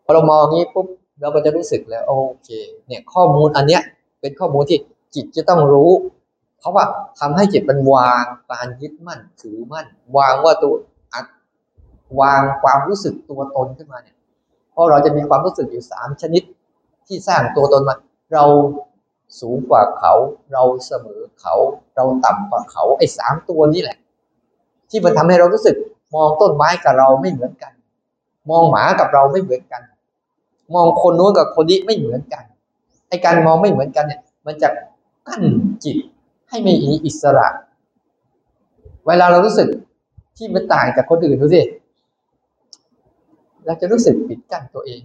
[0.09, 0.87] พอเรามองงี้ปุ๊บ
[1.21, 2.49] เราก็จะรู้สึกแล้วโอเค
[2.87, 3.81] เนี่ยข้อมูลอันเนี้ย
[4.21, 4.79] เป็นข้อมูลที่
[5.15, 5.91] จิตจะต้องรู้
[6.59, 6.83] เพราะว่า
[7.19, 9.87] ทำให้จิตมันวางการยึดมั่นถือมั่น
[10.17, 10.73] วางว่าตัว
[11.13, 11.25] อัด
[12.19, 14.17] วางความรู้สึกตัวตนขึ้นมาเนี่ย
[14.71, 16.43] เพราะเราจะมีความรู้สึกอยู่สามชนิด
[17.07, 17.95] ที่สร้างตัวตนมา
[18.33, 18.45] เรา
[19.39, 20.13] สูงกว่าเขา
[20.53, 21.55] เราเสมอเขา
[21.95, 23.97] เราต่ำกว่าเขาไอ้สามตัวนี้แหละ
[24.89, 25.75] ที่มันทำให้เรารู้สึก
[26.15, 27.71] มองต้นไม้กับเราไม่เหมือนกัน
[28.49, 29.81] มองหมากับเราไม่เหมือนกัน
[30.73, 32.43] มองคนนู้นกับคนนี้ไม่เหมือนกัน
[33.09, 34.69] ไอการมองไม่เหมือนกันเนี่ย มันจะ
[35.27, 35.43] กั้น
[35.83, 35.97] จิต
[36.49, 37.47] ให้ไม่มีอิสระ
[39.07, 39.67] เวลาเรารู้สึก
[40.37, 41.61] ที่มันต่างจากคนอื่นดูสิ
[43.65, 45.01] เราจะรู้สึกปิดกั้นตัวเอง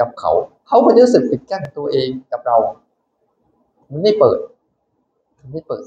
[0.00, 0.32] กับเขา
[0.68, 2.56] เขาก็จะรู้สึกปิดกั้นตัวเองกับเรา
[3.90, 4.38] มันไม่เปิด
[5.38, 5.84] มันไม่เปิด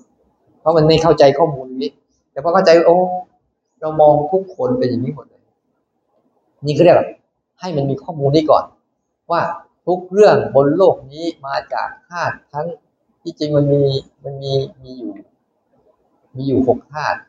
[0.60, 1.92] เพราะมันไม่เข้าใจข้อมูลนี้
[2.32, 2.98] แต่พอเข้าใจโอ้
[3.82, 5.42] เรามองทุกคนเป็นอย่างนี้หมดเลย
[6.66, 6.98] นี่เขาเรียก
[7.60, 8.66] ให้มันมีข้อมูลนี้ก่อน
[9.32, 9.42] ว่า
[9.86, 12.68] ทุกเรื่องบนโลกนี้มาจากธาตุทั้ง
[13.22, 13.84] ที่จริงมันมี
[14.24, 14.54] มันมี
[14.84, 15.14] มีอยู่
[16.36, 17.20] มีอยู่หกธาตุ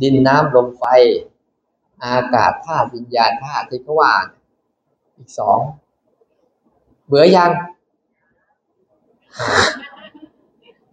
[0.00, 0.84] ดินน้ำลมไฟ
[2.04, 4.14] อากาศธาตุวิญญาณธาตุที่เขาว่า
[5.16, 5.58] อีกสอง
[7.06, 7.50] เบื่อยัง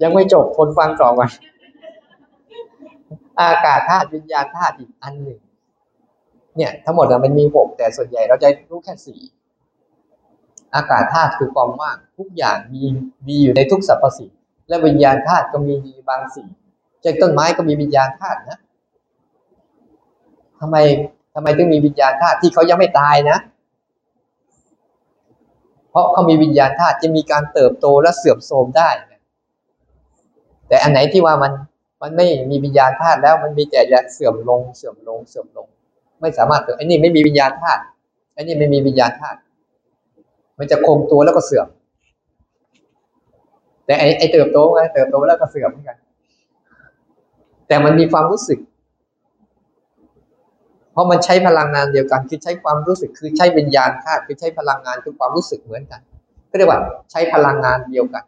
[0.02, 1.22] ยังไม่จบคนฟังต่อไป
[3.40, 5.40] อากาศธาตุวิญญาณธาตุอีกอันหนึ่ง
[6.60, 9.20] เนี่ยทั้งหมดมันมีหกแต่ส่วนใหญ่เราจะรู้แค่สี่
[10.76, 12.84] อากาศธาตุคือความว่างทุกอย่างมี
[13.28, 14.32] มีอยู่ในทุกสรรพสิ่ง
[14.70, 15.76] และวิญญาณธาตุก็มี
[16.10, 16.48] บางสิ่ง
[17.04, 18.58] จากต้นไม้ก็มีวิญญาณธาตุนะ
[20.60, 20.78] ทำไม
[21.34, 23.38] ทำไมถึงมีวิญญาณธาตุที่เขายังไม่ตายนะ
[25.90, 28.90] เพราะเขามีวิญญาณธาตุจะมีการเติบโตและเสื่อมโทรมได้
[30.68, 31.52] แต่อันไหนที่ว่ามัน
[32.02, 35.68] มันไม่มีวิญญาณธาตุแล้วมันมีแต่จะเสื่อมลงเสื่อมลงเสื่อมลง
[36.22, 37.82] ไม่สามารถเติมไอ้นี่ไม่มีวิญญาณธาตุ
[38.34, 39.40] ไอ้นี่ไม่มีวิญญาณธาตุ
[40.60, 41.68] มันจะคงตัวแล้วก็เสื่อม
[43.86, 45.98] แต่ไอ้ไอ้เติบโตไงเติบโตแล้วก็เสื่อมเหมือนกัน
[47.68, 48.60] แต่มันมีความรู้สึก
[50.92, 56.02] เพราะมันใช้พลังงานเดียวกันคือใช้ความรู้สึกคือใช้วิญญาณธาตุคือใช้พลังงานคือความรู้สึกเหมือนกัน
[56.50, 56.80] ก็เรียกว่า
[57.12, 58.24] ใช้พลังงานเดียวกัน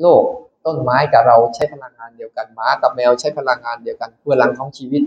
[0.00, 0.22] โลก
[0.66, 5.02] ต้นไม้กับเราใช้พลังงานเดียวกันหมากับแมวใช้พลังงานเดียวกันพลังของชีวิต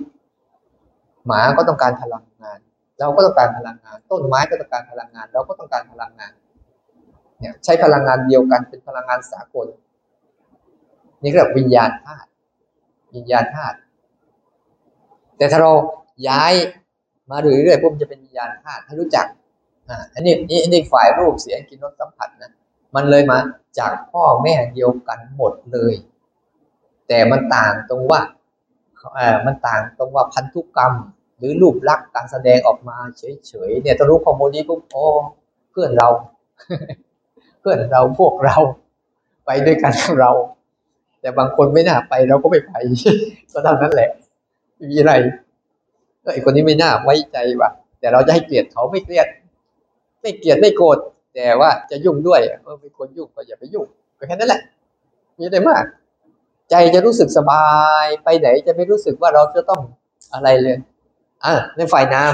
[1.28, 2.60] หมาก็ต้องการพลังงาน
[3.00, 6.32] เราก็ต้องการพลังงาน ต้นไม้ก็ต้องการพลังงาน เราก็ต้องการพลังงาน
[7.40, 9.68] เนี่ยใช้พลังงานเดียวกันเป็นพลังงานสากล
[11.22, 12.30] นี่เรียกวิญญาณธาตุ
[13.16, 13.78] วิญญาณธาตุ
[15.38, 15.72] แต่ถ้าเรา
[16.28, 16.54] ย้าย
[17.30, 19.26] มาเรื่อยๆปุ๊บจะเป็นวิญญาณธาตุถ้ารู้จัก
[19.90, 20.34] อ่าอันนี้
[20.64, 22.52] อันนี้ฝ่ายรูปเสียงกินรสสัมผัสนะ
[22.96, 23.38] มันเลยมา
[23.80, 25.94] จากพ่อแม่เดียวกันหมดเลย
[27.08, 28.22] แต่มันต่างตรงว่า
[29.46, 30.94] มันต่างตรงว่าพันธุกรรม
[31.38, 35.04] หรือรูปลักษณ์การแสดงออกมาเฉยๆเนี่ยถ้ารู้ข้อมูลนี้ปุ๊บโอ้
[35.72, 36.10] เพื่อนเรา
[37.60, 38.58] เพื่อนเราพวกเรา
[39.46, 40.32] ไปด้วยกันเรา
[41.22, 42.74] แต่บางคนไม่น่าไปเราก็ไม่ไป
[43.52, 44.10] ก็เท่านั้นแหละ
[44.92, 45.14] มีอะไร
[46.24, 47.70] ก็ไอคนนี้ไม่น่าไว้ใจว่ะ
[48.00, 49.28] แต่เราจะให้เกลียดเขาไม่เกลียด
[50.22, 50.98] ไม่เกลียดไม่โกรธ
[51.36, 53.86] แต่ว่าจะยุ่งด้วยเออไม่ควรยุ่งก็อย่าไปยุ่ง
[54.28, 54.62] แค่นั้นแหละ
[55.38, 55.84] มีอะไรมาก
[56.72, 57.68] ใจจะรู้สึกสบา
[58.04, 59.82] ยไปไหนจะไม่รู้สึกว่าเราจะต้อง
[60.34, 60.78] อะไรเลย
[61.46, 62.34] อะในฝ่ายนาม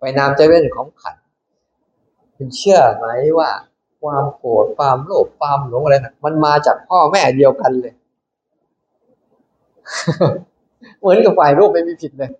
[0.00, 1.16] ฝ่ายนามจะเป็นของขัน
[2.36, 3.06] คุณเชื่อไหม
[3.38, 3.50] ว่า
[4.02, 7.94] ความโกรธความโลภความหลงอะไรนะมันมาจากพ่อแม่เดียวกันเลย
[10.98, 12.30] เหมือนกับฝ่ายรูปไม่มีผิดเลย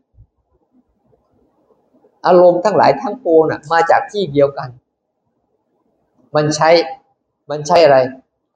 [2.27, 4.69] อารมณ์ทั้งหลายทั้งปวงน่ะ มาจากที่เดียวกัน
[6.37, 6.71] มันใช้
[7.51, 7.99] มันใช้อะไร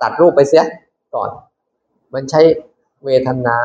[0.03, 0.65] ตัดรูปไปเสีย
[1.15, 1.31] ก่อน
[2.15, 2.43] มันใช้
[3.05, 3.59] เวทนา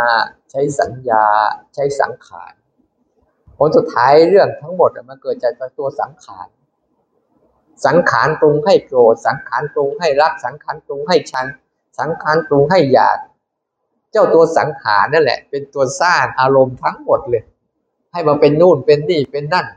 [0.52, 1.26] ใช้สัญญา
[1.74, 2.54] ใช้สังขาร
[3.58, 6.48] ผลสุดท้ายเรื่องทั้งหมดมันเกิดจากตัวสังขาร
[7.86, 11.46] สังขารปรุงให้โกรธ สังขารปรุงให้รัก สังขารปรุงให้ชัง
[12.00, 13.18] สังขารปรุงให้อยาก
[14.12, 17.44] เจ้าตัวสังขารนั่นแหละ เป็นตัวสร้างอารมณ์ทั้งหมดเลย
[18.12, 19.68] ให้มาเป็นนู่นเป็นนี่เป็นนั่น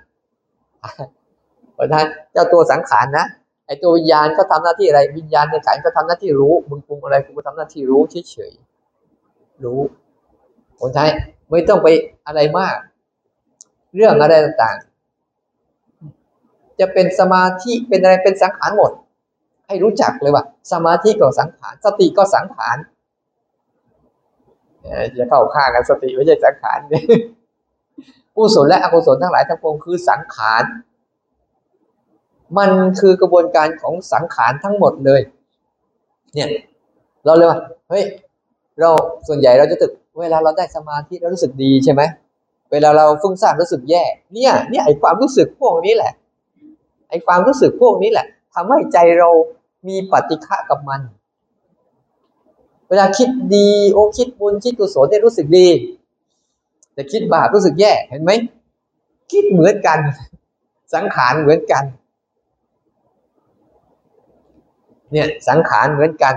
[1.74, 3.26] เพราะฉะนั้นเจ้าตัวสังขารนะ
[3.68, 8.00] ไอตัววิญญาณก็ทำหน้าที่อะไร วิญญาณในขันก็ทำหน้าที่รู้ มึงปรุงอะไรกูก็ทำหน้าที่รู้
[8.30, 9.80] เฉยๆรู้
[10.80, 11.10] คนไทย
[11.50, 11.88] ไม่ต้องไป
[12.26, 12.76] อะไรมาก
[13.94, 18.92] เรื่องอะไรต่างๆ จะเป็นสมาธิเป็นอะไรเป็นสังขารหมด
[19.66, 22.76] ให้รู้จักเลยว่า สมาธิก็สังขาร สติก็สังขาร
[25.18, 26.78] จะเข้าข้างกันสติไม่ใช่สังขาร
[28.36, 30.62] กุศลและอกุศลทั้งหลายทั้งปวงคือสังขาร
[32.56, 32.70] มัน
[33.00, 35.20] คือกระบวนการของสังขารทั้งหมดเลย
[36.34, 36.48] เนี่ย
[37.26, 37.58] เราเลยว่า
[37.90, 38.04] เฮ้ย
[38.80, 38.90] เรา
[39.28, 42.02] ส่วนใหญ่เราจะตึกเวลาเราได้สมาธิเรารู้สึกดีใช่ไหม
[42.72, 44.04] เวลาเราฟุ้งซ่านรู้สึกแย่
[44.34, 46.12] เนี่ยเนี่ยไอความรู้สึกพวกนี้แหละ
[47.10, 49.30] ไอความรู้สึกพวกนี้แหละทำให้ใจเรา
[49.88, 51.00] มีปฏิฆะกับมัน
[52.88, 55.68] เวลาคิดดีโอ้คิดบุญคิดกุศลได้รู้สึกดี
[56.94, 58.30] แต่คิดบาปรู้สึกแย่เห็นไหม
[59.32, 59.98] คิดเหมือนกัน
[60.94, 61.84] สังขารเหมือนกัน
[65.12, 66.34] เนี่ยสังขารเหมือนกัน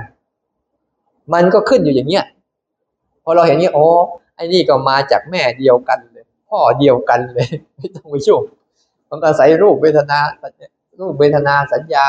[1.34, 2.26] มันก็ขึ้นอยู่อย่างเนี้ย
[3.24, 3.86] พอเราเห็นนี้โอ้
[4.36, 8.44] ไอ้นี่ก็มาจากแม่เดียวกันเลย พ่อเดียวกันเลย ไม่ต้องไปยุ่ง
[9.10, 10.20] มันอาศัยรูปเวทนา
[11.00, 12.08] รูปเวทนาสัญญา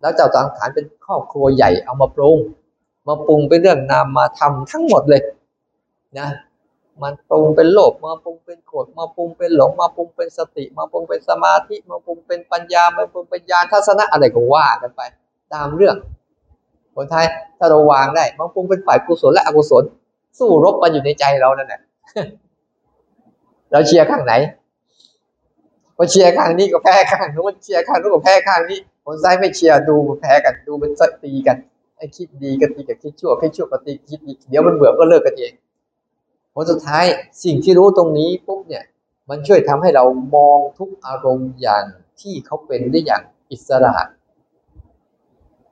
[0.00, 2.38] แล้วเจ้าสังขารเป็นครอบครัวใหญ่เอามาปรุง
[3.08, 5.22] มาปรุงเป็นเรื่องนามมาทำทั้งหมดเลย
[6.18, 6.28] นะ
[7.02, 15.02] มันปรุงเป็นโลภมาปรุงเป็นโกรธมาปรุงเป็นหลงมาปรุงเป็นสติ มาปรุงเป็นสมาธิ มาปรุงเป็นปัญญามาปรุงเป็นญาณทัศนะอะไรก็ว่ากันไป
[15.54, 15.96] ตามเรื่อง
[16.94, 17.26] ผลท้าย
[17.58, 19.84] ถ้าเราวางได้มาปรุงเป็นฝ่ายกุศลและอกุศล
[20.38, 21.80] สู้รบกันอยู่ในใจเรานั่นแหละ
[23.72, 24.34] เราเชียร์ข้างไหน
[25.96, 31.56] พอเชียร์ข้างนี้ก็แพ้ข้างนู้นเชียร์ข้างนู้นก็แพ้ข้างนี้คนซ้ายไม่เชียร์ดูแพ้กันดูเป็นตีกัน
[31.96, 35.52] ไอ้คิดดีกันตีกับคิดชั่วคิดชั่วกับตีคิดดีเดี๋ยวมันเบื่อก็เลิกกันเอง
[36.54, 37.04] ผลสุดท้าย
[37.44, 38.84] สิ่งที่รู้ตรงนี้ปุ๊บเนี่ย
[39.28, 40.04] มันช่วยทำให้เรา
[40.34, 41.84] มองทุกอารมณ์อย่าง
[42.20, 43.94] ที่เขาเป็นได้อย่างอิสระ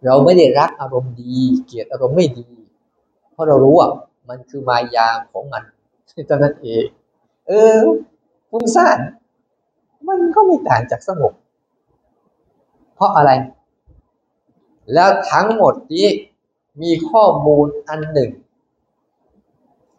[0.05, 2.49] เราไม่ได้รักอารมณ์ดี เกลียดอารมณ์ไม่ดี
[3.33, 3.89] เพราะเรารู้ว่า
[4.29, 5.62] มันคือมายาของมัน
[6.27, 6.85] เท่านั้นเอง
[7.47, 7.79] เออ
[8.51, 8.99] ฟุ้งซ่าน
[10.09, 11.33] มันก็ไม่ต่างจากสงบ
[12.95, 13.31] เพราะอะไร
[14.95, 16.09] แล้วทั้งหมดนี้
[16.83, 18.31] มีข้อมูลอันหนึ่ง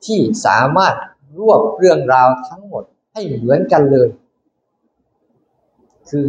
[0.05, 0.95] ที่สามารถ
[1.39, 4.09] รวบเรื่องราวทั้งหมดให้เหมือนกันเลย
[6.09, 6.25] คือ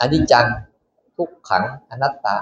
[0.00, 0.46] อนิจจัง
[1.16, 2.36] ทุกขังอนัตตา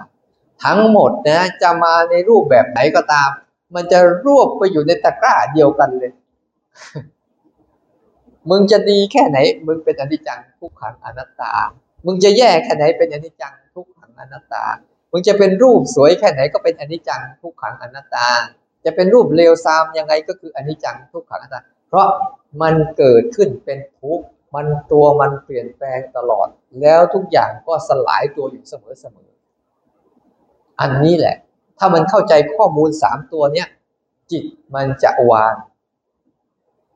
[0.64, 3.30] ทั้งหมดนะจะมาในรูปแบบไหนก็ตาม
[3.74, 6.12] มันจะรวบไปอยู่ในตะกร้าเดียวกันเลย
[8.50, 11.52] มึงจะดีแค่ไหน มึงเป็นอนิจจังทุกขังอนัตตา
[12.06, 14.64] มึงจะแย่แค่ไหนเป็นอนิจจังทุกขังอนัตตา
[15.12, 18.28] มึงจะเป็นรูปสวยแค่ไหนก็เป็นอนิจจังทุกขังอนัตตา
[18.84, 22.08] จะเป็นรูปเลวซามยังไงก็คืออนิจจังทุกขังอนัตตา เพราะ
[22.62, 24.24] มันเกิดขึ้นเป็นทุกข์
[24.54, 26.48] มันตัวมันเปลี่ยนแปลงตลอด
[26.80, 29.16] แล้วทุกอย่างก็สลายตัวอยู่เสมอเสม
[30.80, 31.36] อันนี้แหละ
[31.78, 33.68] ถ้ามันเข้าใจข้อมูลสามตัวเนี้ย
[34.32, 34.44] จิต
[34.74, 35.54] มันจะวาง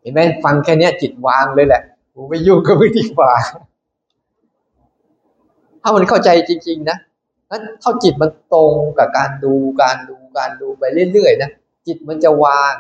[0.00, 1.82] เห็นไหมฟังแค่นี้จิตวางเลยแหละ
[2.14, 3.32] กูไม่ยุ่งก็ไม่ดีกว่า
[5.82, 6.98] ถ้ามันเข้าใจจริง ๆ นะ
[7.50, 11.50] นั้นเท่าจิตมันตรงกับการดูการดูการดูไปเรื่อยๆนะ
[11.86, 12.72] จิตมันจะวาง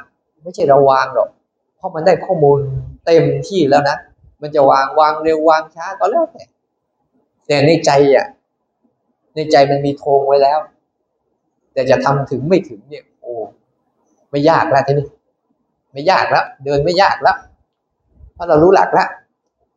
[0.42, 1.28] ไม่ใช่เราวางหรอก
[1.76, 2.58] เพราะมันได้ข้อมูล
[3.06, 3.96] เต็มที่แล้วนะ
[4.42, 6.44] มันจะวางวางเร็ววางช้าก็แล้วแต่
[7.46, 8.26] แต่ในใจอะ
[9.34, 10.58] ในใจมันมีโทงไว้แล้ว
[11.72, 13.32] แต่จะทำถึงไม่ถึงเนี่ย โอ้
[14.30, 15.06] ไม่ยากแล้วทีนี้
[15.92, 17.36] ไม่ยากแล้ว เดินไม่ยากแล้ว
[18.34, 19.08] เพราะเรารู้หลักแล้ว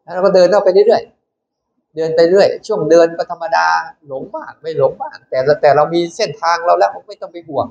[0.04, 3.68] แล้วเราก็เดินเข้าไปเรื่อยๆเดินไปเรื่อยช่วงเดินก็ธรรมดา
[4.08, 7.66] หลงบ้างไม่หลงบ้างแต่แต่เรามีเส้นทางเราแล้วไม่ต้องไปห่วง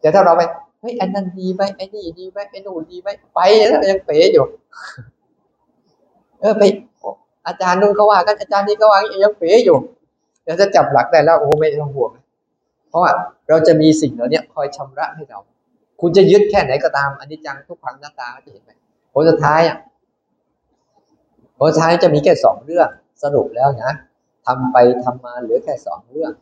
[0.00, 0.42] แต่ถ้าเราไป
[0.80, 4.44] เฮ้ยอันนั้นดีไหมไอ้นี่ดีไหมไอ้นู่นดีไหมไปแล้วยังเป๋อยู่
[6.40, 6.62] เออไป
[7.46, 9.78] อาจารย์นู่นเขาว่ากันอาจารย์นี่เขาว่ายังเป๋อยู่
[10.42, 12.10] เดี๋ยวจะจับหลักได้แล้วโอ้ไม่ต้องห่วง
[12.88, 13.12] เพราะว่า
[13.48, 15.38] เราจะมีสิ่งเหล่านี้คอยชำระให้เรา
[16.00, 18.70] คุณจะยึดแค่ไหนก็ตามอันนี้จังทุกครั้งหน้าตาจะเห็นไหม
[19.12, 19.78] ผลสุดท้ายอะ
[21.58, 22.88] ผลสุดท้ายจะมีแค่สองเรื่อง
[23.22, 23.92] สรุปแล้วนะ
[24.46, 26.32] ทำไปทำมาเหลือแค่สองเรื่อง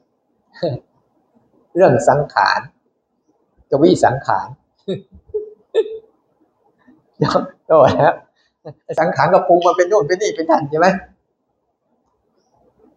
[1.75, 2.61] เรื่องสังขาร
[3.71, 4.49] กวิสังขาร
[7.19, 7.37] เดี๋ยว
[7.67, 8.15] โอ้แล้ว
[9.01, 10.87] สังขารก็ปรุงมาเป็นโน่นเป็นนี่เป็นท่นใช่ไหม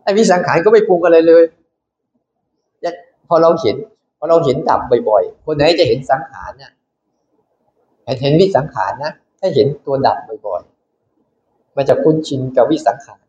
[0.04, 1.44] ไอ้วิสังขารก็ไม่ปรุงอะไรเลย
[3.30, 3.76] พอเราเห็น
[4.18, 6.72] พอเราเห็นดับบ่อยๆ คนไหนจะเห็นสังขารเนี่ย
[8.22, 13.24] เห็นวิสังขารนะถ้าเห็นตัวดับบ่อยๆ มันจะคุ้นชินกับวิสังขาร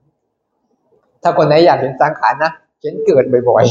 [1.23, 2.53] ถ้าคนไหนอยากเห็นสังขารนะ
[2.83, 3.65] เห็นเกิดบ่อย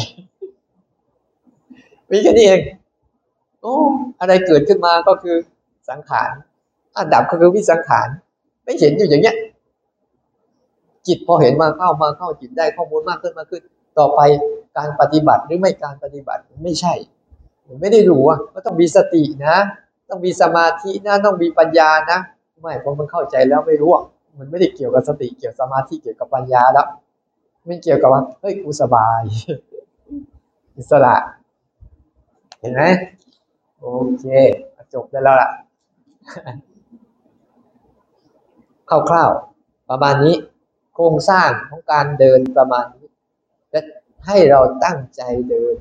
[1.22, 2.62] ๆมีแค่นี้เอง
[3.62, 3.76] โอ้
[4.20, 5.36] อะไรเกิดขึ้นมาก็คือ
[5.90, 6.30] สังขาร
[6.98, 8.08] อันดับก็คือวิสังขาร
[8.64, 9.38] ไม่เห็นอยู่อย่างเงี้ย
[11.08, 13.62] จิตพอเห็นมาเข้ามาเข้าจิตได้ข้อมูลมากขึ้นมากขึ้น
[13.98, 14.20] ต่อไป
[14.78, 16.94] การปฏิบัติหรือไม่การปฏิบัติไม่ใช่
[17.82, 19.58] ไม่ได้รู้ว่าต้องมีสตินะ
[20.10, 22.20] ต้องมีสมาธินะต้องมีปัญญานะ
[22.62, 23.92] ไม่เพราะมันเข้าใจแล้วไม่รู้
[24.40, 26.88] มันไม่ได้เกี่ยวกับสติเกี่ยวสมาธิเกี่ยวกับปัญญาแล้ว
[27.66, 29.22] ไม่เกี่ยวกับว่าเฮ้ยกูสบาย
[30.78, 31.16] อิสระ
[32.60, 32.84] เห็นไหม
[33.80, 33.86] โอ
[34.20, 34.26] เค
[34.94, 35.50] จบได้แล้วล่ะ
[38.90, 40.36] คร่าวๆประมาณนี้
[40.94, 42.86] โครงสร้างของการเดินประมาณ
[44.28, 45.76] ให้เราตั้งใจเดิน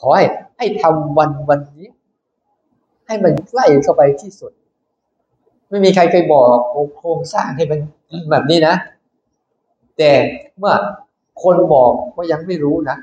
[0.00, 0.24] ขอให้
[0.58, 1.86] ให้ทำวันวันนี้
[3.06, 4.52] ให้มันใกล้เข้าไปที่สุด
[5.68, 6.56] ไม่มีใครเคยบอก
[6.96, 7.80] โครงสร้างให้มัน
[8.30, 8.74] แบบนี้นะ
[9.98, 10.10] แต่
[10.58, 10.74] เมื่อ
[11.42, 12.96] คนบอกก็ยังไม่รู้นะ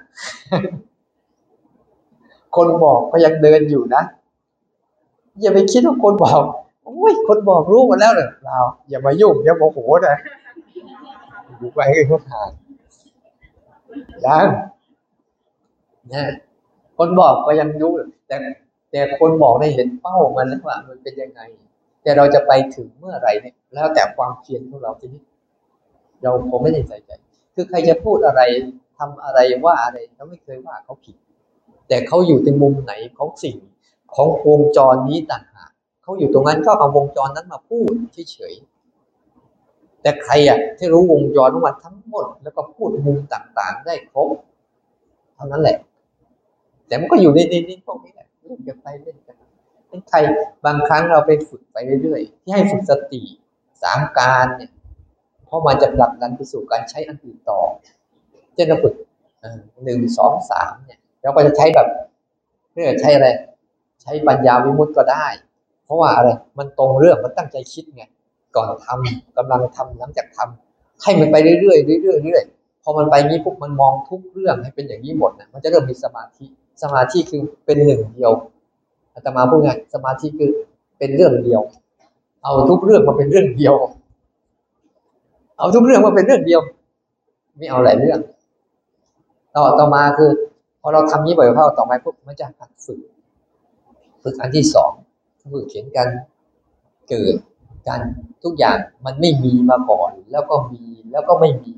[2.56, 4.03] คนบอกก็ยังเดินอยู่นะ
[5.41, 6.44] อย่าไปคิดว่าคนบอก
[6.85, 8.57] โอ้ย คนบอกรู้มาแล้วเนี่ยเรา
[8.89, 10.18] อย่ามายุ่งอย่าโมโหนะ
[11.57, 12.49] อยู่ไปให้เขาผ่าน
[14.26, 14.48] ยัง
[16.14, 16.26] นะ
[16.98, 17.94] คนบอกก็ยังรู้
[18.28, 18.36] แต่
[18.92, 21.42] แต่คนบอกได้เห็นเป้ามันแล้วว่ามันเป็นยังไง
[22.04, 25.22] แต่เราจะไปถึงเมื่อไหร่เนี่ย แล้วแต่ความเพียรของเราทีนี้
[26.24, 27.12] เราคงไม่ได้ใส่ใจ
[27.56, 28.42] คือใครจะพูดอะไร
[28.98, 31.16] ทำอะไรว่าอะไรเราไม่เคยว่าเขาผิด
[31.88, 33.58] แต่เขาอยู่ในมุมไหนของสิ่ง
[34.16, 35.72] ของวงจรนี้ต่างหาก
[36.04, 37.92] เขาอยู่ตรงนั้นก็เอาวงจรนั้นมาพูด
[38.32, 38.54] เฉย
[40.08, 44.30] แต่ใครอะที่รู้วงจรของมันทั้งหมด แล้วก็พูดมุมต่างๆ ได้ครบ
[45.36, 45.78] เท่านั้นแหละ
[46.88, 49.36] แต่มันก็อยู่ในนี้พวกนี้แหละเล่นกันไปเล่นกัน
[49.90, 50.18] เป็นใคร
[50.66, 53.22] บางครั้งเราไปฝึกไปเรื่อยๆที่ให้ฝึกสติ
[53.84, 54.72] สามการเนี่ย
[55.46, 57.60] เพราะมันจะผลักดันไปสู่การใช้อันอื่นต่อ
[58.54, 58.94] เช่นเราฝึก
[59.84, 61.88] หนึ่งสองสามเนี่ยเราก็จะใช้แบบ
[62.74, 63.28] เรื่อใช้อะไร
[64.02, 65.28] ใช้ปัญญาวิมุตต์ก็ได้
[65.86, 68.06] เพราะว่าอะไรมันตรงเรื่องมันตั้งใจคิดไง
[68.56, 76.45] ก่อนทำกำลังทำหลังจากทำให้มันไปเรื่อยๆเรื่อยๆเรื่อยๆพอมันไปงี้ปุ๊บมันมองทุกเรื่องให้เป็นอย่างนี้หมดนะมันจะเริ่มมีสมาธิ
[76.84, 78.32] สมาธิคือเป็นหนึ่งเดียว
[79.14, 80.52] อาตมาพูดไงสมาธิคือ
[80.98, 81.61] เป็นเรื่องเดียว
[82.44, 83.76] เอาทุกเรื่องมาเป็นเรื่องเดียว
[85.57, 86.61] เอาทุกเรื่องมาเป็นเรื่องเดียว
[87.57, 88.19] ไม่เอาหลายเรื่อง
[89.56, 90.32] ต่อต่อมาคือ
[90.82, 92.45] พอเราทำนี้บ่อยเข้าต่อไปปุ๊บมันจะ
[92.86, 92.99] ฝึก
[94.24, 94.91] ฝึกอันที่สอง
[95.53, 96.07] ฝึกเขียนกัน
[97.10, 97.36] เกิด
[97.88, 98.00] กัน
[98.44, 101.72] ทุกอย่างมันไม่มีมาก่อน แล้วก็มีแล้วก็ไม่มี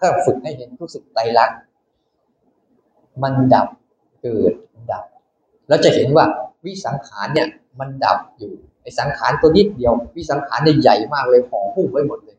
[0.00, 1.58] ก็ฝึกให้เห็นรู้สึกไตรลักษณ์
[3.22, 3.68] มันดับ
[4.22, 4.52] เกิด
[4.92, 5.04] ดับ
[5.68, 6.24] แล้วจะเห็นว่า
[6.64, 7.48] วิสังขารเนี่ย
[7.80, 12.38] มันดับอยู่ไอ้สังขารตัวนิดเดียว วิสังขารเนี่ยใหญ่มากเลยห่อหุ้มไว้หมดเลย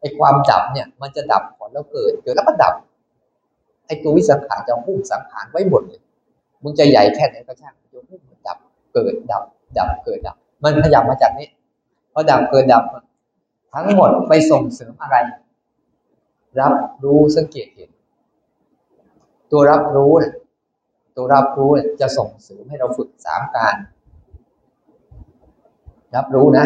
[0.00, 2.74] ไอ้ความดับเนี่ยมันจะดับก่อนแล้วเกิดเกิดแล้วก็ดับ
[3.86, 6.00] ไอ้ตัววิสังขารจะหุ้มสังขารไว้หมดเลย
[6.62, 8.58] มึงจะใหญ่แค่ไหนก็ช่างจะหุ้มดับ
[8.94, 9.42] เกิดดับ
[9.78, 11.46] ดับเกิดดับ มันขยับมาจากนี้
[12.12, 12.84] พอดับเกิดดับ
[13.74, 15.16] ทั้งหมดไปส่งเสริมอะไร
[16.60, 16.74] รับ
[17.04, 17.90] รู้สังเกตเห็น
[19.50, 20.12] ตัวรับรู้
[21.16, 21.70] ตัวรับรู้
[22.00, 23.76] จะส่งเสริมให้เราฝึกสามการ
[26.16, 26.64] รับรู้นะ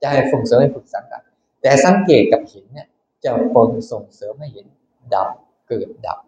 [0.00, 1.22] จะให้ส่งเสริมให้ฝึกสามการ
[1.62, 2.88] แต่สังเกตกับเห็นเนี่ย
[3.24, 4.66] จะคนส่งเสริมให้เห็น
[5.14, 5.28] ดับ
[5.68, 6.18] เกิดดับ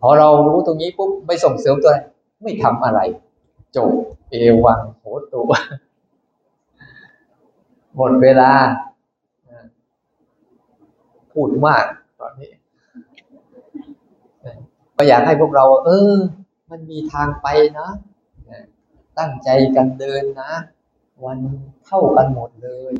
[0.00, 1.92] พอเรารู้ตรงนี้ปุ๊บไม่ส่งเสริมตัว
[2.42, 3.00] ไม่ทำอะไร
[3.76, 3.90] จบ
[4.30, 4.34] เอ
[4.64, 5.04] วังโห
[5.34, 5.50] ตัว
[7.96, 8.50] หมดเวลา
[11.32, 11.84] พูดมาก
[12.20, 12.52] ตอนนี้
[14.96, 16.14] ก็อยากให้พวกเรา เออ
[16.70, 17.46] มันมีทางไป
[17.78, 17.88] นะ
[19.18, 20.52] ตั้งใจกันเดินนะ
[21.24, 21.38] วัน
[21.86, 22.94] เท่ากันหมดเลย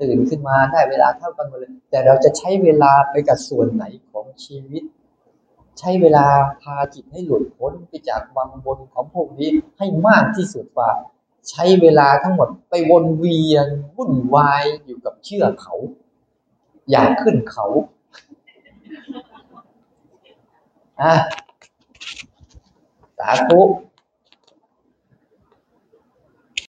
[0.00, 4.82] ตื่นขึ้นมาได้เวลาเท่ากันหมดเลย แต่เราจะใช้เวลาไปกับส่วนไหนของชีวิต
[5.78, 6.26] ใช้เวลา
[6.62, 10.90] พาจิตให้หลุดพ้นไปจากวังวนของพวกนี้ให้มากที่สุดว่า
[11.50, 13.66] ใช้เวลาทั้งหมดไปวนเวียน
[13.96, 15.74] วุ่นวายอยู่กับเชื่อเขา
[16.90, 17.66] อยากขึ้นเขา
[21.00, 21.14] อะ
[23.18, 23.60] สาธุ